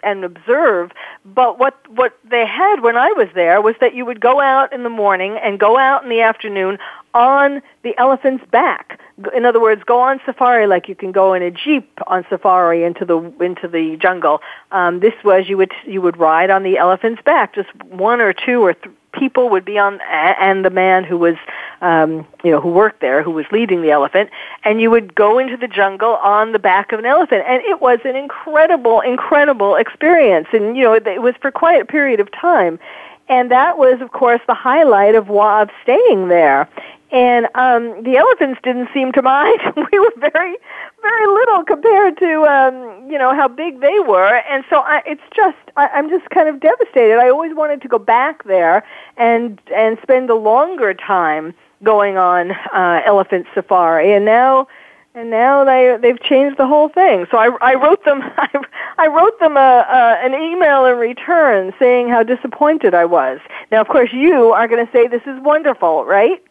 and 0.04 0.24
observe. 0.24 0.92
But 1.26 1.60
what 1.60 1.76
what 1.90 2.18
they 2.30 2.46
had 2.46 2.82
when 2.82 2.98
I 2.98 3.12
was 3.14 3.28
there 3.36 3.62
was 3.62 3.76
that 3.82 3.94
you 3.94 4.06
would 4.06 4.20
go 4.20 4.40
out 4.40 4.74
in 4.74 4.84
the 4.84 4.90
morning 4.90 5.38
and 5.38 5.60
go 5.60 5.78
out 5.78 6.04
in 6.04 6.10
the 6.10 6.22
afternoon 6.22 6.78
on 7.14 7.62
the 7.84 7.98
elephant's 7.98 8.46
back. 8.50 9.00
In 9.36 9.46
other 9.46 9.62
words, 9.62 9.84
go 9.84 10.00
on 10.00 10.20
safari 10.26 10.68
like 10.68 10.88
you 10.88 10.96
can 10.96 11.12
go 11.12 11.34
in 11.34 11.44
a 11.44 11.52
jeep 11.52 12.00
on 12.08 12.26
safari 12.30 12.84
into 12.84 13.06
the 13.06 13.20
into 13.44 13.68
the 13.68 13.98
jungle. 13.98 14.42
Um, 14.72 15.00
this 15.00 15.14
was 15.24 15.48
you 15.48 15.58
would 15.58 15.72
you 15.86 16.02
would 16.02 16.18
ride 16.18 16.50
on 16.50 16.64
the 16.64 16.78
elephant's 16.78 17.22
back. 17.22 17.56
Just 17.56 17.74
one 17.86 18.22
or 18.22 18.34
two 18.34 18.62
or 18.62 18.74
th- 18.74 18.96
people 19.14 19.50
would 19.50 19.64
be 19.64 19.78
on, 19.78 20.00
and 20.10 20.66
the 20.66 20.70
man 20.70 21.04
who 21.04 21.18
was, 21.18 21.36
um, 21.84 22.26
you 22.44 22.52
know, 22.52 22.62
who 22.62 22.70
worked 22.70 23.02
there, 23.02 23.22
who 23.22 23.32
was 23.32 23.46
leading 23.52 23.82
the 23.82 23.92
elephant, 23.92 24.30
and 24.64 24.80
you 24.82 24.90
would 24.90 25.14
go 25.14 25.38
into 25.38 25.58
the 25.58 25.68
jungle 25.68 26.14
on 26.16 26.54
the 26.54 26.60
back 26.60 26.94
of 26.94 27.00
an 27.00 27.06
elephant, 27.06 27.44
and 27.46 27.62
it 27.64 27.82
was 27.82 28.00
an 28.06 28.16
incredible, 28.16 29.02
incredible 29.02 29.76
experience, 29.76 30.48
and 30.54 30.78
you 30.78 30.84
know, 30.84 30.94
it 30.94 31.22
was 31.22 31.36
for 31.42 31.52
quite 31.52 31.82
a 31.82 31.86
period 31.86 32.22
of 32.22 32.32
time, 32.32 32.80
and 33.28 33.52
that 33.52 33.78
was, 33.78 34.00
of 34.00 34.12
course, 34.12 34.40
the 34.48 34.54
highlight 34.54 35.14
of, 35.16 35.30
of 35.30 35.70
staying 35.84 36.30
there. 36.30 36.70
And 37.12 37.46
um, 37.54 38.02
the 38.02 38.18
elephants 38.18 38.60
didn't 38.64 38.90
seem 38.92 39.12
to 39.12 39.22
mind. 39.22 39.60
we 39.76 40.00
were 40.00 40.14
very, 40.18 40.56
very 41.02 41.28
little 41.28 41.64
compared 41.64 42.18
to 42.18 42.44
um, 42.46 43.12
you 43.12 43.20
know 43.20 43.36
how 43.36 43.48
big 43.48 43.82
they 43.82 44.00
were, 44.00 44.42
and 44.50 44.64
so 44.70 44.78
I, 44.80 45.04
it's 45.06 45.22
just 45.36 45.58
I, 45.76 45.90
I'm 45.90 46.10
just 46.10 46.28
kind 46.32 46.48
of 46.48 46.60
devastated. 46.60 47.20
I 47.20 47.30
always 47.30 47.54
wanted 47.54 47.84
to 47.84 47.88
go 47.88 48.00
back 48.00 48.46
there 48.46 48.84
and 49.18 49.62
and 49.76 50.00
spend 50.02 50.32
a 50.32 50.36
longer 50.36 50.96
time 50.96 51.54
going 51.84 52.18
on 52.18 52.52
uh, 52.52 53.02
elephant 53.06 53.48
safari, 53.54 54.14
and 54.14 54.26
now 54.26 54.68
and 55.16 55.30
now 55.30 55.64
they 55.64 55.98
they've 56.02 56.22
changed 56.22 56.58
the 56.58 56.68
whole 56.68 56.90
thing. 56.90 57.26
So 57.30 57.38
I, 57.38 57.50
I 57.62 57.76
wrote 57.76 58.04
them 58.06 58.22
I, 58.38 58.50
I 58.98 59.08
wrote 59.08 59.40
them 59.40 59.58
a, 59.58 59.60
a, 59.60 60.26
an 60.26 60.34
email 60.34 60.86
in 60.86 60.98
return 60.98 61.74
saying 61.80 62.10
how 62.10 62.24
disappointed 62.24 62.94
I 62.94 63.06
was. 63.06 63.40
Now, 63.72 63.82
of 63.82 63.88
course, 63.88 64.12
you 64.14 64.52
are 64.54 64.68
going 64.68 64.86
to 64.86 64.92
say 64.92 65.08
this 65.08 65.24
is 65.26 65.42
wonderful, 65.42 66.06
right? 66.06 66.42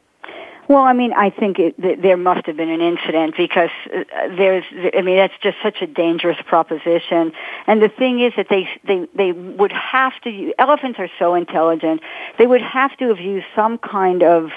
Well, 0.68 0.82
I 0.82 0.92
mean, 0.92 1.12
I 1.12 1.30
think 1.30 1.58
it, 1.58 1.80
th- 1.80 1.98
there 2.00 2.16
must 2.16 2.46
have 2.46 2.56
been 2.56 2.70
an 2.70 2.80
incident 2.80 3.36
because 3.36 3.70
uh, 3.94 4.04
there's, 4.28 4.64
I 4.96 5.02
mean, 5.02 5.16
that's 5.16 5.34
just 5.42 5.58
such 5.62 5.82
a 5.82 5.86
dangerous 5.86 6.38
proposition. 6.46 7.32
And 7.66 7.82
the 7.82 7.88
thing 7.88 8.20
is 8.20 8.32
that 8.36 8.46
they, 8.48 8.68
they, 8.86 9.06
they 9.14 9.32
would 9.32 9.72
have 9.72 10.12
to, 10.22 10.54
elephants 10.58 10.98
are 11.00 11.10
so 11.18 11.34
intelligent, 11.34 12.00
they 12.38 12.46
would 12.46 12.62
have 12.62 12.96
to 12.98 13.08
have 13.08 13.18
used 13.18 13.46
some 13.56 13.76
kind 13.78 14.22
of, 14.22 14.50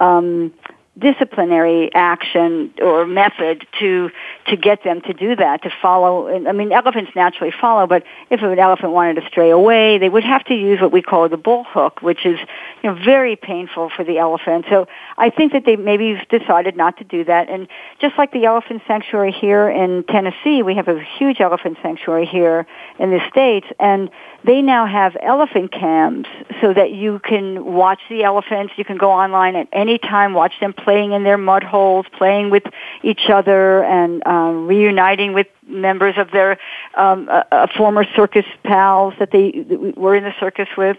um, 0.00 0.52
disciplinary 1.00 1.90
action 1.94 2.72
or 2.82 3.06
method 3.06 3.66
to 3.78 4.10
to 4.46 4.56
get 4.56 4.84
them 4.84 5.00
to 5.00 5.14
do 5.14 5.36
that 5.36 5.62
to 5.62 5.70
follow. 5.80 6.28
I 6.28 6.52
mean 6.52 6.72
elephants 6.72 7.12
naturally 7.14 7.52
follow 7.58 7.86
but 7.86 8.02
if 8.28 8.42
an 8.42 8.58
elephant 8.58 8.92
wanted 8.92 9.20
to 9.20 9.26
stray 9.28 9.50
away 9.50 9.98
they 9.98 10.08
would 10.08 10.24
have 10.24 10.44
to 10.44 10.54
use 10.54 10.80
what 10.80 10.92
we 10.92 11.00
call 11.00 11.28
the 11.28 11.36
bull 11.36 11.64
hook 11.64 12.02
which 12.02 12.26
is 12.26 12.38
you 12.82 12.90
know 12.90 13.02
very 13.02 13.36
painful 13.36 13.90
for 13.96 14.04
the 14.04 14.18
elephant. 14.18 14.66
So 14.68 14.88
i 15.16 15.30
think 15.30 15.52
that 15.52 15.64
they 15.64 15.76
maybe 15.76 16.20
decided 16.28 16.76
not 16.76 16.98
to 16.98 17.04
do 17.04 17.24
that. 17.24 17.48
And 17.48 17.68
just 18.00 18.18
like 18.18 18.32
the 18.32 18.44
elephant 18.44 18.82
sanctuary 18.86 19.32
here 19.32 19.70
in 19.70 20.04
tennessee 20.04 20.62
we 20.62 20.74
have 20.74 20.88
a 20.88 21.02
huge 21.02 21.40
elephant 21.40 21.78
sanctuary 21.82 22.26
here 22.26 22.66
in 22.98 23.10
the 23.10 23.20
states. 23.30 23.68
And 23.78 24.10
they 24.44 24.62
now 24.62 24.86
have 24.86 25.16
elephant 25.20 25.72
cams 25.72 26.26
so 26.60 26.72
that 26.72 26.92
you 26.92 27.18
can 27.18 27.64
watch 27.64 28.00
the 28.08 28.22
elephants. 28.22 28.72
You 28.76 28.84
can 28.84 28.96
go 28.96 29.10
online 29.10 29.56
at 29.56 29.68
any 29.72 29.98
time, 29.98 30.32
watch 30.32 30.54
them 30.60 30.72
playing 30.72 31.12
in 31.12 31.24
their 31.24 31.38
mud 31.38 31.62
holes, 31.62 32.06
playing 32.16 32.50
with 32.50 32.62
each 33.02 33.28
other, 33.28 33.84
and 33.84 34.26
um, 34.26 34.66
reuniting 34.66 35.34
with 35.34 35.46
members 35.66 36.14
of 36.16 36.30
their 36.30 36.58
um, 36.94 37.28
uh, 37.30 37.42
uh, 37.52 37.66
former 37.76 38.04
circus 38.16 38.46
pals 38.64 39.14
that 39.18 39.30
they 39.30 39.50
that 39.50 39.96
were 39.96 40.16
in 40.16 40.24
the 40.24 40.34
circus 40.40 40.68
with. 40.76 40.96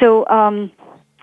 So. 0.00 0.26
Um, 0.28 0.72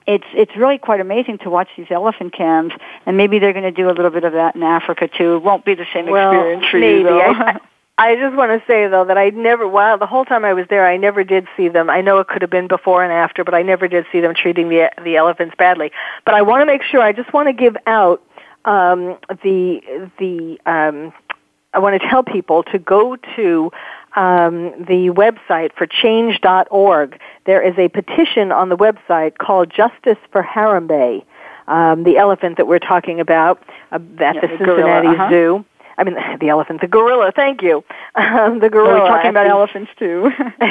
it's 0.08 0.26
it's 0.34 0.56
really 0.58 0.80
quite 0.80 1.02
amazing 1.02 1.38
to 1.40 1.52
watch 1.52 1.68
these 1.78 1.86
elephant 1.92 2.34
cams, 2.34 2.74
and 3.06 3.16
maybe 3.16 3.38
they're 3.38 3.54
going 3.54 3.64
to 3.64 3.72
do 3.72 3.90
a 3.90 3.94
little 3.94 4.10
bit 4.10 4.24
of 4.24 4.34
that 4.34 4.56
in 4.56 4.64
Africa 4.64 5.08
too. 5.08 5.36
It 5.36 5.44
won't 5.44 5.66
be 5.66 5.76
the 5.76 5.86
same 5.94 6.08
well, 6.08 6.32
experience 6.32 6.66
for 6.72 6.80
maybe. 6.80 7.00
you, 7.02 7.04
though. 7.04 7.20
I, 7.20 7.60
I 8.00 8.16
just 8.16 8.34
want 8.34 8.50
to 8.50 8.66
say 8.66 8.88
though 8.88 9.04
that 9.04 9.18
I 9.18 9.30
never, 9.32 9.68
while 9.68 9.98
the 9.98 10.08
whole 10.08 10.24
time 10.24 10.46
I 10.46 10.54
was 10.54 10.66
there, 10.70 10.88
I 10.88 10.96
never 10.96 11.26
did 11.26 11.50
see 11.58 11.68
them. 11.68 11.90
I 11.90 12.00
know 12.00 12.20
it 12.20 12.30
could 12.30 12.42
have 12.42 12.50
been 12.50 12.70
before 12.70 13.04
and 13.04 13.12
after, 13.12 13.44
but 13.44 13.54
I 13.54 13.62
never 13.62 13.90
did 13.90 14.06
see 14.10 14.22
them 14.22 14.34
treating 14.34 14.70
the 14.70 14.90
the 15.04 15.18
elephants 15.18 15.54
badly. 15.58 15.92
But 16.24 16.34
I 16.34 16.42
want 16.42 16.62
to 16.62 16.66
make 16.66 16.82
sure. 16.82 17.02
I 17.02 17.12
just 17.12 17.34
want 17.34 17.50
to 17.50 17.54
give 17.54 17.76
out 17.86 18.24
um, 18.64 19.18
the 19.44 19.82
the. 20.18 20.58
Um, 20.66 21.12
I 21.74 21.80
want 21.80 22.02
to 22.02 22.08
tell 22.08 22.24
people 22.24 22.64
to 22.64 22.80
go 22.80 23.18
to 23.36 23.72
um, 24.16 24.86
the 24.86 25.12
website 25.14 25.74
for 25.76 25.86
change.org. 25.86 27.20
There 27.46 27.62
is 27.62 27.78
a 27.78 27.90
petition 27.90 28.54
on 28.54 28.70
the 28.70 28.78
website 28.78 29.38
called 29.38 29.70
Justice 29.70 30.18
for 30.32 30.42
Harambe, 30.42 31.26
um, 31.68 32.06
the 32.06 32.18
elephant 32.18 32.58
that 32.58 32.66
we're 32.66 32.80
talking 32.80 33.20
about 33.20 33.62
uh, 33.92 33.96
at 33.96 34.02
Yeah, 34.36 34.42
the 34.42 34.48
the 34.48 34.58
Cincinnati 34.58 35.08
gorilla, 35.08 35.14
uh-huh. 35.14 35.30
Zoo. 35.30 35.66
I 36.00 36.04
mean, 36.06 36.16
the 36.40 36.50
elephant, 36.50 36.82
the 36.82 36.88
gorilla. 36.88 37.32
Thank 37.36 37.62
you, 37.62 37.84
um, 38.16 38.60
the 38.60 38.70
gorilla. 38.70 39.02
We're 39.02 39.08
talking 39.08 39.30
about 39.30 39.44
the- 39.44 39.50
elephants 39.50 39.92
too. 40.00 40.32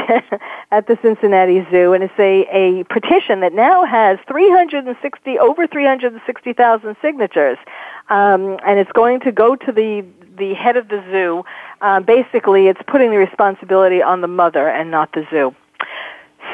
at 0.70 0.86
the 0.86 0.98
Cincinnati 1.02 1.66
Zoo, 1.70 1.92
and 1.92 2.02
it's 2.02 2.18
a, 2.18 2.46
a 2.50 2.84
petition 2.84 3.40
that 3.40 3.52
now 3.52 3.84
has 3.84 4.18
360 4.26 5.38
over 5.38 5.66
360,000 5.66 6.96
signatures, 7.02 7.58
um, 8.08 8.58
and 8.66 8.78
it's 8.78 8.92
going 8.92 9.20
to 9.20 9.32
go 9.32 9.54
to 9.54 9.70
the 9.70 10.04
the 10.38 10.54
head 10.54 10.76
of 10.76 10.88
the 10.88 11.02
zoo. 11.10 11.44
Uh, 11.80 12.00
basically, 12.00 12.68
it's 12.68 12.80
putting 12.86 13.10
the 13.10 13.18
responsibility 13.18 14.02
on 14.02 14.20
the 14.20 14.28
mother 14.28 14.68
and 14.68 14.90
not 14.90 15.12
the 15.12 15.26
zoo. 15.30 15.54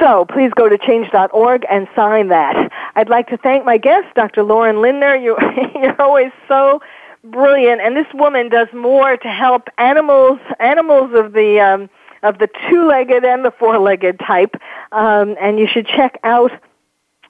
So 0.00 0.24
please 0.24 0.50
go 0.56 0.68
to 0.68 0.76
change.org 0.78 1.64
and 1.70 1.86
sign 1.94 2.28
that. 2.28 2.72
I'd 2.96 3.08
like 3.08 3.28
to 3.28 3.36
thank 3.36 3.64
my 3.64 3.78
guest, 3.78 4.06
Dr. 4.14 4.42
Lorin 4.42 4.80
Lindner. 4.80 5.14
You, 5.14 5.36
you're 5.74 6.00
always 6.00 6.32
so 6.48 6.80
brilliant, 7.24 7.80
and 7.80 7.96
this 7.96 8.06
woman 8.14 8.48
does 8.48 8.68
more 8.72 9.16
to 9.16 9.28
help 9.28 9.68
animals, 9.78 10.38
animals 10.58 11.12
of 11.14 11.32
the 11.32 11.60
um, 11.60 11.90
of 12.22 12.38
the 12.38 12.48
two-legged 12.68 13.24
and 13.24 13.44
the 13.44 13.50
four-legged 13.50 14.18
type. 14.18 14.56
Um, 14.92 15.36
and 15.40 15.58
you 15.58 15.66
should 15.66 15.86
check 15.86 16.18
out 16.24 16.52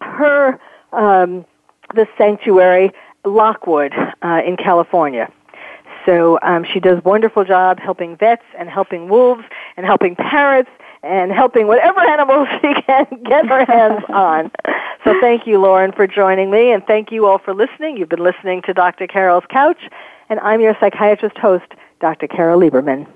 her 0.01 0.61
um, 0.93 1.45
the 1.95 2.07
sanctuary 2.17 2.93
Lockwood 3.25 3.93
uh, 4.23 4.43
in 4.45 4.57
California. 4.57 5.33
So 6.07 6.39
um, 6.43 6.65
she 6.65 6.81
does 6.81 7.03
wonderful 7.03 7.45
job 7.45 7.81
helping 7.81 8.17
vets 8.17 8.45
and 8.59 8.69
helping 8.69 9.09
wolves 9.09 9.45
and 9.77 9.87
helping 9.87 10.15
parrots 10.15 10.71
and 11.05 11.31
helping 11.31 11.67
whatever 11.67 12.01
animals 12.09 12.49
she 12.61 12.75
can 12.83 13.07
get 13.25 13.47
her 13.47 13.65
hands 13.65 14.05
on. 14.09 14.51
So 15.05 15.19
thank 15.21 15.47
you, 15.47 15.61
Lorin, 15.61 15.93
for 15.93 16.07
joining 16.07 16.51
me, 16.51 16.73
and 16.73 16.85
thank 16.87 17.13
you 17.13 17.27
all 17.27 17.39
for 17.39 17.55
listening. 17.55 17.97
You've 17.97 18.09
been 18.09 18.23
listening 18.23 18.63
to 18.63 18.75
Dr. 18.75 19.07
Carol's 19.07 19.45
Couch, 19.51 19.81
and 20.29 20.41
I'm 20.41 20.61
your 20.61 20.77
psychiatrist 20.81 21.37
host, 21.39 21.67
Dr. 22.01 22.27
Carol 22.27 22.61
Lieberman. 22.61 23.07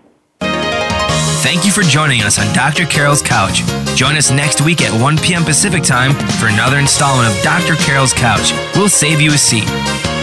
Thank 1.41 1.64
you 1.64 1.70
for 1.70 1.82
joining 1.82 2.22
us 2.22 2.39
on 2.39 2.53
Dr. 2.53 2.84
Carol's 2.84 3.22
Couch. 3.22 3.62
Join 3.97 4.16
us 4.16 4.30
next 4.30 4.61
week 4.61 4.82
at 4.82 5.01
1 5.01 5.18
p.m. 5.18 5.45
Pacific 5.45 5.82
Time 5.82 6.12
for 6.12 6.49
another 6.49 6.78
installment 6.78 7.32
of 7.32 7.43
Dr. 7.43 7.74
Carol's 7.76 8.12
Couch. 8.12 8.53
We'll 8.74 8.89
save 8.89 9.20
you 9.20 9.32
a 9.32 9.39
seat. 9.39 10.18